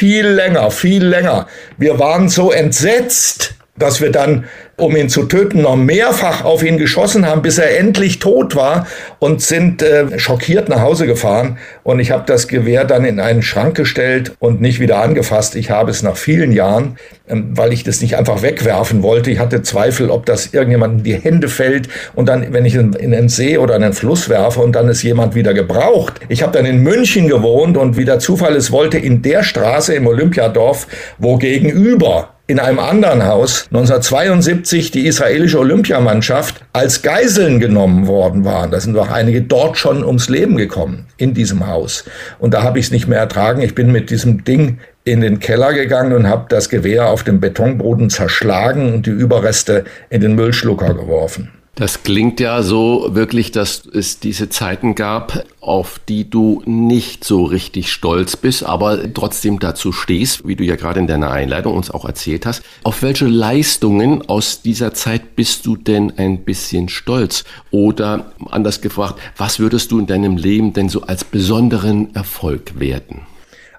[0.00, 1.46] Viel länger, viel länger.
[1.76, 4.46] Wir waren so entsetzt, dass wir dann
[4.80, 8.86] um ihn zu töten, noch mehrfach auf ihn geschossen haben, bis er endlich tot war
[9.18, 11.58] und sind äh, schockiert nach Hause gefahren.
[11.82, 15.56] Und ich habe das Gewehr dann in einen Schrank gestellt und nicht wieder angefasst.
[15.56, 16.96] Ich habe es nach vielen Jahren,
[17.28, 19.30] ähm, weil ich das nicht einfach wegwerfen wollte.
[19.30, 22.92] Ich hatte Zweifel, ob das irgendjemand in die Hände fällt und dann, wenn ich in,
[22.94, 26.20] in einen See oder in einen Fluss werfe und dann ist jemand wieder gebraucht.
[26.28, 29.94] Ich habe dann in München gewohnt und wie der Zufall es wollte, in der Straße
[29.94, 30.86] im Olympiadorf,
[31.18, 38.72] wo gegenüber in einem anderen Haus 1972 die israelische Olympiamannschaft als Geiseln genommen worden waren.
[38.72, 42.04] Da sind auch einige dort schon ums Leben gekommen in diesem Haus.
[42.40, 43.62] Und da habe ich es nicht mehr ertragen.
[43.62, 47.38] Ich bin mit diesem Ding in den Keller gegangen und habe das Gewehr auf dem
[47.38, 51.52] Betonboden zerschlagen und die Überreste in den Müllschlucker geworfen.
[51.80, 57.44] Das klingt ja so wirklich, dass es diese Zeiten gab, auf die du nicht so
[57.44, 61.90] richtig stolz bist, aber trotzdem dazu stehst, wie du ja gerade in deiner Einleitung uns
[61.90, 62.62] auch erzählt hast.
[62.82, 67.44] Auf welche Leistungen aus dieser Zeit bist du denn ein bisschen stolz?
[67.70, 73.22] Oder anders gefragt, was würdest du in deinem Leben denn so als besonderen Erfolg werten?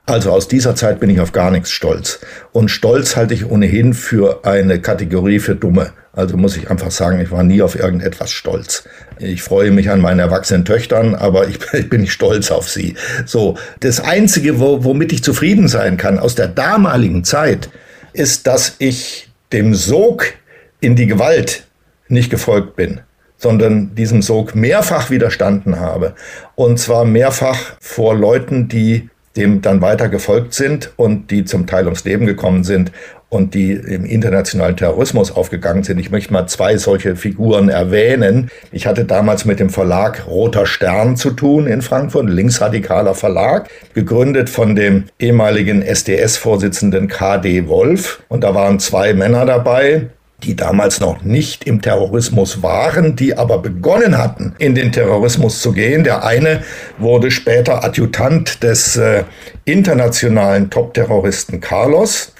[0.05, 2.19] Also aus dieser Zeit bin ich auf gar nichts stolz.
[2.51, 5.93] Und stolz halte ich ohnehin für eine Kategorie für Dumme.
[6.13, 8.83] Also muss ich einfach sagen, ich war nie auf irgendetwas stolz.
[9.19, 12.95] Ich freue mich an meinen erwachsenen Töchtern, aber ich, bin nicht stolz auf sie.
[13.25, 17.69] So, das Einzige, wo, womit ich zufrieden sein kann aus der damaligen Zeit,
[18.13, 20.25] ist, dass ich dem Sog
[20.81, 21.67] in die Gewalt
[22.07, 23.01] nicht gefolgt bin
[23.37, 26.13] sondern diesem Sog mehrfach widerstanden habe.
[26.53, 31.85] Und zwar mehrfach vor Leuten, die dem dann weiter gefolgt sind und die zum Teil
[31.85, 32.91] ums Leben gekommen sind
[33.31, 35.99] und die im internationalen Terrorismus aufgegangen sind.
[35.99, 38.51] Ich möchte mal zwei solche Figuren erwähnen.
[38.73, 44.49] Ich hatte damals mit dem Verlag Roter Stern zu tun in Frankfurt, linksradikaler Verlag, gegründet
[44.49, 48.21] von dem ehemaligen SDS-Vorsitzenden KD Wolf.
[48.27, 50.09] Und da waren zwei Männer dabei,
[50.43, 55.71] die damals noch nicht im Terrorismus waren, die aber begonnen hatten, in den Terrorismus zu
[55.71, 56.03] gehen.
[56.03, 56.61] Der eine
[56.97, 59.23] wurde später Adjutant des äh,
[59.65, 62.33] internationalen Top-Terroristen Carlos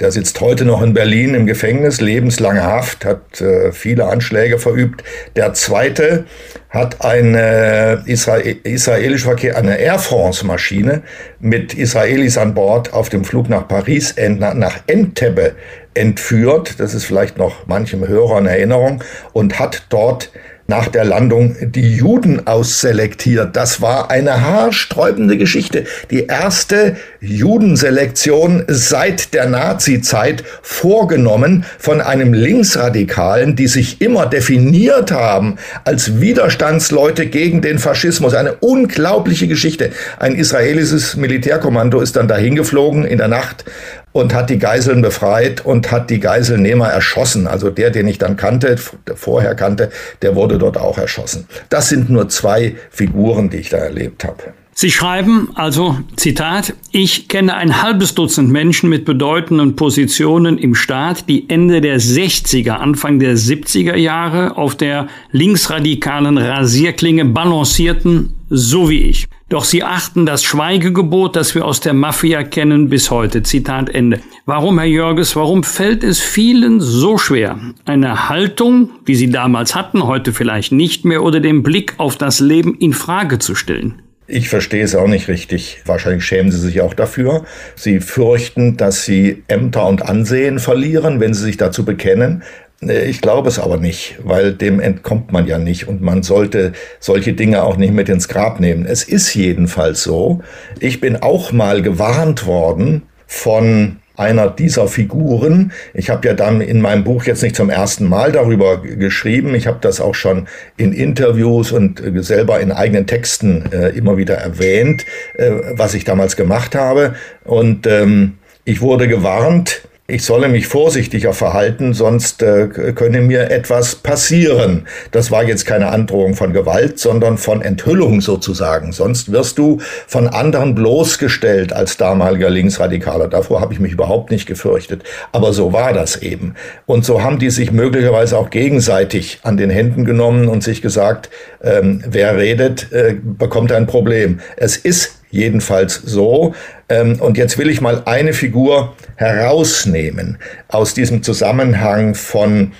[0.00, 5.02] Der sitzt heute noch in Berlin im Gefängnis, lebenslange Haft, hat äh, viele Anschläge verübt.
[5.34, 6.24] Der zweite
[6.70, 11.02] hat eine Israel israelische Verkehr, eine Air France Maschine
[11.40, 15.56] mit Israelis an Bord auf dem Flug nach Paris, nach Entebbe
[15.98, 16.80] entführt.
[16.80, 20.30] Das ist vielleicht noch manchem Hörer in Erinnerung und hat dort
[20.70, 23.56] nach der Landung die Juden ausselektiert.
[23.56, 25.84] Das war eine haarsträubende Geschichte.
[26.10, 35.56] Die erste Judenselektion seit der Nazi-Zeit vorgenommen von einem Linksradikalen, die sich immer definiert haben
[35.84, 38.34] als Widerstandsleute gegen den Faschismus.
[38.34, 39.90] Eine unglaubliche Geschichte.
[40.18, 43.64] Ein israelisches Militärkommando ist dann dahin geflogen in der Nacht
[44.12, 47.46] und hat die Geiseln befreit und hat die Geiselnehmer erschossen.
[47.46, 48.76] Also der, den ich dann kannte,
[49.14, 49.90] vorher kannte,
[50.22, 51.46] der wurde dort auch erschossen.
[51.68, 54.54] Das sind nur zwei Figuren, die ich da erlebt habe.
[54.80, 61.28] Sie schreiben also, Zitat, ich kenne ein halbes Dutzend Menschen mit bedeutenden Positionen im Staat,
[61.28, 69.02] die Ende der 60er, Anfang der 70er Jahre auf der linksradikalen Rasierklinge balancierten, so wie
[69.02, 69.26] ich.
[69.48, 73.42] Doch sie achten das Schweigegebot, das wir aus der Mafia kennen, bis heute.
[73.42, 74.20] Zitat Ende.
[74.44, 80.06] Warum, Herr Jörges, warum fällt es vielen so schwer, eine Haltung, wie sie damals hatten,
[80.06, 84.02] heute vielleicht nicht mehr, oder den Blick auf das Leben in Frage zu stellen?
[84.26, 85.80] Ich verstehe es auch nicht richtig.
[85.86, 87.46] Wahrscheinlich schämen sie sich auch dafür.
[87.74, 92.42] Sie fürchten, dass sie Ämter und Ansehen verlieren, wenn sie sich dazu bekennen.
[92.80, 97.32] Ich glaube es aber nicht, weil dem entkommt man ja nicht und man sollte solche
[97.32, 98.86] Dinge auch nicht mit ins Grab nehmen.
[98.86, 100.42] Es ist jedenfalls so.
[100.78, 105.72] Ich bin auch mal gewarnt worden von einer dieser Figuren.
[105.94, 109.54] Ich habe ja dann in meinem Buch jetzt nicht zum ersten Mal darüber geschrieben.
[109.54, 114.34] Ich habe das auch schon in Interviews und selber in eigenen Texten äh, immer wieder
[114.34, 115.04] erwähnt,
[115.34, 117.14] äh, was ich damals gemacht habe.
[117.44, 123.94] Und ähm, ich wurde gewarnt, ich solle mich vorsichtiger verhalten, sonst äh, könne mir etwas
[123.94, 124.86] passieren.
[125.10, 128.92] Das war jetzt keine Androhung von Gewalt, sondern von Enthüllung sozusagen.
[128.92, 133.28] Sonst wirst du von anderen bloßgestellt als damaliger Linksradikaler.
[133.28, 135.02] Davor habe ich mich überhaupt nicht gefürchtet.
[135.32, 136.54] Aber so war das eben.
[136.86, 141.28] Und so haben die sich möglicherweise auch gegenseitig an den Händen genommen und sich gesagt,
[141.62, 144.40] ähm, wer redet, äh, bekommt ein Problem.
[144.56, 146.54] Es ist jedenfalls so.
[146.88, 152.72] Ähm, und jetzt will ich mal eine Figur herausnehmen aus diesem Zusammenhang von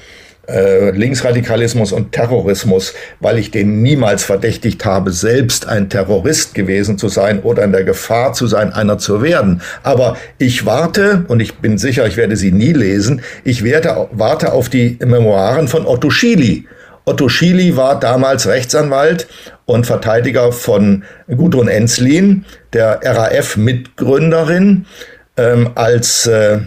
[0.49, 7.09] äh, Linksradikalismus und Terrorismus, weil ich den niemals verdächtigt habe, selbst ein Terrorist gewesen zu
[7.09, 9.61] sein oder in der Gefahr zu sein, einer zu werden.
[9.83, 14.53] Aber ich warte, und ich bin sicher, ich werde sie nie lesen, ich werde, warte
[14.53, 16.67] auf die Memoiren von Otto Schily.
[17.09, 19.29] Otto Schily war damals Rechtsanwalt
[19.65, 22.45] und Verteidiger von Gudrun Enslin,
[22.75, 24.85] der RAF-Mitgründerin,
[25.39, 26.59] ähm, als äh,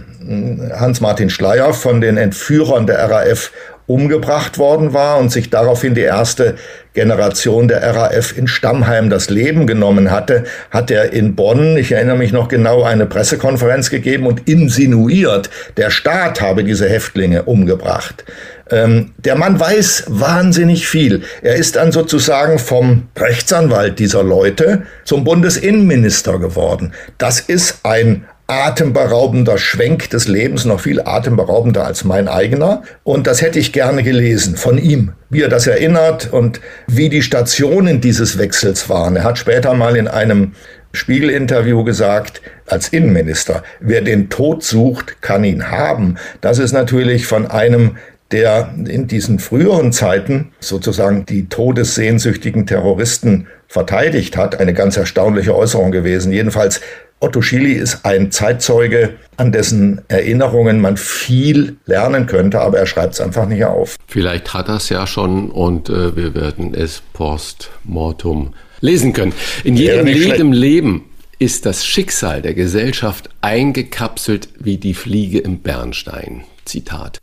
[0.74, 3.52] Hans-Martin Schleier von den Entführern der RAF
[3.86, 6.56] umgebracht worden war und sich daraufhin die erste
[6.94, 12.18] Generation der RAF in Stammheim das Leben genommen hatte, hat er in Bonn, ich erinnere
[12.18, 18.26] mich noch genau, eine Pressekonferenz gegeben und insinuiert, der Staat habe diese Häftlinge umgebracht.
[18.72, 21.24] Ähm, der Mann weiß wahnsinnig viel.
[21.42, 26.94] Er ist dann sozusagen vom Rechtsanwalt dieser Leute zum Bundesinnenminister geworden.
[27.18, 32.84] Das ist ein atemberaubender Schwenk des Lebens, noch viel atemberaubender als mein eigener.
[33.04, 37.22] Und das hätte ich gerne gelesen von ihm, wie er das erinnert und wie die
[37.22, 39.16] Stationen dieses Wechsels waren.
[39.16, 40.54] Er hat später mal in einem
[40.92, 46.18] Spiegel-Interview gesagt, als Innenminister, wer den Tod sucht, kann ihn haben.
[46.42, 47.98] Das ist natürlich von einem
[48.32, 54.60] der in diesen früheren Zeiten sozusagen die todessehnsüchtigen Terroristen verteidigt hat.
[54.60, 56.32] Eine ganz erstaunliche Äußerung gewesen.
[56.32, 56.82] Jedenfalls
[57.20, 63.14] Otto Schily ist ein Zeitzeuge, an dessen Erinnerungen man viel lernen könnte, aber er schreibt
[63.14, 63.96] es einfach nicht auf.
[64.08, 69.34] Vielleicht hat er es ja schon und äh, wir werden es post mortum lesen können.
[69.64, 71.06] In jedem Leben Leben
[71.38, 76.44] ist das Schicksal der Gesellschaft eingekapselt wie die Fliege im Bernstein.
[76.66, 77.20] Zitat.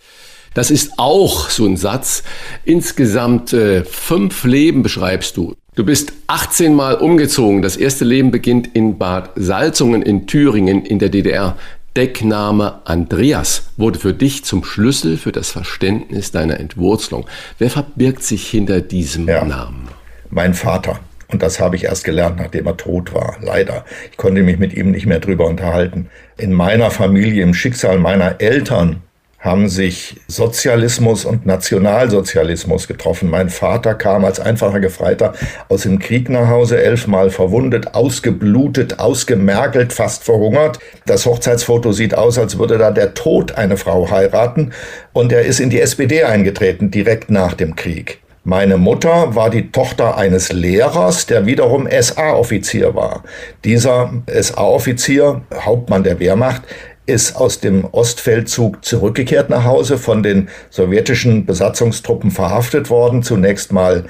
[0.58, 2.24] Das ist auch so ein Satz.
[2.64, 5.54] Insgesamt äh, fünf Leben beschreibst du.
[5.76, 7.62] Du bist 18 Mal umgezogen.
[7.62, 11.56] Das erste Leben beginnt in Bad Salzungen in Thüringen in der DDR.
[11.94, 17.28] Deckname Andreas wurde für dich zum Schlüssel für das Verständnis deiner Entwurzelung.
[17.60, 19.86] Wer verbirgt sich hinter diesem ja, Namen?
[20.28, 20.98] Mein Vater.
[21.28, 23.36] Und das habe ich erst gelernt, nachdem er tot war.
[23.40, 23.84] Leider.
[24.10, 26.08] Ich konnte mich mit ihm nicht mehr drüber unterhalten.
[26.36, 29.02] In meiner Familie, im Schicksal meiner Eltern
[29.38, 33.30] haben sich Sozialismus und Nationalsozialismus getroffen.
[33.30, 35.32] Mein Vater kam als einfacher Gefreiter
[35.68, 40.80] aus dem Krieg nach Hause, elfmal verwundet, ausgeblutet, ausgemergelt, fast verhungert.
[41.06, 44.72] Das Hochzeitsfoto sieht aus, als würde da der Tod eine Frau heiraten.
[45.12, 48.20] Und er ist in die SPD eingetreten, direkt nach dem Krieg.
[48.48, 53.22] Meine Mutter war die Tochter eines Lehrers, der wiederum SA-Offizier war.
[53.62, 56.62] Dieser SA-Offizier, Hauptmann der Wehrmacht,
[57.08, 64.04] ist aus dem Ostfeldzug zurückgekehrt nach Hause, von den sowjetischen Besatzungstruppen verhaftet worden, zunächst mal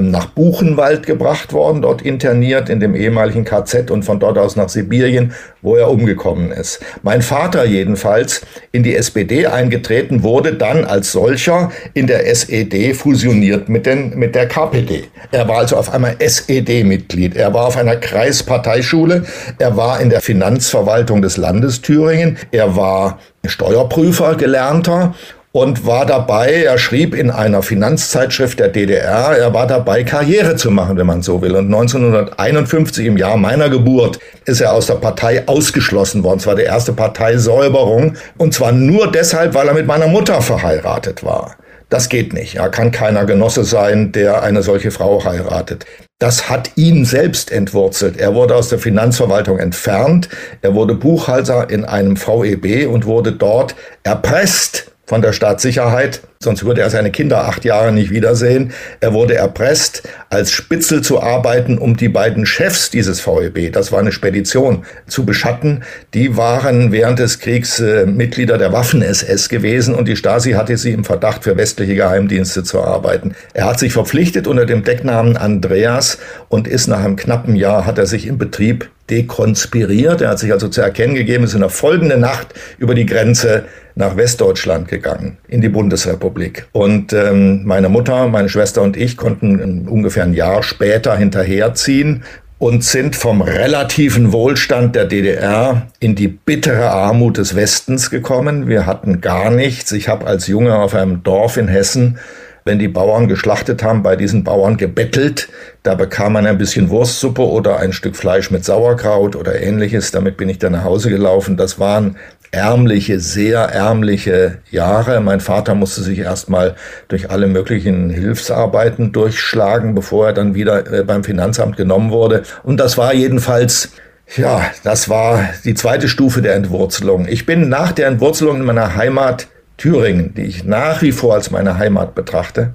[0.00, 4.68] nach Buchenwald gebracht worden, dort interniert in dem ehemaligen KZ und von dort aus nach
[4.68, 5.32] Sibirien,
[5.62, 6.80] wo er umgekommen ist.
[7.02, 8.42] Mein Vater jedenfalls
[8.72, 14.34] in die SPD eingetreten, wurde dann als solcher in der SED fusioniert mit, den, mit
[14.34, 15.04] der KPD.
[15.30, 17.36] Er war also auf einmal SED-Mitglied.
[17.36, 19.24] Er war auf einer Kreisparteischule.
[19.58, 22.36] Er war in der Finanzverwaltung des Landes Thüringen.
[22.50, 25.14] Er war Steuerprüfer, gelernter
[25.54, 30.72] und war dabei, er schrieb in einer Finanzzeitschrift der DDR, er war dabei, Karriere zu
[30.72, 31.54] machen, wenn man so will.
[31.54, 36.40] Und 1951, im Jahr meiner Geburt, ist er aus der Partei ausgeschlossen worden.
[36.40, 38.16] Es war die erste Parteisäuberung.
[38.36, 41.54] Und zwar nur deshalb, weil er mit meiner Mutter verheiratet war.
[41.88, 42.56] Das geht nicht.
[42.56, 45.86] Er kann keiner Genosse sein, der eine solche Frau heiratet.
[46.18, 48.16] Das hat ihn selbst entwurzelt.
[48.16, 50.28] Er wurde aus der Finanzverwaltung entfernt.
[50.62, 56.80] Er wurde Buchhalter in einem VEB und wurde dort erpresst von der Staatssicherheit, sonst würde
[56.80, 58.72] er seine Kinder acht Jahre nicht wiedersehen.
[59.00, 63.98] Er wurde erpresst, als Spitzel zu arbeiten, um die beiden Chefs dieses VEB, das war
[63.98, 65.84] eine Spedition, zu beschatten.
[66.14, 70.92] Die waren während des Kriegs äh, Mitglieder der Waffen-SS gewesen und die Stasi hatte sie
[70.92, 73.34] im Verdacht, für westliche Geheimdienste zu arbeiten.
[73.52, 77.98] Er hat sich verpflichtet unter dem Decknamen Andreas und ist nach einem knappen Jahr, hat
[77.98, 80.20] er sich im Betrieb dekonspiriert.
[80.20, 83.64] Er hat sich also zu erkennen gegeben, ist in der folgenden Nacht über die Grenze
[83.94, 86.66] nach Westdeutschland gegangen, in die Bundesrepublik.
[86.72, 92.24] Und ähm, meine Mutter, meine Schwester und ich konnten ungefähr ein Jahr später hinterherziehen
[92.58, 98.68] und sind vom relativen Wohlstand der DDR in die bittere Armut des Westens gekommen.
[98.68, 99.92] Wir hatten gar nichts.
[99.92, 102.18] Ich habe als Junge auf einem Dorf in Hessen
[102.64, 105.48] wenn die Bauern geschlachtet haben, bei diesen Bauern gebettelt.
[105.82, 110.10] Da bekam man ein bisschen Wurstsuppe oder ein Stück Fleisch mit Sauerkraut oder ähnliches.
[110.12, 111.56] Damit bin ich dann nach Hause gelaufen.
[111.58, 112.16] Das waren
[112.50, 115.20] ärmliche, sehr ärmliche Jahre.
[115.20, 116.76] Mein Vater musste sich erstmal
[117.08, 122.44] durch alle möglichen Hilfsarbeiten durchschlagen, bevor er dann wieder äh, beim Finanzamt genommen wurde.
[122.62, 123.90] Und das war jedenfalls
[124.36, 127.28] ja, das war die zweite Stufe der Entwurzelung.
[127.28, 131.50] Ich bin nach der Entwurzelung in meiner Heimat Thüringen, die ich nach wie vor als
[131.50, 132.74] meine Heimat betrachte,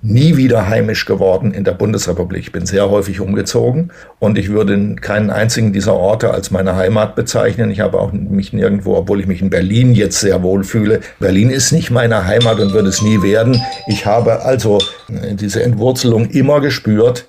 [0.00, 2.42] nie wieder heimisch geworden in der Bundesrepublik.
[2.42, 3.90] Ich bin sehr häufig umgezogen
[4.20, 7.70] und ich würde keinen einzigen dieser Orte als meine Heimat bezeichnen.
[7.70, 11.00] Ich habe auch mich nirgendwo, obwohl ich mich in Berlin jetzt sehr wohl fühle.
[11.18, 13.60] Berlin ist nicht meine Heimat und wird es nie werden.
[13.88, 14.78] Ich habe also
[15.08, 17.28] äh, diese Entwurzelung immer gespürt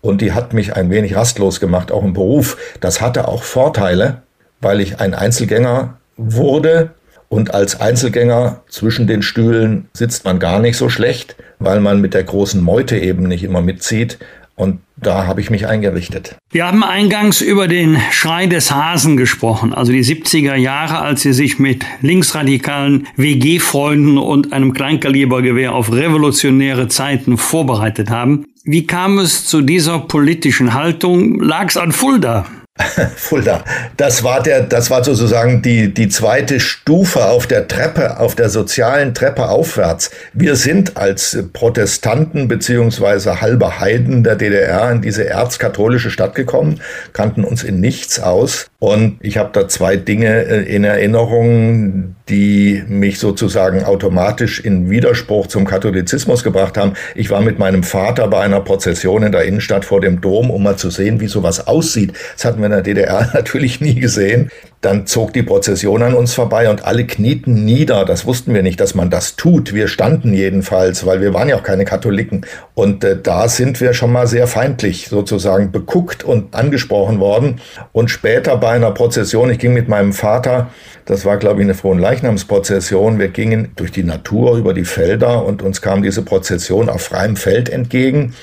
[0.00, 2.56] und die hat mich ein wenig rastlos gemacht, auch im Beruf.
[2.80, 4.22] Das hatte auch Vorteile,
[4.60, 6.90] weil ich ein Einzelgänger wurde,
[7.28, 12.14] und als Einzelgänger zwischen den Stühlen sitzt man gar nicht so schlecht, weil man mit
[12.14, 14.18] der großen Meute eben nicht immer mitzieht.
[14.54, 16.34] Und da habe ich mich eingerichtet.
[16.50, 21.32] Wir haben eingangs über den Schrei des Hasen gesprochen, also die 70er Jahre, als Sie
[21.32, 28.46] sich mit linksradikalen WG-Freunden und einem Kleinkalibergewehr auf revolutionäre Zeiten vorbereitet haben.
[28.64, 31.40] Wie kam es zu dieser politischen Haltung?
[31.40, 32.46] Lag es an Fulda?
[33.16, 33.64] Fulda.
[33.96, 38.48] Das war der, das war sozusagen die, die zweite Stufe auf der Treppe, auf der
[38.48, 40.10] sozialen Treppe aufwärts.
[40.32, 46.80] Wir sind als Protestanten beziehungsweise halbe Heiden der DDR in diese erzkatholische Stadt gekommen,
[47.12, 48.66] kannten uns in nichts aus.
[48.78, 55.46] Und ich habe da zwei Dinge äh, in Erinnerung, die mich sozusagen automatisch in Widerspruch
[55.46, 56.94] zum Katholizismus gebracht haben.
[57.14, 60.62] Ich war mit meinem Vater bei einer Prozession in der Innenstadt vor dem Dom, um
[60.62, 62.12] mal zu sehen, wie sowas aussieht.
[62.34, 64.50] Das hatten wir in der DDR natürlich nie gesehen.
[64.80, 68.04] Dann zog die Prozession an uns vorbei und alle knieten nieder.
[68.04, 69.74] Das wussten wir nicht, dass man das tut.
[69.74, 72.46] Wir standen jedenfalls, weil wir waren ja auch keine Katholiken.
[72.74, 77.60] Und äh, da sind wir schon mal sehr feindlich sozusagen beguckt und angesprochen worden.
[77.92, 80.70] Und später bei einer Prozession, ich ging mit meinem Vater,
[81.06, 85.44] das war glaube ich eine frohen Leichnamsprozession, wir gingen durch die Natur, über die Felder
[85.44, 88.34] und uns kam diese Prozession auf freiem Feld entgegen.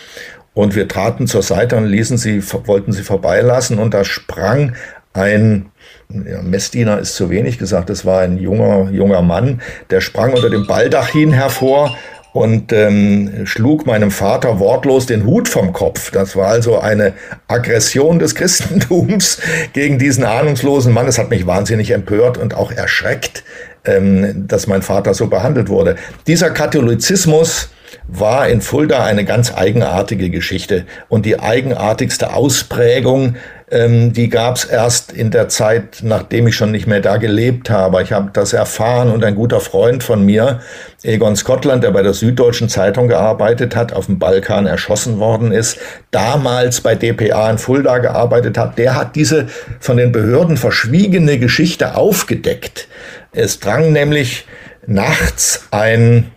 [0.54, 4.74] Und wir traten zur Seite und ließen sie, wollten sie vorbeilassen und da sprang
[5.14, 5.68] ein
[6.10, 10.50] ja, Messdiener ist zu wenig gesagt, es war ein junger, junger Mann, der sprang unter
[10.50, 11.96] dem Baldachin hervor
[12.34, 16.12] und ähm, schlug meinem Vater wortlos den Hut vom Kopf.
[16.12, 17.14] Das war also eine
[17.48, 19.40] Aggression des Christentums
[19.74, 21.08] gegen diesen ahnungslosen Mann.
[21.08, 23.44] Es hat mich wahnsinnig empört und auch erschreckt.
[23.86, 25.96] ähm, dass mein Vater so behandelt wurde.
[26.28, 27.70] Dieser Katholizismus
[28.08, 30.86] war in Fulda eine ganz eigenartige Geschichte.
[31.10, 33.36] Und die eigenartigste Ausprägung,
[33.72, 37.70] ähm, die gab es erst in der Zeit, nachdem ich schon nicht mehr da gelebt
[37.70, 38.04] habe.
[38.04, 40.60] Ich habe das erfahren und ein guter Freund von mir,
[41.04, 45.80] Egon Scotland, der bei der Süddeutschen Zeitung gearbeitet hat, auf dem Balkan erschossen worden ist,
[46.12, 49.48] damals bei DPA in Fulda gearbeitet hat, der hat diese
[49.80, 52.88] von den Behörden verschwiegene Geschichte aufgedeckt.
[53.32, 54.46] Es drang nämlich
[54.88, 56.32] nachts ein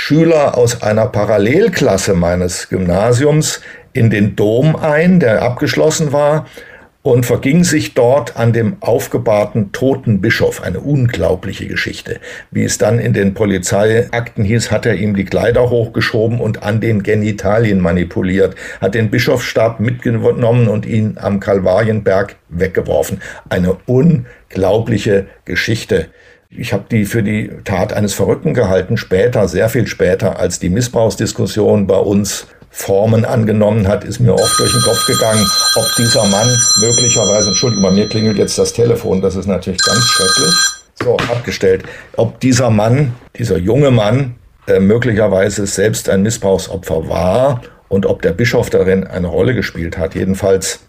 [0.00, 3.60] Schüler aus einer Parallelklasse meines Gymnasiums
[3.92, 6.46] in den Dom ein, der abgeschlossen war,
[7.02, 10.62] und verging sich dort an dem aufgebahrten toten Bischof.
[10.62, 12.20] Eine unglaubliche Geschichte.
[12.50, 16.80] Wie es dann in den Polizeiakten hieß, hat er ihm die Kleider hochgeschoben und an
[16.80, 23.20] den Genitalien manipuliert, hat den Bischofsstab mitgenommen und ihn am Kalvarienberg weggeworfen.
[23.48, 26.06] Eine unglaubliche Geschichte.
[26.50, 30.70] Ich habe die für die Tat eines Verrückten gehalten, später, sehr viel später, als die
[30.70, 35.46] Missbrauchsdiskussion bei uns Formen angenommen hat, ist mir oft durch den Kopf gegangen,
[35.76, 36.48] ob dieser Mann
[36.80, 40.54] möglicherweise, Entschuldigung, bei mir klingelt jetzt das Telefon, das ist natürlich ganz schrecklich.
[41.02, 41.84] So, abgestellt.
[42.16, 44.34] Ob dieser Mann, dieser junge Mann,
[44.66, 50.14] äh, möglicherweise selbst ein Missbrauchsopfer war und ob der Bischof darin eine Rolle gespielt hat.
[50.14, 50.80] Jedenfalls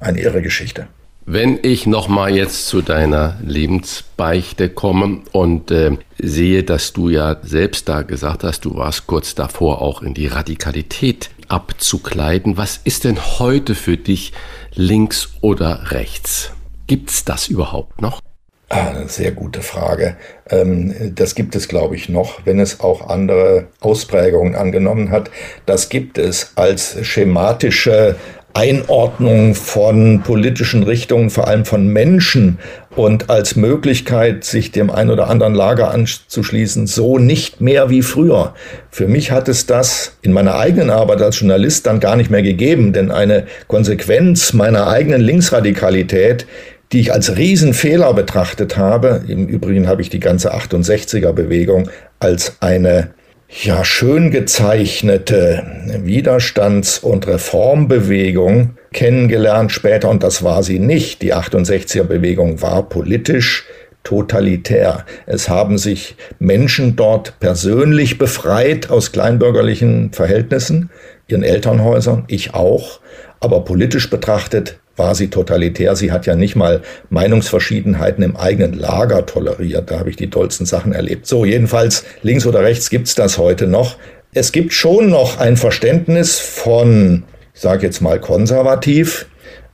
[0.00, 0.88] eine irre Geschichte.
[1.24, 7.88] Wenn ich nochmal jetzt zu deiner Lebensbeichte komme und äh, sehe, dass du ja selbst
[7.88, 12.56] da gesagt hast, du warst kurz davor auch in die Radikalität abzukleiden.
[12.56, 14.32] Was ist denn heute für dich
[14.74, 16.50] links oder rechts?
[16.88, 18.20] Gibt's das überhaupt noch?
[18.68, 20.16] Ah, sehr gute Frage.
[20.48, 25.30] Ähm, das gibt es, glaube ich, noch, wenn es auch andere Ausprägungen angenommen hat.
[25.66, 28.16] Das gibt es als schematische
[28.54, 32.58] Einordnung von politischen Richtungen, vor allem von Menschen
[32.94, 38.54] und als Möglichkeit, sich dem ein oder anderen Lager anzuschließen, so nicht mehr wie früher.
[38.90, 42.42] Für mich hat es das in meiner eigenen Arbeit als Journalist dann gar nicht mehr
[42.42, 46.46] gegeben, denn eine Konsequenz meiner eigenen Linksradikalität,
[46.92, 51.88] die ich als Riesenfehler betrachtet habe, im Übrigen habe ich die ganze 68er Bewegung
[52.20, 53.14] als eine
[53.60, 55.62] ja, schön gezeichnete
[56.04, 61.22] Widerstands- und Reformbewegung kennengelernt später und das war sie nicht.
[61.22, 63.64] Die 68er Bewegung war politisch
[64.04, 65.04] totalitär.
[65.26, 70.90] Es haben sich Menschen dort persönlich befreit aus kleinbürgerlichen Verhältnissen,
[71.28, 73.00] ihren Elternhäusern, ich auch,
[73.38, 74.78] aber politisch betrachtet
[75.14, 75.96] sie totalitär.
[75.96, 79.90] Sie hat ja nicht mal Meinungsverschiedenheiten im eigenen Lager toleriert.
[79.90, 81.26] Da habe ich die tollsten Sachen erlebt.
[81.26, 83.96] So, jedenfalls links oder rechts gibt's das heute noch.
[84.34, 87.24] Es gibt schon noch ein Verständnis von,
[87.54, 89.26] ich sage jetzt mal konservativ,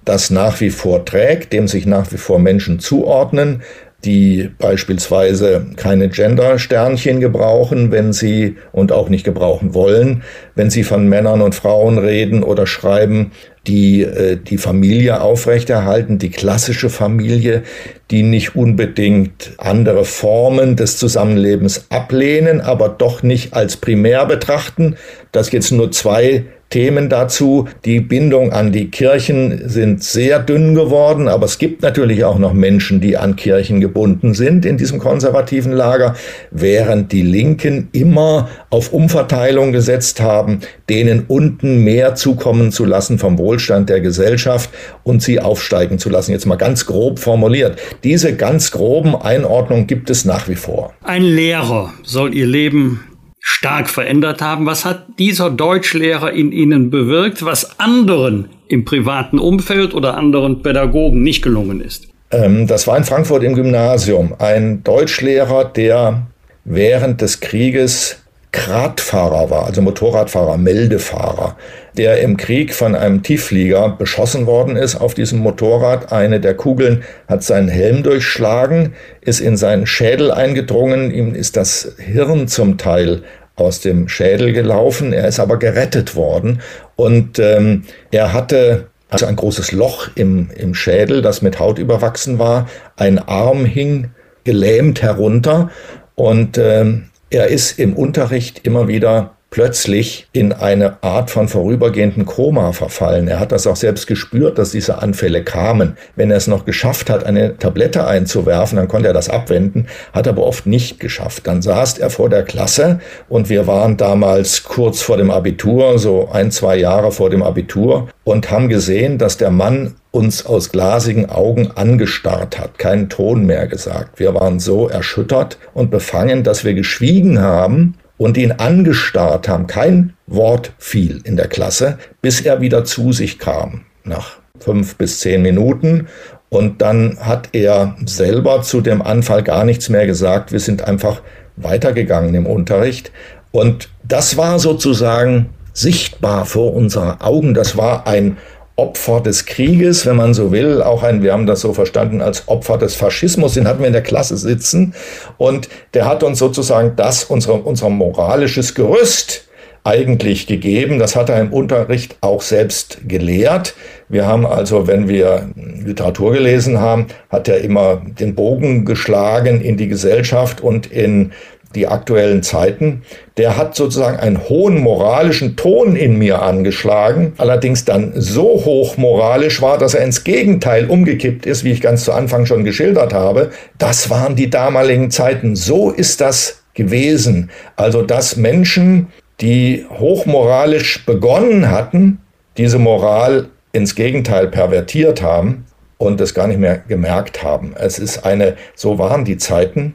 [0.04, 3.62] das nach wie vor trägt, dem sich nach wie vor Menschen zuordnen,
[4.04, 10.22] die beispielsweise keine Gender-Sternchen gebrauchen, wenn sie und auch nicht gebrauchen wollen,
[10.54, 13.32] wenn sie von Männern und Frauen reden oder schreiben,
[13.68, 17.62] die äh, die Familie aufrechterhalten, die klassische Familie,
[18.10, 24.96] die nicht unbedingt andere Formen des Zusammenlebens ablehnen, aber doch nicht als primär betrachten.
[25.30, 27.66] Das jetzt nur zwei Themen dazu.
[27.84, 32.52] Die Bindung an die Kirchen sind sehr dünn geworden, aber es gibt natürlich auch noch
[32.52, 36.14] Menschen, die an Kirchen gebunden sind in diesem konservativen Lager,
[36.50, 43.38] während die Linken immer auf Umverteilung gesetzt haben, denen unten mehr zukommen zu lassen vom
[43.38, 43.57] Wohlstand
[43.88, 44.70] der Gesellschaft
[45.04, 46.32] und sie aufsteigen zu lassen.
[46.32, 47.78] Jetzt mal ganz grob formuliert.
[48.04, 50.92] Diese ganz groben Einordnungen gibt es nach wie vor.
[51.02, 53.00] Ein Lehrer soll ihr Leben
[53.40, 54.66] stark verändert haben.
[54.66, 61.22] Was hat dieser Deutschlehrer in Ihnen bewirkt, was anderen im privaten Umfeld oder anderen Pädagogen
[61.22, 62.08] nicht gelungen ist?
[62.30, 64.34] Ähm, das war in Frankfurt im Gymnasium.
[64.38, 66.26] Ein Deutschlehrer, der
[66.64, 68.22] während des Krieges
[68.66, 71.56] Radfahrer war, also Motorradfahrer, Meldefahrer,
[71.96, 76.12] der im Krieg von einem Tiefflieger beschossen worden ist auf diesem Motorrad.
[76.12, 81.94] Eine der Kugeln hat seinen Helm durchschlagen, ist in seinen Schädel eingedrungen, ihm ist das
[81.98, 83.22] Hirn zum Teil
[83.56, 86.60] aus dem Schädel gelaufen, er ist aber gerettet worden.
[86.96, 92.38] Und ähm, er hatte also ein großes Loch im, im Schädel, das mit Haut überwachsen
[92.38, 94.10] war, ein Arm hing
[94.44, 95.70] gelähmt herunter.
[96.14, 102.72] Und ähm, er ist im Unterricht immer wieder plötzlich in eine Art von vorübergehenden Koma
[102.72, 103.28] verfallen.
[103.28, 105.96] Er hat das auch selbst gespürt, dass diese Anfälle kamen.
[106.16, 110.28] Wenn er es noch geschafft hat, eine Tablette einzuwerfen, dann konnte er das abwenden, hat
[110.28, 111.46] aber oft nicht geschafft.
[111.46, 116.28] Dann saß er vor der Klasse und wir waren damals kurz vor dem Abitur, so
[116.30, 121.30] ein, zwei Jahre vor dem Abitur und haben gesehen, dass der Mann uns aus glasigen
[121.30, 124.18] Augen angestarrt hat, keinen Ton mehr gesagt.
[124.18, 129.66] Wir waren so erschüttert und befangen, dass wir geschwiegen haben und ihn angestarrt haben.
[129.66, 135.20] Kein Wort fiel in der Klasse, bis er wieder zu sich kam, nach fünf bis
[135.20, 136.08] zehn Minuten.
[136.50, 140.52] Und dann hat er selber zu dem Anfall gar nichts mehr gesagt.
[140.52, 141.22] Wir sind einfach
[141.56, 143.12] weitergegangen im Unterricht.
[143.50, 147.54] Und das war sozusagen sichtbar vor unseren Augen.
[147.54, 148.36] Das war ein
[148.78, 152.46] Opfer des Krieges, wenn man so will, auch ein, wir haben das so verstanden als
[152.46, 154.94] Opfer des Faschismus, den hatten wir in der Klasse sitzen
[155.36, 159.48] und der hat uns sozusagen das, unser, unser moralisches Gerüst
[159.84, 160.98] eigentlich gegeben.
[160.98, 163.74] Das hat er im Unterricht auch selbst gelehrt.
[164.08, 169.76] Wir haben also, wenn wir Literatur gelesen haben, hat er immer den Bogen geschlagen in
[169.76, 171.32] die Gesellschaft und in
[171.74, 173.02] die aktuellen Zeiten,
[173.36, 179.60] der hat sozusagen einen hohen moralischen Ton in mir angeschlagen, allerdings dann so hoch moralisch
[179.60, 183.50] war, dass er ins Gegenteil umgekippt ist, wie ich ganz zu Anfang schon geschildert habe.
[183.76, 185.56] Das waren die damaligen Zeiten.
[185.56, 187.50] So ist das gewesen.
[187.76, 189.08] Also, dass Menschen,
[189.40, 192.18] die hochmoralisch begonnen hatten,
[192.56, 195.66] diese Moral ins Gegenteil pervertiert haben
[195.98, 197.74] und es gar nicht mehr gemerkt haben.
[197.78, 199.94] Es ist eine, so waren die Zeiten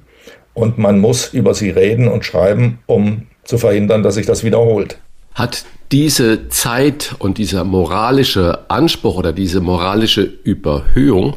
[0.53, 4.99] und man muss über sie reden und schreiben, um zu verhindern, dass sich das wiederholt.
[5.33, 11.35] Hat diese Zeit und dieser moralische Anspruch oder diese moralische Überhöhung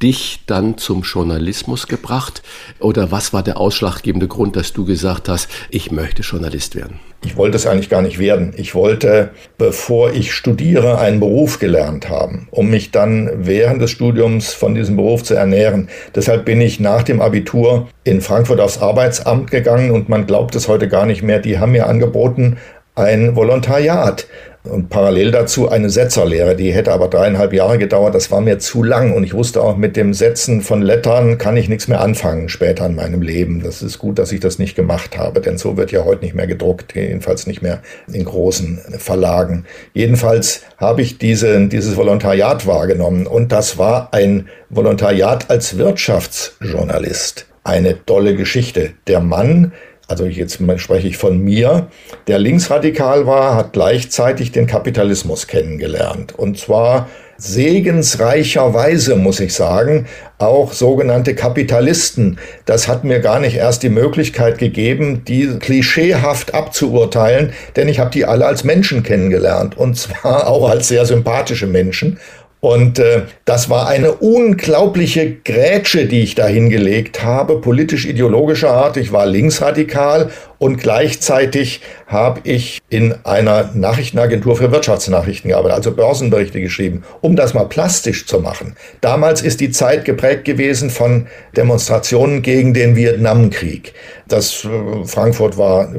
[0.00, 2.42] dich dann zum Journalismus gebracht?
[2.78, 6.98] Oder was war der ausschlaggebende Grund, dass du gesagt hast, ich möchte Journalist werden?
[7.22, 8.54] Ich wollte es eigentlich gar nicht werden.
[8.56, 14.54] Ich wollte, bevor ich studiere, einen Beruf gelernt haben, um mich dann während des Studiums
[14.54, 15.90] von diesem Beruf zu ernähren.
[16.14, 20.68] Deshalb bin ich nach dem Abitur in Frankfurt aufs Arbeitsamt gegangen und man glaubt es
[20.68, 21.40] heute gar nicht mehr.
[21.40, 22.56] Die haben mir angeboten,
[23.00, 24.26] ein Volontariat
[24.62, 26.54] und parallel dazu eine Setzerlehre.
[26.54, 28.14] Die hätte aber dreieinhalb Jahre gedauert.
[28.14, 31.56] Das war mir zu lang und ich wusste auch, mit dem Setzen von Lettern kann
[31.56, 33.62] ich nichts mehr anfangen später in meinem Leben.
[33.62, 36.34] Das ist gut, dass ich das nicht gemacht habe, denn so wird ja heute nicht
[36.34, 37.80] mehr gedruckt, jedenfalls nicht mehr
[38.12, 39.64] in großen Verlagen.
[39.94, 47.46] Jedenfalls habe ich diese, dieses Volontariat wahrgenommen und das war ein Volontariat als Wirtschaftsjournalist.
[47.64, 48.90] Eine tolle Geschichte.
[49.06, 49.72] Der Mann,
[50.10, 51.86] also jetzt spreche ich von mir,
[52.26, 56.36] der linksradikal war, hat gleichzeitig den Kapitalismus kennengelernt.
[56.36, 57.08] Und zwar
[57.40, 60.06] segensreicherweise, muss ich sagen,
[60.38, 62.38] auch sogenannte Kapitalisten.
[62.66, 68.10] Das hat mir gar nicht erst die Möglichkeit gegeben, die klischeehaft abzuurteilen, denn ich habe
[68.10, 72.18] die alle als Menschen kennengelernt und zwar auch als sehr sympathische Menschen.
[72.60, 78.98] Und äh, das war eine unglaubliche Grätsche, die ich da hingelegt habe, politisch-ideologischer Art.
[78.98, 81.80] Ich war linksradikal und gleichzeitig
[82.10, 88.26] habe ich in einer Nachrichtenagentur für Wirtschaftsnachrichten gearbeitet, also Börsenberichte geschrieben, um das mal plastisch
[88.26, 88.74] zu machen.
[89.00, 93.94] Damals ist die Zeit geprägt gewesen von Demonstrationen gegen den Vietnamkrieg.
[94.26, 95.92] Das äh, Frankfurt war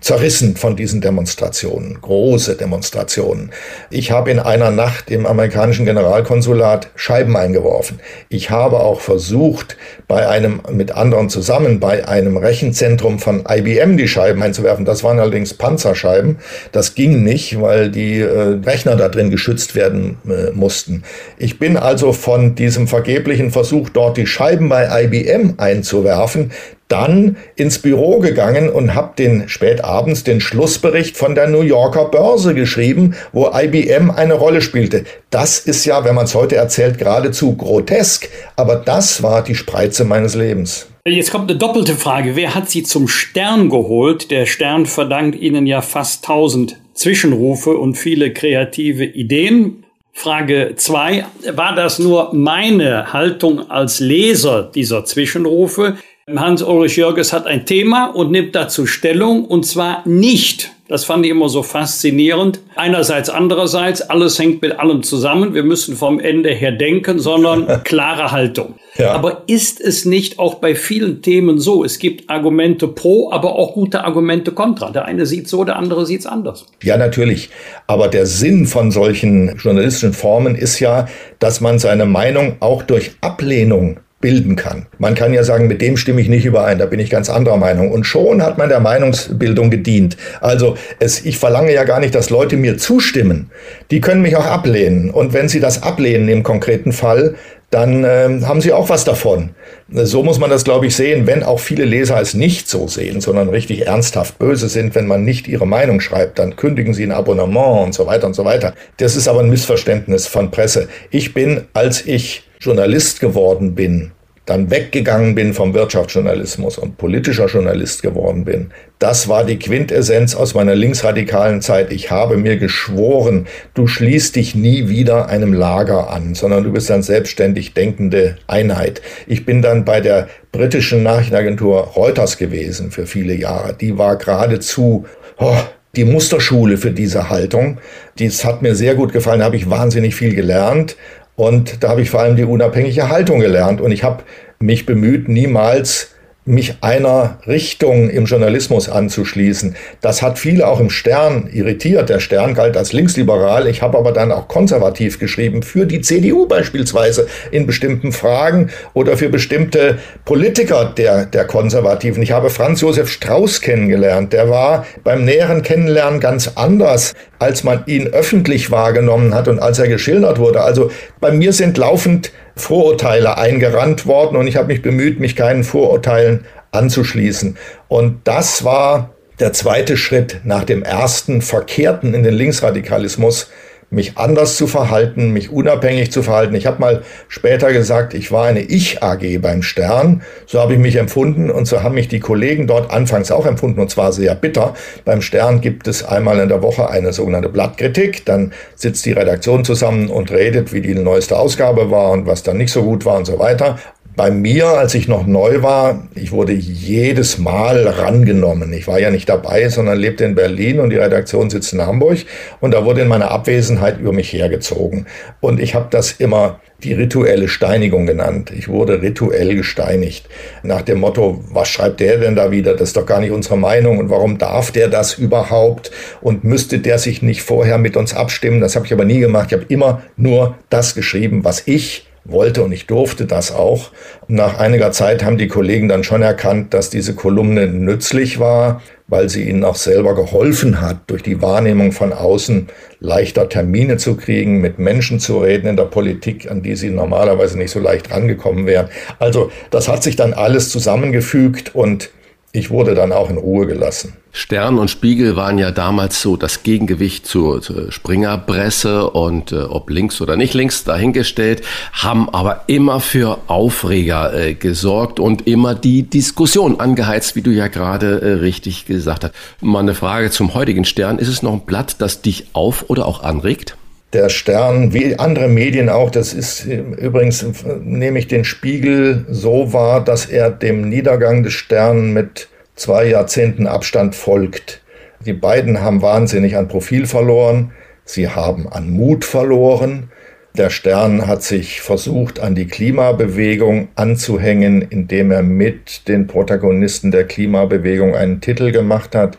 [0.00, 3.50] zerrissen von diesen Demonstrationen, große Demonstrationen.
[3.90, 8.00] Ich habe in einer Nacht im amerikanischen Generalkonsulat Scheiben eingeworfen.
[8.28, 9.76] Ich habe auch versucht,
[10.08, 14.84] bei einem mit anderen zusammen bei einem Rechenzentrum von IBM die Scheiben einzuwerfen.
[14.84, 16.38] Das waren allerdings Panzerscheiben.
[16.72, 21.02] Das ging nicht, weil die äh, Rechner da drin geschützt werden äh, mussten.
[21.38, 26.50] Ich bin also von diesem vergeblichen Versuch, dort die Scheiben bei IBM einzuwerfen,
[26.90, 32.52] dann ins Büro gegangen und habe den spätabends den Schlussbericht von der New Yorker Börse
[32.52, 35.04] geschrieben, wo IBM eine Rolle spielte.
[35.30, 40.04] Das ist ja, wenn man es heute erzählt, geradezu grotesk, aber das war die Spreize
[40.04, 40.89] meines Lebens.
[41.06, 42.36] Jetzt kommt eine doppelte Frage.
[42.36, 44.30] Wer hat Sie zum Stern geholt?
[44.30, 49.84] Der Stern verdankt Ihnen ja fast 1000 Zwischenrufe und viele kreative Ideen.
[50.12, 51.24] Frage zwei:
[51.54, 55.96] War das nur meine Haltung als Leser dieser Zwischenrufe?
[56.28, 61.30] Hans-Ulrich Jörges hat ein Thema und nimmt dazu Stellung und zwar nicht das fand ich
[61.30, 62.58] immer so faszinierend.
[62.74, 65.54] Einerseits, andererseits, alles hängt mit allem zusammen.
[65.54, 68.74] Wir müssen vom Ende her denken, sondern klare Haltung.
[69.00, 69.12] Ja.
[69.12, 71.84] Aber ist es nicht auch bei vielen Themen so?
[71.84, 74.90] Es gibt Argumente pro, aber auch gute Argumente kontra.
[74.90, 76.66] Der eine sieht so, der andere sieht es anders.
[76.82, 77.50] Ja, natürlich.
[77.86, 81.08] Aber der Sinn von solchen journalistischen Formen ist ja,
[81.38, 84.86] dass man seine Meinung auch durch Ablehnung bilden kann.
[84.98, 87.56] Man kann ja sagen, mit dem stimme ich nicht überein, da bin ich ganz anderer
[87.56, 87.90] Meinung.
[87.90, 90.18] Und schon hat man der Meinungsbildung gedient.
[90.42, 93.50] Also es, ich verlange ja gar nicht, dass Leute mir zustimmen.
[93.90, 95.10] Die können mich auch ablehnen.
[95.10, 97.36] Und wenn sie das ablehnen im konkreten Fall,
[97.70, 99.50] dann äh, haben sie auch was davon.
[99.92, 103.20] So muss man das, glaube ich, sehen, wenn auch viele Leser es nicht so sehen,
[103.20, 107.12] sondern richtig ernsthaft böse sind, wenn man nicht ihre Meinung schreibt, dann kündigen sie ein
[107.12, 108.74] Abonnement und so weiter und so weiter.
[108.96, 110.88] Das ist aber ein Missverständnis von Presse.
[111.10, 114.12] Ich bin, als ich Journalist geworden bin,
[114.50, 118.72] dann weggegangen bin vom Wirtschaftsjournalismus und politischer Journalist geworden bin.
[118.98, 121.92] Das war die Quintessenz aus meiner linksradikalen Zeit.
[121.92, 126.90] Ich habe mir geschworen, du schließt dich nie wieder einem Lager an, sondern du bist
[126.90, 129.00] eine selbstständig denkende Einheit.
[129.28, 133.74] Ich bin dann bei der britischen Nachrichtenagentur Reuters gewesen für viele Jahre.
[133.74, 135.06] Die war geradezu
[135.38, 135.56] oh,
[135.96, 137.78] die Musterschule für diese Haltung.
[138.18, 140.96] Dies hat mir sehr gut gefallen, da habe ich wahnsinnig viel gelernt.
[141.40, 143.80] Und da habe ich vor allem die unabhängige Haltung gelernt.
[143.80, 144.24] Und ich habe
[144.58, 146.14] mich bemüht, niemals
[146.50, 149.76] mich einer Richtung im Journalismus anzuschließen.
[150.00, 152.08] Das hat viele auch im Stern irritiert.
[152.08, 153.66] Der Stern galt als linksliberal.
[153.68, 159.16] Ich habe aber dann auch konservativ geschrieben, für die CDU beispielsweise in bestimmten Fragen oder
[159.16, 162.22] für bestimmte Politiker der, der Konservativen.
[162.22, 164.32] Ich habe Franz Josef Strauß kennengelernt.
[164.32, 169.78] Der war beim näheren Kennenlernen ganz anders, als man ihn öffentlich wahrgenommen hat und als
[169.78, 170.62] er geschildert wurde.
[170.62, 170.90] Also
[171.20, 176.46] bei mir sind laufend Vorurteile eingerannt worden und ich habe mich bemüht, mich keinen Vorurteilen
[176.70, 177.56] anzuschließen.
[177.88, 179.10] Und das war
[179.40, 183.50] der zweite Schritt nach dem ersten verkehrten in den Linksradikalismus,
[183.90, 186.54] mich anders zu verhalten, mich unabhängig zu verhalten.
[186.54, 190.22] Ich habe mal später gesagt, ich war eine Ich-AG beim Stern.
[190.46, 193.80] So habe ich mich empfunden und so haben mich die Kollegen dort anfangs auch empfunden
[193.80, 194.74] und zwar sehr bitter.
[195.04, 198.24] Beim Stern gibt es einmal in der Woche eine sogenannte Blattkritik.
[198.24, 202.58] Dann sitzt die Redaktion zusammen und redet, wie die neueste Ausgabe war und was dann
[202.58, 203.78] nicht so gut war und so weiter.
[204.20, 208.70] Bei mir, als ich noch neu war, ich wurde jedes Mal rangenommen.
[208.74, 212.18] Ich war ja nicht dabei, sondern lebte in Berlin und die Redaktion sitzt in Hamburg.
[212.60, 215.06] Und da wurde in meiner Abwesenheit über mich hergezogen.
[215.40, 218.52] Und ich habe das immer die rituelle Steinigung genannt.
[218.54, 220.28] Ich wurde rituell gesteinigt.
[220.62, 222.74] Nach dem Motto, was schreibt der denn da wieder?
[222.74, 223.96] Das ist doch gar nicht unsere Meinung.
[223.96, 225.92] Und warum darf der das überhaupt?
[226.20, 228.60] Und müsste der sich nicht vorher mit uns abstimmen?
[228.60, 229.46] Das habe ich aber nie gemacht.
[229.46, 233.90] Ich habe immer nur das geschrieben, was ich wollte und ich durfte das auch.
[234.28, 239.28] Nach einiger Zeit haben die Kollegen dann schon erkannt, dass diese Kolumne nützlich war, weil
[239.28, 242.68] sie ihnen auch selber geholfen hat, durch die Wahrnehmung von außen
[243.00, 247.58] leichter Termine zu kriegen, mit Menschen zu reden in der Politik, an die sie normalerweise
[247.58, 248.88] nicht so leicht rangekommen wären.
[249.18, 252.10] Also das hat sich dann alles zusammengefügt und
[252.52, 254.19] ich wurde dann auch in Ruhe gelassen.
[254.32, 259.90] Stern und Spiegel waren ja damals so das Gegengewicht zur, zur Springerpresse und äh, ob
[259.90, 261.62] links oder nicht links dahingestellt,
[261.92, 267.66] haben aber immer für Aufreger äh, gesorgt und immer die Diskussion angeheizt, wie du ja
[267.66, 269.34] gerade äh, richtig gesagt hast.
[269.60, 271.18] Mal eine Frage zum heutigen Stern.
[271.18, 273.76] Ist es noch ein Blatt, das dich auf oder auch anregt?
[274.12, 277.44] Der Stern, wie andere Medien auch, das ist übrigens,
[277.84, 282.48] nehme ich den Spiegel so wahr, dass er dem Niedergang des Sterns mit
[282.80, 284.80] zwei Jahrzehnten Abstand folgt.
[285.26, 287.72] Die beiden haben wahnsinnig an Profil verloren,
[288.04, 290.10] sie haben an Mut verloren.
[290.56, 297.24] Der Stern hat sich versucht, an die Klimabewegung anzuhängen, indem er mit den Protagonisten der
[297.24, 299.36] Klimabewegung einen Titel gemacht hat.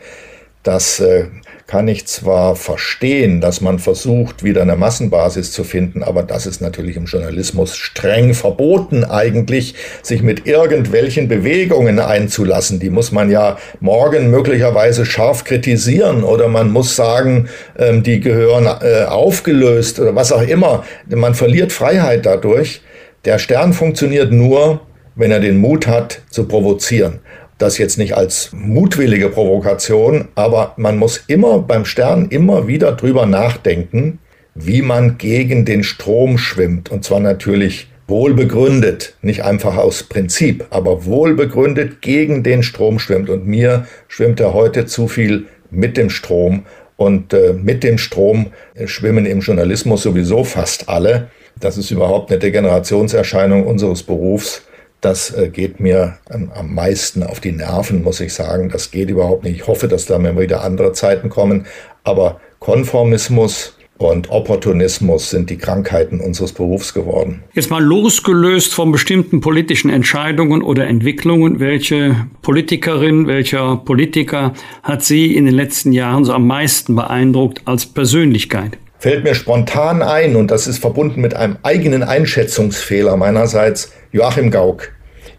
[0.61, 1.25] Das äh,
[1.71, 6.59] kann ich zwar verstehen, dass man versucht, wieder eine Massenbasis zu finden, aber das ist
[6.59, 12.81] natürlich im Journalismus streng verboten eigentlich, sich mit irgendwelchen Bewegungen einzulassen.
[12.81, 17.47] Die muss man ja morgen möglicherweise scharf kritisieren oder man muss sagen,
[17.79, 20.83] ähm, die gehören äh, aufgelöst oder was auch immer.
[21.07, 22.81] Man verliert Freiheit dadurch.
[23.23, 24.81] Der Stern funktioniert nur,
[25.15, 27.21] wenn er den Mut hat zu provozieren.
[27.61, 33.27] Das jetzt nicht als mutwillige Provokation, aber man muss immer beim Stern immer wieder drüber
[33.27, 34.17] nachdenken,
[34.55, 36.89] wie man gegen den Strom schwimmt.
[36.89, 43.29] Und zwar natürlich wohlbegründet, nicht einfach aus Prinzip, aber wohlbegründet gegen den Strom schwimmt.
[43.29, 46.65] Und mir schwimmt er heute zu viel mit dem Strom.
[46.97, 48.47] Und äh, mit dem Strom
[48.85, 51.27] schwimmen im Journalismus sowieso fast alle.
[51.59, 54.63] Das ist überhaupt eine Degenerationserscheinung unseres Berufs.
[55.01, 58.69] Das äh, geht mir am meisten auf die Nerven, muss ich sagen.
[58.69, 59.55] Das geht überhaupt nicht.
[59.57, 61.65] Ich hoffe, dass da mal wieder andere Zeiten kommen.
[62.03, 67.43] Aber Konformismus und Opportunismus sind die Krankheiten unseres Berufs geworden.
[67.53, 71.59] Jetzt mal losgelöst von bestimmten politischen Entscheidungen oder Entwicklungen.
[71.59, 74.53] Welche Politikerin, welcher Politiker
[74.83, 78.77] hat Sie in den letzten Jahren so am meisten beeindruckt als Persönlichkeit?
[79.01, 84.89] Fällt mir spontan ein, und das ist verbunden mit einem eigenen Einschätzungsfehler meinerseits, Joachim Gauck.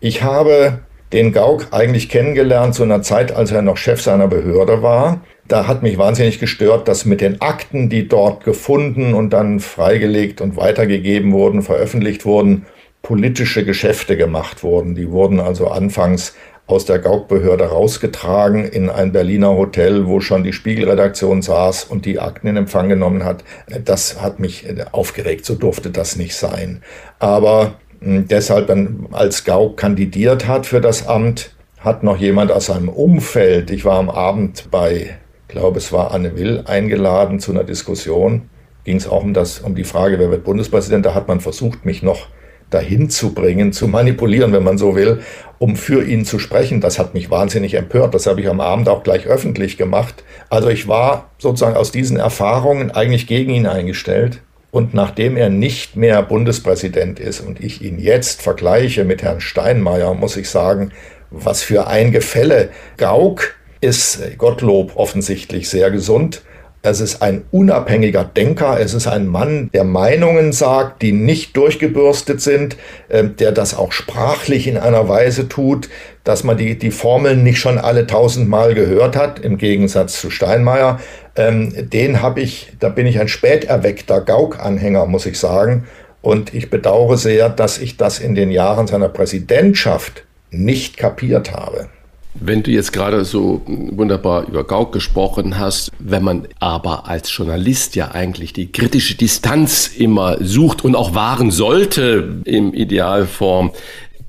[0.00, 0.80] Ich habe
[1.12, 5.20] den Gauck eigentlich kennengelernt zu einer Zeit, als er noch Chef seiner Behörde war.
[5.46, 10.40] Da hat mich wahnsinnig gestört, dass mit den Akten, die dort gefunden und dann freigelegt
[10.40, 12.66] und weitergegeben wurden, veröffentlicht wurden,
[13.02, 14.96] politische Geschäfte gemacht wurden.
[14.96, 16.34] Die wurden also anfangs
[16.72, 22.18] aus der Gauk-Behörde rausgetragen in ein Berliner Hotel, wo schon die Spiegelredaktion saß und die
[22.18, 23.44] Akten in Empfang genommen hat.
[23.84, 26.82] Das hat mich aufgeregt, so durfte das nicht sein.
[27.18, 28.74] Aber hm, deshalb,
[29.12, 33.98] als Gauk kandidiert hat für das Amt, hat noch jemand aus seinem Umfeld, ich war
[33.98, 35.18] am Abend bei,
[35.48, 38.48] glaube es war Anne Will, eingeladen zu einer Diskussion,
[38.84, 41.84] ging es auch um, das, um die Frage, wer wird Bundespräsident, da hat man versucht,
[41.84, 42.28] mich noch
[42.74, 45.20] dahin zu bringen, zu manipulieren, wenn man so will,
[45.58, 46.80] um für ihn zu sprechen.
[46.80, 48.14] Das hat mich wahnsinnig empört.
[48.14, 50.24] Das habe ich am Abend auch gleich öffentlich gemacht.
[50.50, 54.42] Also ich war sozusagen aus diesen Erfahrungen eigentlich gegen ihn eingestellt.
[54.72, 60.14] Und nachdem er nicht mehr Bundespräsident ist und ich ihn jetzt vergleiche mit Herrn Steinmeier,
[60.14, 60.92] muss ich sagen,
[61.30, 62.70] was für ein Gefälle.
[62.96, 66.42] Gauck ist Gottlob offensichtlich sehr gesund.
[66.84, 68.80] Es ist ein unabhängiger Denker.
[68.80, 72.76] Es ist ein Mann, der Meinungen sagt, die nicht durchgebürstet sind,
[73.08, 75.88] äh, der das auch sprachlich in einer Weise tut,
[76.24, 80.98] dass man die, die Formeln nicht schon alle tausendmal gehört hat, im Gegensatz zu Steinmeier.
[81.36, 85.86] Ähm, den habe ich, da bin ich ein späterweckter Gauk-Anhänger, muss ich sagen.
[86.20, 91.88] Und ich bedauere sehr, dass ich das in den Jahren seiner Präsidentschaft nicht kapiert habe.
[92.34, 97.94] Wenn du jetzt gerade so wunderbar über Gauck gesprochen hast, wenn man aber als Journalist
[97.94, 103.72] ja eigentlich die kritische Distanz immer sucht und auch wahren sollte im Idealform,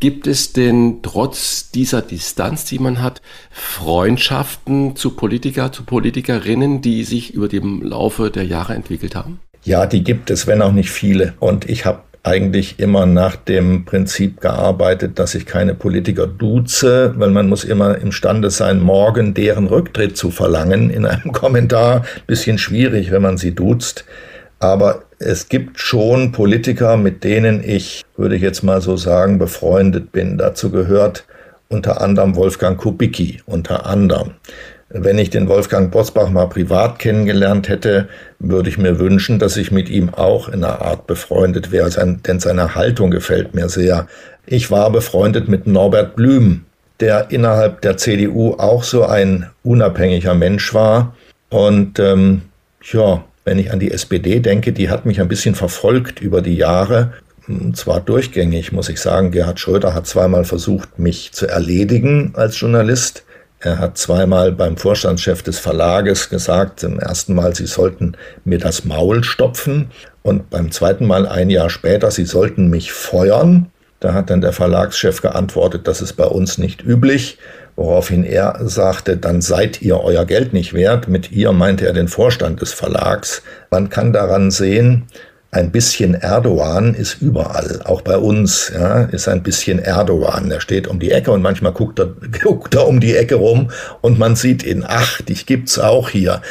[0.04, 3.22] gibt es denn trotz dieser Distanz, die man hat,
[3.52, 9.40] Freundschaften zu Politiker, zu Politikerinnen, die sich über dem Laufe der Jahre entwickelt haben?
[9.64, 11.36] Ja, die gibt es, wenn auch nicht viele.
[11.40, 17.30] Und ich habe eigentlich immer nach dem Prinzip gearbeitet, dass ich keine Politiker duze, weil
[17.30, 22.06] man muss immer imstande sein, morgen deren Rücktritt zu verlangen in einem Kommentar.
[22.26, 24.06] Bisschen schwierig, wenn man sie duzt.
[24.60, 30.14] Aber es gibt schon Politiker, mit denen ich, würde ich jetzt mal so sagen, befreundet
[30.14, 30.38] bin.
[30.38, 31.26] Dazu gehört
[31.68, 34.32] unter anderem Wolfgang Kubicki, unter anderem.
[34.96, 38.08] Wenn ich den Wolfgang Bosbach mal privat kennengelernt hätte,
[38.38, 42.40] würde ich mir wünschen, dass ich mit ihm auch in einer Art befreundet wäre, denn
[42.40, 44.08] seine Haltung gefällt mir sehr.
[44.46, 46.66] Ich war befreundet mit Norbert Blüm,
[47.00, 51.16] der innerhalb der CDU auch so ein unabhängiger Mensch war.
[51.50, 52.44] Und ähm,
[52.92, 56.56] ja, wenn ich an die SPD denke, die hat mich ein bisschen verfolgt über die
[56.56, 57.14] Jahre.
[57.48, 59.32] Und zwar durchgängig, muss ich sagen.
[59.32, 63.24] Gerhard Schröder hat zweimal versucht, mich zu erledigen als Journalist.
[63.66, 68.84] Er hat zweimal beim Vorstandschef des Verlages gesagt, im ersten Mal, sie sollten mir das
[68.84, 69.90] Maul stopfen
[70.22, 73.68] und beim zweiten Mal ein Jahr später, sie sollten mich feuern.
[74.02, 77.38] Da hat dann der Verlagschef geantwortet, das ist bei uns nicht üblich,
[77.78, 81.08] woraufhin er sagte, dann seid ihr euer Geld nicht wert.
[81.08, 83.44] Mit ihr meinte er den Vorstand des Verlags.
[83.72, 85.06] Man kann daran sehen,
[85.54, 90.50] ein bisschen Erdogan ist überall, auch bei uns, ja, ist ein bisschen Erdogan.
[90.50, 92.14] Der steht um die Ecke und manchmal guckt er,
[92.44, 93.70] guckt er um die Ecke rum
[94.02, 96.42] und man sieht ihn, ach, dich gibt's auch hier.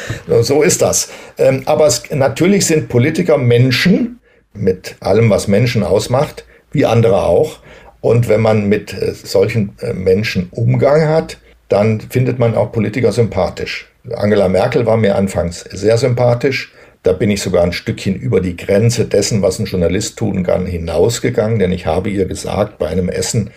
[0.41, 1.09] So ist das.
[1.37, 4.19] Ähm, aber es, natürlich sind Politiker Menschen
[4.53, 7.59] mit allem, was Menschen ausmacht, wie andere auch.
[7.99, 13.11] Und wenn man mit äh, solchen äh, Menschen Umgang hat, dann findet man auch Politiker
[13.11, 13.89] sympathisch.
[14.15, 16.71] Angela Merkel war mir anfangs sehr sympathisch.
[17.03, 20.65] Da bin ich sogar ein Stückchen über die Grenze dessen, was ein Journalist tun kann,
[20.65, 23.51] hinausgegangen, denn ich habe ihr gesagt bei einem Essen,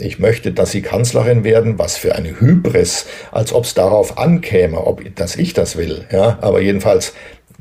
[0.00, 1.78] ich möchte, dass Sie Kanzlerin werden.
[1.78, 6.06] Was für eine Hybris, als ob es darauf ankäme, ob, dass ich das will.
[6.10, 7.12] Ja, aber jedenfalls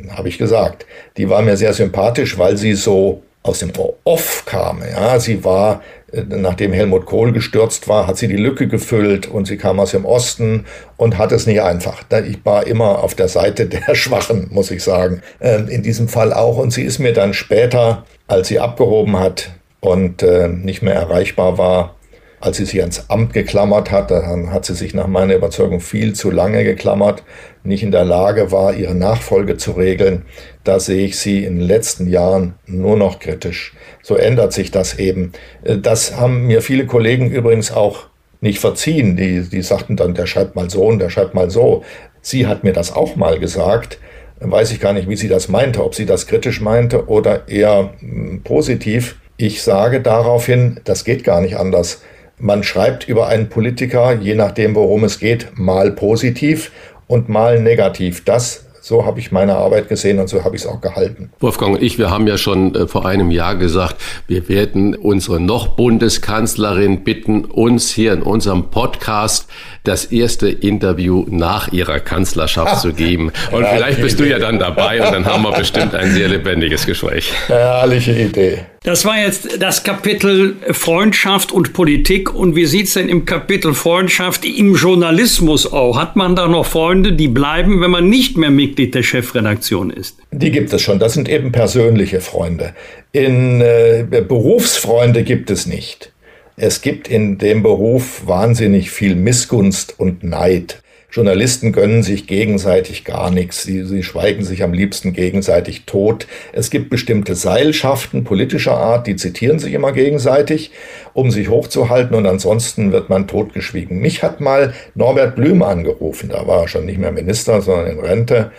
[0.10, 0.86] habe ich gesagt,
[1.18, 3.72] die war mir sehr sympathisch, weil sie so aus dem
[4.06, 4.82] Off kam.
[4.90, 5.82] Ja, sie war
[6.14, 10.06] nachdem Helmut Kohl gestürzt war, hat sie die Lücke gefüllt und sie kam aus dem
[10.06, 10.66] Osten
[10.98, 12.04] und hat es nicht einfach.
[12.28, 15.22] Ich war immer auf der Seite der Schwachen, muss ich sagen.
[15.42, 16.58] Ähm, in diesem Fall auch.
[16.58, 21.58] Und sie ist mir dann später, als sie abgehoben hat und äh, nicht mehr erreichbar
[21.58, 21.96] war,
[22.44, 26.12] als sie sich ans Amt geklammert hat, dann hat sie sich nach meiner Überzeugung viel
[26.12, 27.24] zu lange geklammert,
[27.64, 30.24] nicht in der Lage war, ihre Nachfolge zu regeln.
[30.66, 33.74] Da sehe ich sie in den letzten Jahren nur noch kritisch.
[34.02, 35.32] So ändert sich das eben.
[35.64, 38.08] Äh, das haben mir viele Kollegen übrigens auch
[38.42, 39.16] nicht verziehen.
[39.16, 41.86] Die, die sagten dann, der schreibt mal so und der schreibt mal so.
[42.22, 44.00] Sie hat mir das auch mal gesagt.
[44.42, 47.94] Weiß ich gar nicht, wie sie das meinte, ob sie das kritisch meinte oder eher
[48.00, 49.16] hm, positiv.
[49.38, 52.02] Ich sage daraufhin, das geht gar nicht anders.
[52.44, 56.72] Man schreibt über einen Politiker, je nachdem, worum es geht, mal positiv
[57.08, 58.26] und mal negativ.
[58.26, 61.30] Das So habe ich meine Arbeit gesehen und so habe ich es auch gehalten.
[61.40, 63.96] Wolfgang und ich, wir haben ja schon äh, vor einem Jahr gesagt,
[64.28, 69.48] wir werden unsere noch Bundeskanzlerin bitten, uns hier in unserem Podcast
[69.86, 73.32] das erste Interview nach ihrer Kanzlerschaft zu geben.
[73.54, 74.32] Und ja, vielleicht bist Idee.
[74.32, 77.32] du ja dann dabei und dann haben wir bestimmt ein sehr lebendiges Gespräch.
[77.48, 78.66] Herrliche Idee.
[78.84, 82.36] Das war jetzt das Kapitel Freundschaft und Politik.
[82.36, 85.96] Und wie sieht's denn im Kapitel Freundschaft im Journalismus aus?
[85.96, 90.18] Hat man da noch Freunde, die bleiben, wenn man nicht mehr Mitglied der Chefredaktion ist?
[90.32, 91.00] Die gibt es schon.
[91.00, 92.74] Das sind eben persönliche Freunde.
[93.14, 96.12] In äh, Berufsfreunde gibt es nicht.
[96.58, 100.84] Es gibt in dem Beruf wahnsinnig viel Missgunst und Neid.
[101.14, 103.62] Journalisten gönnen sich gegenseitig gar nichts.
[103.62, 106.26] Sie, sie schweigen sich am liebsten gegenseitig tot.
[106.54, 110.72] Es gibt bestimmte Seilschaften politischer Art, die zitieren sich immer gegenseitig,
[111.14, 114.00] um sich hochzuhalten und ansonsten wird man totgeschwiegen.
[114.00, 118.00] Mich hat mal Norbert Blüm angerufen, da war er schon nicht mehr Minister, sondern in
[118.00, 118.52] Rente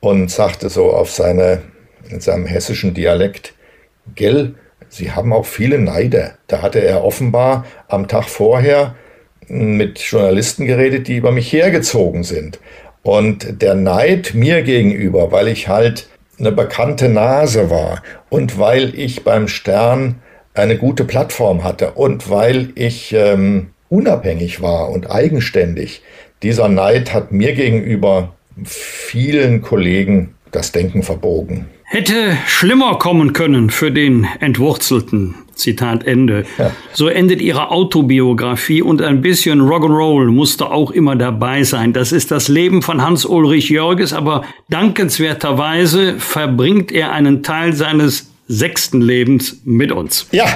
[0.00, 1.62] und sagte so auf seine,
[2.10, 3.54] in seinem hessischen Dialekt,
[4.16, 4.56] Gell,
[4.88, 6.32] Sie haben auch viele Neider.
[6.48, 8.96] Da hatte er offenbar am Tag vorher
[9.48, 12.60] mit Journalisten geredet, die über mich hergezogen sind.
[13.02, 16.08] Und der Neid mir gegenüber, weil ich halt
[16.38, 20.16] eine bekannte Nase war und weil ich beim Stern
[20.54, 26.02] eine gute Plattform hatte und weil ich ähm, unabhängig war und eigenständig,
[26.42, 31.66] dieser Neid hat mir gegenüber vielen Kollegen das Denken verbogen.
[31.92, 35.34] Hätte schlimmer kommen können für den Entwurzelten.
[35.54, 36.46] Zitat Ende.
[36.56, 36.70] Ja.
[36.94, 41.92] So endet ihre Autobiografie und ein bisschen Rock'n'Roll musste auch immer dabei sein.
[41.92, 49.00] Das ist das Leben von Hans-Ulrich Jörges, aber dankenswerterweise verbringt er einen Teil seines sechsten
[49.00, 50.26] Lebens mit uns.
[50.30, 50.46] Ja,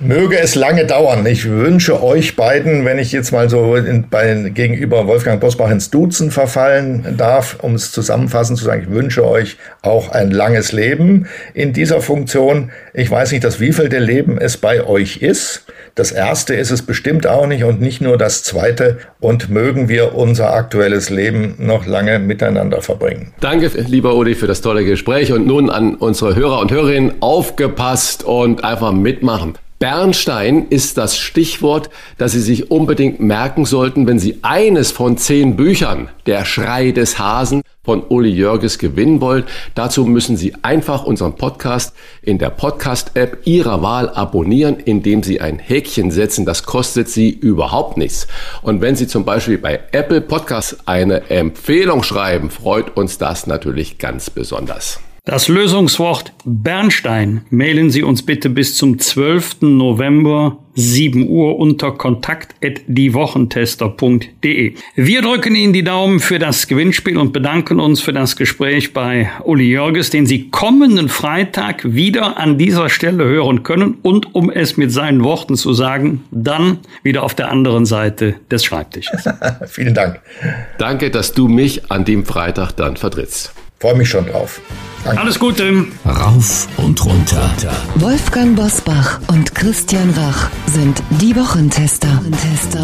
[0.00, 1.24] möge es lange dauern.
[1.26, 5.90] Ich wünsche euch beiden, wenn ich jetzt mal so in, bei, gegenüber Wolfgang Bosbach ins
[5.90, 11.26] Duzen verfallen darf, um es zusammenfassend zu sagen, ich wünsche euch auch ein langes Leben
[11.54, 12.70] in dieser Funktion.
[12.92, 15.64] Ich weiß nicht, das wievielte Leben es bei euch ist.
[15.96, 18.98] Das erste ist es bestimmt auch nicht und nicht nur das zweite.
[19.18, 23.32] Und mögen wir unser aktuelles Leben noch lange miteinander verbringen.
[23.40, 25.32] Danke, lieber Uli, für das tolle Gespräch.
[25.32, 29.54] Und nun an unsere Hörer und Hörerinnen aufgepasst und einfach mitmachen.
[29.78, 35.54] Bernstein ist das Stichwort, das Sie sich unbedingt merken sollten, wenn Sie eines von zehn
[35.56, 39.44] Büchern, Der Schrei des Hasen von Uli Jörges, gewinnen wollen.
[39.74, 45.58] Dazu müssen Sie einfach unseren Podcast in der Podcast-App Ihrer Wahl abonnieren, indem Sie ein
[45.58, 46.46] Häkchen setzen.
[46.46, 48.28] Das kostet Sie überhaupt nichts.
[48.62, 53.98] Und wenn Sie zum Beispiel bei Apple Podcasts eine Empfehlung schreiben, freut uns das natürlich
[53.98, 55.00] ganz besonders.
[55.26, 59.62] Das Lösungswort Bernstein mailen Sie uns bitte bis zum 12.
[59.62, 64.74] November 7 Uhr unter kontakt@diewochentester.de.
[64.94, 69.28] Wir drücken Ihnen die Daumen für das Gewinnspiel und bedanken uns für das Gespräch bei
[69.42, 74.76] Uli Jörges, den Sie kommenden Freitag wieder an dieser Stelle hören können und um es
[74.76, 79.24] mit seinen Worten zu sagen, dann wieder auf der anderen Seite des Schreibtisches.
[79.66, 80.20] Vielen Dank.
[80.78, 83.52] Danke, dass du mich an dem Freitag dann vertrittst.
[83.78, 84.60] Freue mich schon drauf.
[85.04, 85.20] Danke.
[85.20, 85.84] Alles Gute.
[86.04, 87.50] Rauf und runter.
[87.96, 92.08] Wolfgang Bosbach und Christian Rach sind die Wochentester.
[92.08, 92.80] Wochentester.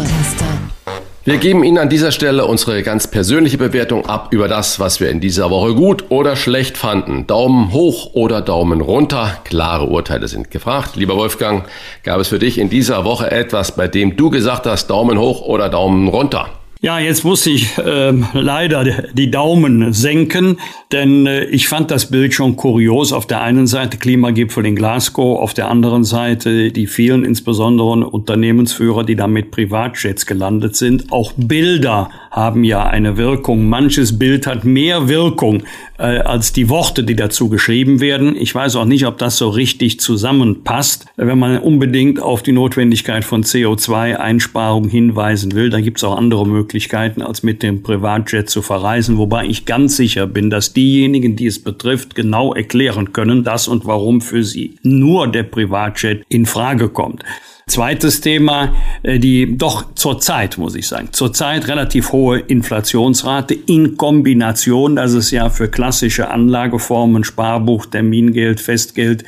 [1.25, 5.09] Wir geben Ihnen an dieser Stelle unsere ganz persönliche Bewertung ab über das, was wir
[5.09, 7.25] in dieser Woche gut oder schlecht fanden.
[7.27, 9.37] Daumen hoch oder Daumen runter.
[9.45, 10.95] Klare Urteile sind gefragt.
[10.95, 11.65] Lieber Wolfgang,
[12.03, 15.41] gab es für dich in dieser Woche etwas, bei dem du gesagt hast, Daumen hoch
[15.41, 16.49] oder Daumen runter?
[16.83, 18.83] Ja, jetzt muss ich äh, leider
[19.13, 20.59] die Daumen senken,
[20.91, 23.13] denn äh, ich fand das Bild schon kurios.
[23.13, 29.05] Auf der einen Seite Klimagipfel in Glasgow, auf der anderen Seite die vielen, insbesondere Unternehmensführer,
[29.05, 31.09] die da mit Privatjets gelandet sind.
[31.09, 33.69] Auch Bilder haben ja eine Wirkung.
[33.69, 35.63] Manches Bild hat mehr Wirkung
[35.99, 38.35] äh, als die Worte, die dazu geschrieben werden.
[38.35, 41.05] Ich weiß auch nicht, ob das so richtig zusammenpasst.
[41.15, 46.47] Wenn man unbedingt auf die Notwendigkeit von CO2-Einsparung hinweisen will, dann gibt es auch andere
[46.47, 49.19] Möglichkeiten, als mit dem Privatjet zu verreisen.
[49.19, 53.85] Wobei ich ganz sicher bin, dass diejenigen, die es betrifft, genau erklären können, dass und
[53.85, 57.23] warum für sie nur der Privatjet in Frage kommt.
[57.67, 58.73] Zweites Thema,
[59.03, 65.31] äh, die doch zurzeit, muss ich sagen, zurzeit relativ hohe Inflationsrate in Kombination, dass es
[65.31, 69.23] ja für klassische Anlageformen, Sparbuch, Termingeld, Festgeld,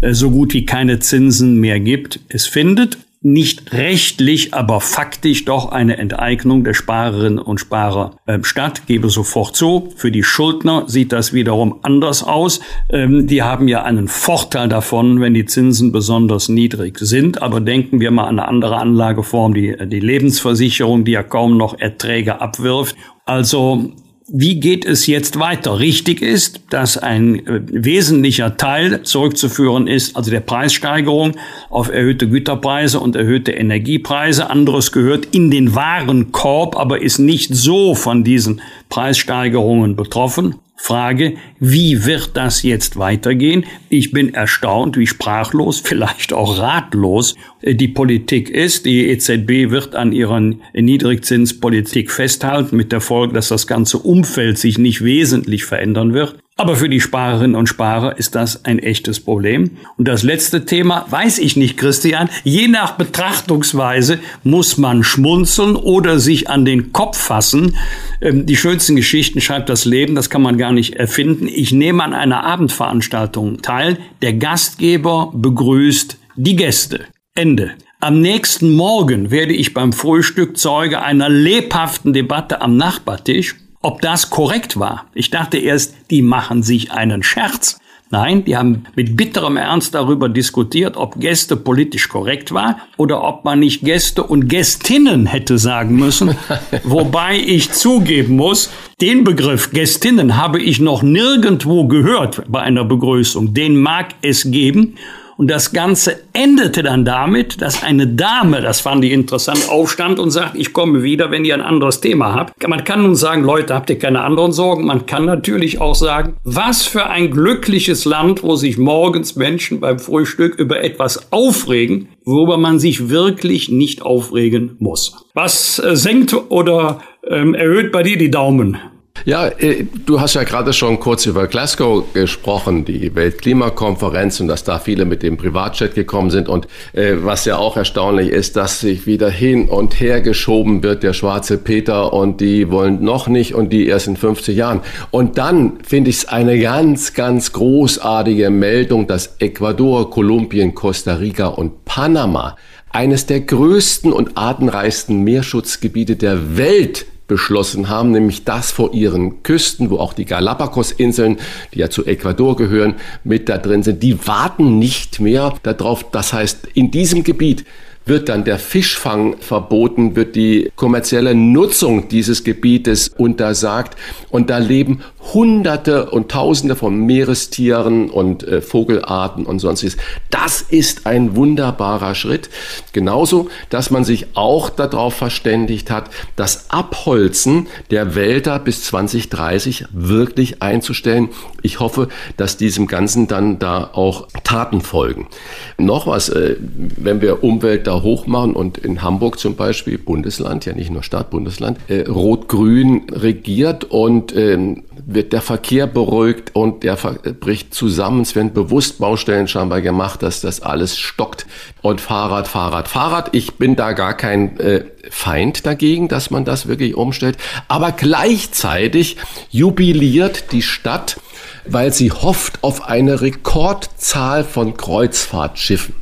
[0.00, 2.20] äh, so gut wie keine Zinsen mehr gibt.
[2.28, 8.86] Es findet nicht rechtlich, aber faktisch doch eine Enteignung der Sparerinnen und Sparer äh, statt.
[8.86, 9.92] Gebe sofort zu.
[9.96, 12.60] Für die Schuldner sieht das wiederum anders aus.
[12.88, 17.42] Ähm, die haben ja einen Vorteil davon, wenn die Zinsen besonders niedrig sind.
[17.42, 21.78] Aber denken wir mal an eine andere Anlageform, die, die Lebensversicherung, die ja kaum noch
[21.78, 22.96] Erträge abwirft.
[23.26, 23.92] Also
[24.32, 25.80] wie geht es jetzt weiter?
[25.80, 31.32] Richtig ist, dass ein äh, wesentlicher Teil zurückzuführen ist, also der Preissteigerung
[31.68, 34.48] auf erhöhte Güterpreise und erhöhte Energiepreise.
[34.48, 40.54] Anderes gehört in den Warenkorb, aber ist nicht so von diesen Preissteigerungen betroffen.
[40.82, 43.66] Frage, wie wird das jetzt weitergehen?
[43.90, 48.86] Ich bin erstaunt, wie sprachlos, vielleicht auch ratlos äh, die Politik ist.
[48.86, 50.40] Die EZB wird an ihrer
[50.72, 56.38] Niedrigzinspolitik festhalten, mit der Folge, dass das ganze Umfeld sich nicht wesentlich verändern wird.
[56.60, 59.78] Aber für die Sparerinnen und Sparer ist das ein echtes Problem.
[59.96, 66.18] Und das letzte Thema, weiß ich nicht, Christian, je nach Betrachtungsweise muss man schmunzeln oder
[66.18, 67.78] sich an den Kopf fassen.
[68.20, 71.48] Ähm, die schönsten Geschichten schreibt das Leben, das kann man gar nicht erfinden.
[71.48, 73.96] Ich nehme an einer Abendveranstaltung teil.
[74.20, 77.06] Der Gastgeber begrüßt die Gäste.
[77.34, 77.70] Ende.
[78.00, 84.30] Am nächsten Morgen werde ich beim Frühstück Zeuge einer lebhaften Debatte am Nachbartisch ob das
[84.30, 85.06] korrekt war.
[85.14, 87.78] Ich dachte erst, die machen sich einen Scherz.
[88.12, 93.44] Nein, die haben mit bitterem Ernst darüber diskutiert, ob Gäste politisch korrekt war oder ob
[93.44, 96.34] man nicht Gäste und Gästinnen hätte sagen müssen.
[96.82, 98.68] Wobei ich zugeben muss,
[99.00, 103.54] den Begriff Gästinnen habe ich noch nirgendwo gehört bei einer Begrüßung.
[103.54, 104.96] Den mag es geben.
[105.40, 110.30] Und das Ganze endete dann damit, dass eine Dame, das fand ich interessant, aufstand und
[110.30, 112.68] sagt, ich komme wieder, wenn ihr ein anderes Thema habt.
[112.68, 114.84] Man kann nun sagen, Leute, habt ihr keine anderen Sorgen?
[114.84, 119.98] Man kann natürlich auch sagen, was für ein glückliches Land, wo sich morgens Menschen beim
[119.98, 125.24] Frühstück über etwas aufregen, worüber man sich wirklich nicht aufregen muss.
[125.32, 128.76] Was äh, senkt oder ähm, erhöht bei dir die Daumen?
[129.24, 134.64] Ja, äh, du hast ja gerade schon kurz über Glasgow gesprochen, die Weltklimakonferenz und dass
[134.64, 138.80] da viele mit dem Privatjet gekommen sind und äh, was ja auch erstaunlich ist, dass
[138.80, 143.54] sich wieder hin und her geschoben wird, der schwarze Peter und die wollen noch nicht
[143.54, 144.80] und die erst in 50 Jahren.
[145.10, 151.48] Und dann finde ich es eine ganz, ganz großartige Meldung, dass Ecuador, Kolumbien, Costa Rica
[151.48, 152.56] und Panama
[152.90, 159.88] eines der größten und artenreichsten Meerschutzgebiete der Welt beschlossen haben, nämlich das vor ihren Küsten,
[159.88, 161.38] wo auch die Galapagos-Inseln,
[161.72, 164.02] die ja zu Ecuador gehören, mit da drin sind.
[164.02, 166.10] Die warten nicht mehr darauf.
[166.10, 167.64] Das heißt, in diesem Gebiet
[168.06, 173.96] wird dann der Fischfang verboten, wird die kommerzielle Nutzung dieses Gebietes untersagt
[174.30, 175.02] und da leben
[175.34, 179.96] Hunderte und Tausende von Meerestieren und äh, Vogelarten und sonstiges.
[180.30, 182.48] Das ist ein wunderbarer Schritt.
[182.92, 190.62] Genauso, dass man sich auch darauf verständigt hat, das Abholzen der Wälder bis 2030 wirklich
[190.62, 191.28] einzustellen.
[191.62, 195.28] Ich hoffe, dass diesem Ganzen dann da auch Taten folgen.
[195.76, 200.72] Noch was, äh, wenn wir Umwelt da hochmachen und in Hamburg zum Beispiel, Bundesland, ja
[200.72, 206.94] nicht nur Stadt, Bundesland, äh, Rot-Grün regiert und ähm, wird der Verkehr beruhigt und der
[206.94, 208.20] bricht zusammen.
[208.20, 211.46] Es werden bewusst Baustellen scheinbar gemacht, dass das alles stockt.
[211.82, 213.30] Und Fahrrad, Fahrrad, Fahrrad.
[213.32, 217.38] Ich bin da gar kein äh, Feind dagegen, dass man das wirklich umstellt.
[217.66, 219.16] Aber gleichzeitig
[219.50, 221.18] jubiliert die Stadt,
[221.66, 225.94] weil sie hofft auf eine Rekordzahl von Kreuzfahrtschiffen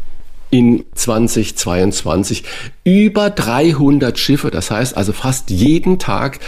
[0.51, 2.45] in 2022
[2.85, 6.41] über 300 Schiffe, das heißt also fast jeden Tag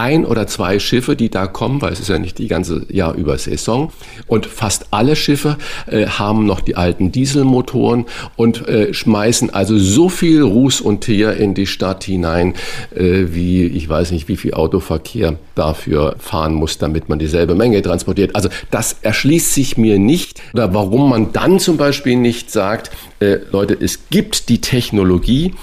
[0.00, 3.14] ein oder zwei Schiffe, die da kommen, weil es ist ja nicht die ganze Jahr
[3.14, 3.92] über Saison.
[4.26, 8.06] Und fast alle Schiffe äh, haben noch die alten Dieselmotoren
[8.36, 12.54] und äh, schmeißen also so viel Ruß und Teer in die Stadt hinein,
[12.94, 17.82] äh, wie ich weiß nicht, wie viel Autoverkehr dafür fahren muss, damit man dieselbe Menge
[17.82, 18.34] transportiert.
[18.34, 20.40] Also das erschließt sich mir nicht.
[20.54, 22.90] Oder warum man dann zum Beispiel nicht sagt,
[23.20, 25.54] äh, Leute, es gibt die Technologie,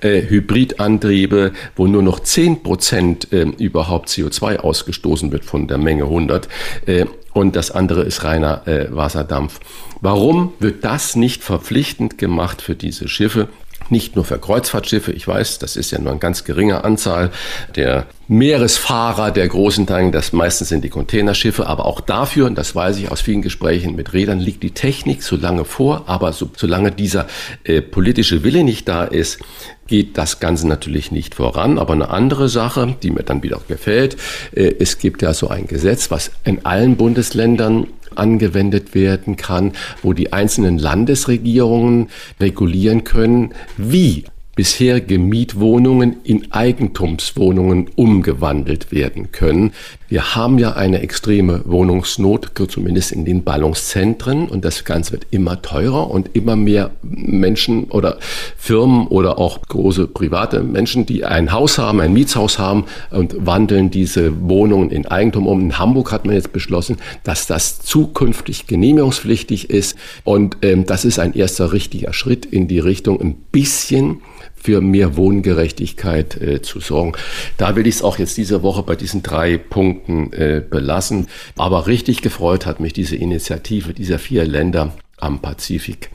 [0.00, 6.04] äh, Hybridantriebe, wo nur noch 10 Prozent äh, überhaupt CO2 ausgestoßen wird von der Menge
[6.04, 6.48] 100
[6.86, 9.60] äh, und das andere ist reiner äh, Wasserdampf.
[10.00, 13.48] Warum wird das nicht verpflichtend gemacht für diese Schiffe?
[13.92, 15.12] Nicht nur für Kreuzfahrtschiffe.
[15.12, 17.30] Ich weiß, das ist ja nur eine ganz geringe Anzahl
[17.76, 22.74] der Meeresfahrer der großen Teile, das meistens sind die Containerschiffe, aber auch dafür, und das
[22.74, 26.50] weiß ich aus vielen Gesprächen mit Rädern, liegt die Technik so lange vor, aber so,
[26.56, 27.26] solange dieser
[27.64, 29.38] äh, politische Wille nicht da ist,
[29.86, 31.78] geht das Ganze natürlich nicht voran.
[31.78, 34.16] Aber eine andere Sache, die mir dann wieder gefällt,
[34.54, 39.72] äh, es gibt ja so ein Gesetz, was in allen Bundesländern angewendet werden kann,
[40.02, 42.08] wo die einzelnen Landesregierungen
[42.40, 49.72] regulieren können, wie bisherige Mietwohnungen in Eigentumswohnungen umgewandelt werden können.
[50.08, 55.62] Wir haben ja eine extreme Wohnungsnot, zumindest in den Ballungszentren, und das Ganze wird immer
[55.62, 58.18] teurer und immer mehr Menschen oder
[58.58, 63.90] Firmen oder auch große private Menschen, die ein Haus haben, ein Mietshaus haben und wandeln
[63.90, 65.60] diese Wohnungen in Eigentum um.
[65.62, 71.18] In Hamburg hat man jetzt beschlossen, dass das zukünftig genehmigungspflichtig ist und ähm, das ist
[71.18, 74.20] ein erster richtiger Schritt in die Richtung, ein bisschen
[74.62, 77.12] für mehr Wohngerechtigkeit äh, zu sorgen.
[77.56, 81.26] Da will ich es auch jetzt diese Woche bei diesen drei Punkten äh, belassen.
[81.56, 86.10] Aber richtig gefreut hat mich diese Initiative dieser vier Länder am Pazifik,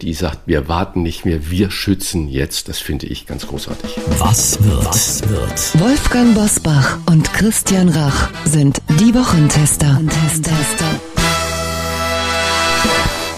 [0.00, 2.68] die sagt, wir warten nicht mehr, wir schützen jetzt.
[2.68, 3.96] Das finde ich ganz großartig.
[4.18, 4.84] Was wird?
[4.84, 5.80] Was wird?
[5.80, 9.96] Wolfgang Bosbach und Christian Rach sind die Wochentester.
[9.96, 11.11] Wochentester.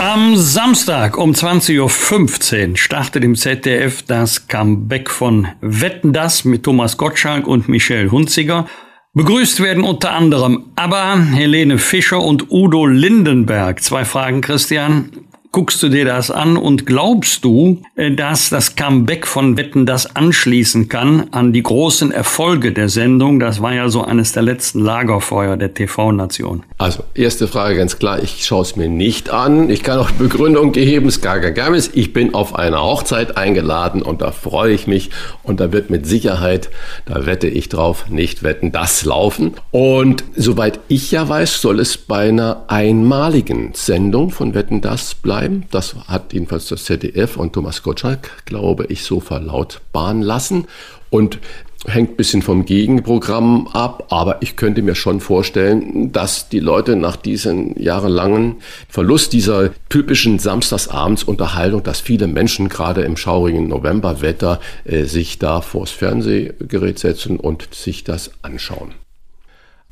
[0.07, 6.99] Am Samstag um 20.15 Uhr startet im ZDF das Comeback von Wetten das mit Thomas
[6.99, 8.67] Gottschalk und Michelle Hunziger.
[9.15, 13.83] Begrüßt werden unter anderem aber Helene Fischer und Udo Lindenberg.
[13.83, 15.09] Zwei Fragen, Christian
[15.55, 20.17] guckst du dir das an und glaubst du, äh, dass das Comeback von Wetten das
[20.17, 23.39] anschließen kann an die großen Erfolge der Sendung?
[23.39, 26.65] Das war ja so eines der letzten Lagerfeuer der TV-Nation.
[26.79, 29.71] Also, erste Frage ganz klar, ich schaue es mir nicht an.
[29.71, 31.89] Ich kann auch Begründung geben, kein Geheimnis.
[31.95, 35.11] Ich bin auf eine Hochzeit eingeladen und da freue ich mich
[35.45, 36.69] und da wird mit Sicherheit,
[37.07, 39.53] da wette ich drauf, nicht wetten, das laufen.
[39.71, 45.44] Und soweit ich ja weiß, soll es bei einer einmaligen Sendung von Wetten das bleiben
[45.45, 45.65] bleiben.
[45.71, 50.67] Das hat jedenfalls das ZDF und Thomas Gottschalk, glaube ich, so verlautbaren lassen.
[51.11, 51.39] Und
[51.87, 56.97] hängt ein bisschen vom Gegenprogramm ab, aber ich könnte mir schon vorstellen, dass die Leute
[56.97, 58.57] nach diesem jahrelangen
[58.89, 65.91] Verlust dieser typischen Samstagabendsunterhaltung, dass viele Menschen gerade im schaurigen Novemberwetter äh, sich da vors
[65.91, 68.95] Fernsehgerät setzen und sich das anschauen.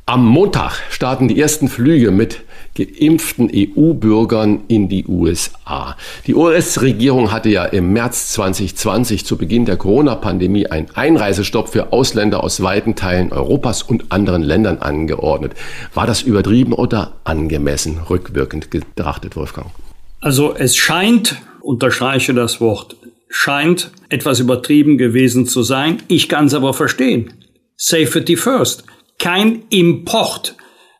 [0.06, 2.40] Am Montag starten die ersten Flüge mit
[2.74, 5.96] geimpften EU-Bürgern in die USA.
[6.26, 12.42] Die US-Regierung hatte ja im März 2020 zu Beginn der Corona-Pandemie einen Einreisestopp für Ausländer
[12.42, 15.52] aus weiten Teilen Europas und anderen Ländern angeordnet.
[15.92, 19.68] War das übertrieben oder angemessen, rückwirkend betrachtet, Wolfgang?
[20.20, 22.96] Also es scheint, unterstreiche das Wort,
[23.28, 26.02] scheint etwas übertrieben gewesen zu sein.
[26.08, 27.32] Ich kann es aber verstehen.
[27.76, 28.84] Safety first.
[29.18, 30.54] Kein Import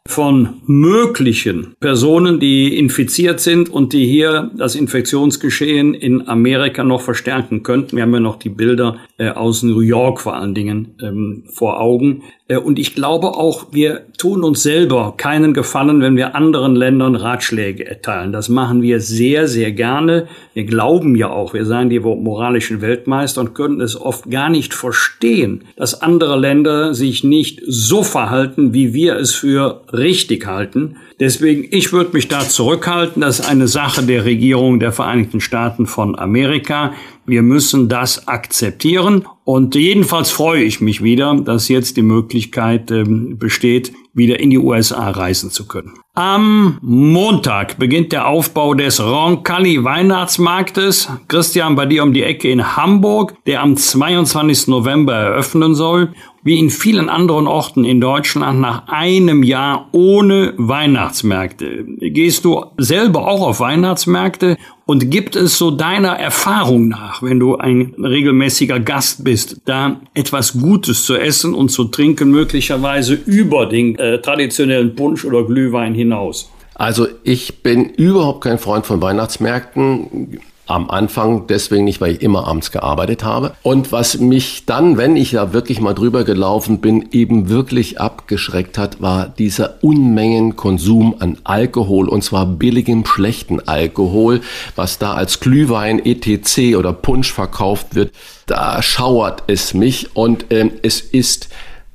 [0.08, 7.62] von möglichen Personen, die infiziert sind und die hier das Infektionsgeschehen in Amerika noch verstärken
[7.62, 7.96] könnten.
[7.96, 11.80] Wir haben ja noch die Bilder äh, aus New York vor allen Dingen ähm, vor
[11.80, 12.22] Augen.
[12.52, 17.16] Äh, und ich glaube auch, wir tun uns selber keinen Gefallen, wenn wir anderen Ländern
[17.16, 18.32] Ratschläge erteilen.
[18.32, 20.28] Das machen wir sehr, sehr gerne.
[20.54, 24.74] Wir glauben ja auch, wir seien die moralischen Weltmeister und können es oft gar nicht
[24.74, 30.96] verstehen, dass andere Länder sich nicht so verhalten, wie wir es für richtig halten.
[31.18, 33.22] Deswegen, ich würde mich da zurückhalten.
[33.22, 36.92] Das ist eine Sache der Regierung der Vereinigten Staaten von Amerika.
[37.26, 39.24] Wir müssen das akzeptieren.
[39.44, 44.58] Und jedenfalls freue ich mich wieder, dass jetzt die Möglichkeit ähm, besteht, wieder in die
[44.58, 45.94] USA reisen zu können.
[46.14, 51.08] Am Montag beginnt der Aufbau des Roncalli Weihnachtsmarktes.
[51.26, 54.68] Christian, bei dir um die Ecke in Hamburg, der am 22.
[54.68, 56.12] November eröffnen soll.
[56.44, 61.84] Wie in vielen anderen Orten in Deutschland nach einem Jahr ohne Weihnachtsmärkte.
[62.00, 67.56] Gehst du selber auch auf Weihnachtsmärkte und gibt es so deiner Erfahrung nach, wenn du
[67.56, 69.31] ein regelmäßiger Gast bist,
[69.64, 75.44] da etwas Gutes zu essen und zu trinken, möglicherweise über den äh, traditionellen Punsch oder
[75.44, 76.50] Glühwein hinaus?
[76.74, 82.46] Also ich bin überhaupt kein Freund von Weihnachtsmärkten am Anfang deswegen nicht, weil ich immer
[82.46, 83.54] abends gearbeitet habe.
[83.62, 88.78] Und was mich dann, wenn ich da wirklich mal drüber gelaufen bin, eben wirklich abgeschreckt
[88.78, 94.40] hat, war dieser Unmengen Konsum an Alkohol und zwar billigem, schlechten Alkohol,
[94.76, 98.12] was da als Glühwein, ETC oder Punsch verkauft wird.
[98.46, 101.48] Da schauert es mich und ähm, es ist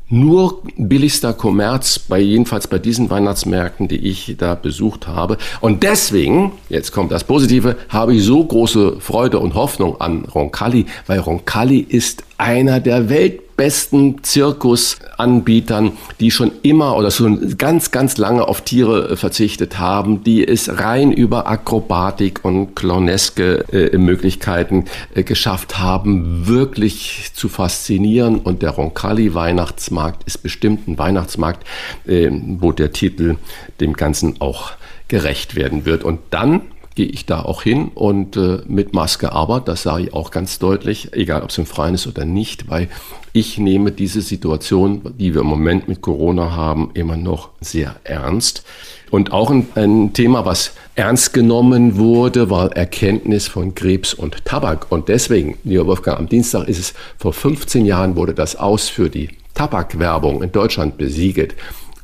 [0.10, 5.38] nur billigster Kommerz, bei jedenfalls bei diesen Weihnachtsmärkten, die ich da besucht habe.
[5.60, 10.86] Und deswegen, jetzt kommt das Positive, habe ich so große Freude und Hoffnung an Roncalli,
[11.08, 13.10] weil Roncalli ist einer der
[13.58, 20.24] weltbesten Zirkusanbietern, die schon immer oder schon ganz, ganz lange auf Tiere äh, verzichtet haben,
[20.24, 24.86] die es rein über Akrobatik und clowneske äh, Möglichkeiten
[25.16, 28.40] äh, geschafft haben, wirklich zu faszinieren.
[28.40, 31.66] Und der Roncalli Weihnachtsmarkt ist bestimmt ein Weihnachtsmarkt,
[32.06, 33.38] äh, wo der Titel
[33.82, 34.72] dem Ganzen auch
[35.08, 36.04] gerecht werden wird.
[36.04, 36.62] Und dann
[36.98, 40.58] gehe ich da auch hin und äh, mit Maske aber, das sage ich auch ganz
[40.58, 42.90] deutlich, egal ob es im Freien ist oder nicht, weil
[43.34, 48.64] ich nehme diese Situation, die wir im Moment mit Corona haben, immer noch sehr ernst.
[49.12, 54.88] Und auch ein, ein, Thema, was ernst genommen wurde, war Erkenntnis von Krebs und Tabak.
[54.90, 59.12] Und deswegen, lieber Wolfgang, am Dienstag ist es, vor 15 Jahren wurde das aus für
[59.12, 61.54] die Tabakwerbung in Deutschland besiegelt.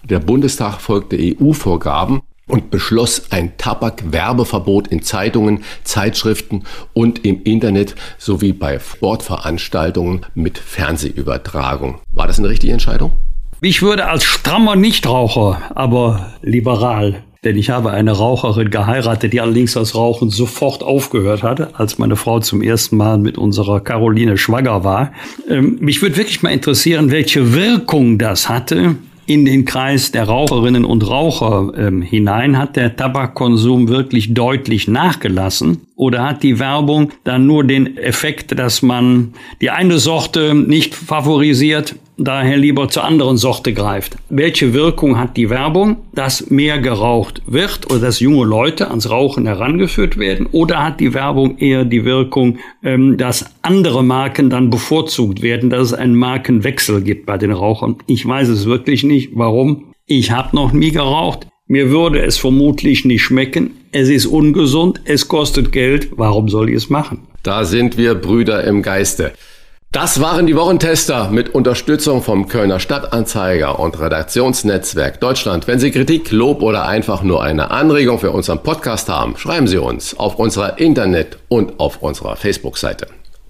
[0.03, 6.63] Der Bundestag folgte EU-Vorgaben und beschloss ein Tabakwerbeverbot in Zeitungen, Zeitschriften
[6.93, 11.99] und im Internet sowie bei Sportveranstaltungen mit Fernsehübertragung.
[12.11, 13.13] War das eine richtige Entscheidung?
[13.61, 19.73] Ich würde als strammer Nichtraucher, aber liberal denn ich habe eine Raucherin geheiratet, die allerdings
[19.73, 24.83] das Rauchen sofort aufgehört hatte, als meine Frau zum ersten Mal mit unserer Caroline schwanger
[24.83, 25.11] war.
[25.49, 28.95] Ähm, mich würde wirklich mal interessieren, welche Wirkung das hatte,
[29.25, 32.57] in den Kreis der Raucherinnen und Raucher ähm, hinein?
[32.57, 35.81] Hat der Tabakkonsum wirklich deutlich nachgelassen?
[35.95, 41.95] Oder hat die Werbung dann nur den Effekt, dass man die eine Sorte nicht favorisiert,
[42.23, 44.17] daher lieber zur anderen Sorte greift?
[44.29, 49.45] Welche Wirkung hat die Werbung, dass mehr geraucht wird oder dass junge Leute ans Rauchen
[49.45, 50.47] herangeführt werden?
[50.51, 55.87] Oder hat die Werbung eher die Wirkung, ähm, dass andere Marken dann bevorzugt werden, dass
[55.87, 57.97] es einen Markenwechsel gibt bei den Rauchern?
[58.07, 59.31] Ich weiß es wirklich nicht.
[59.33, 59.93] Warum?
[60.05, 61.47] Ich habe noch nie geraucht.
[61.67, 63.71] Mir würde es vermutlich nicht schmecken.
[63.91, 66.09] Es ist ungesund, es kostet Geld.
[66.17, 67.19] Warum soll ich es machen?
[67.41, 69.31] Da sind wir Brüder im Geiste.
[69.93, 75.67] Das waren die Wochentester mit Unterstützung vom Kölner Stadtanzeiger und Redaktionsnetzwerk Deutschland.
[75.67, 79.77] Wenn Sie Kritik, Lob oder einfach nur eine Anregung für unseren Podcast haben, schreiben Sie
[79.77, 83.05] uns auf unserer Internet- und auf unserer Facebook-Seite.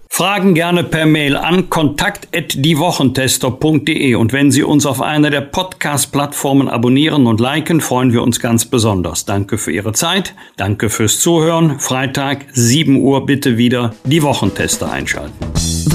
[0.10, 7.26] Fragen gerne per Mail an kontakt@diewochentester.de und wenn Sie uns auf einer der Podcast-Plattformen abonnieren
[7.26, 9.24] und liken, freuen wir uns ganz besonders.
[9.24, 11.80] Danke für Ihre Zeit, danke fürs Zuhören.
[11.80, 15.32] Freitag 7 Uhr bitte wieder die Wochentester einschalten.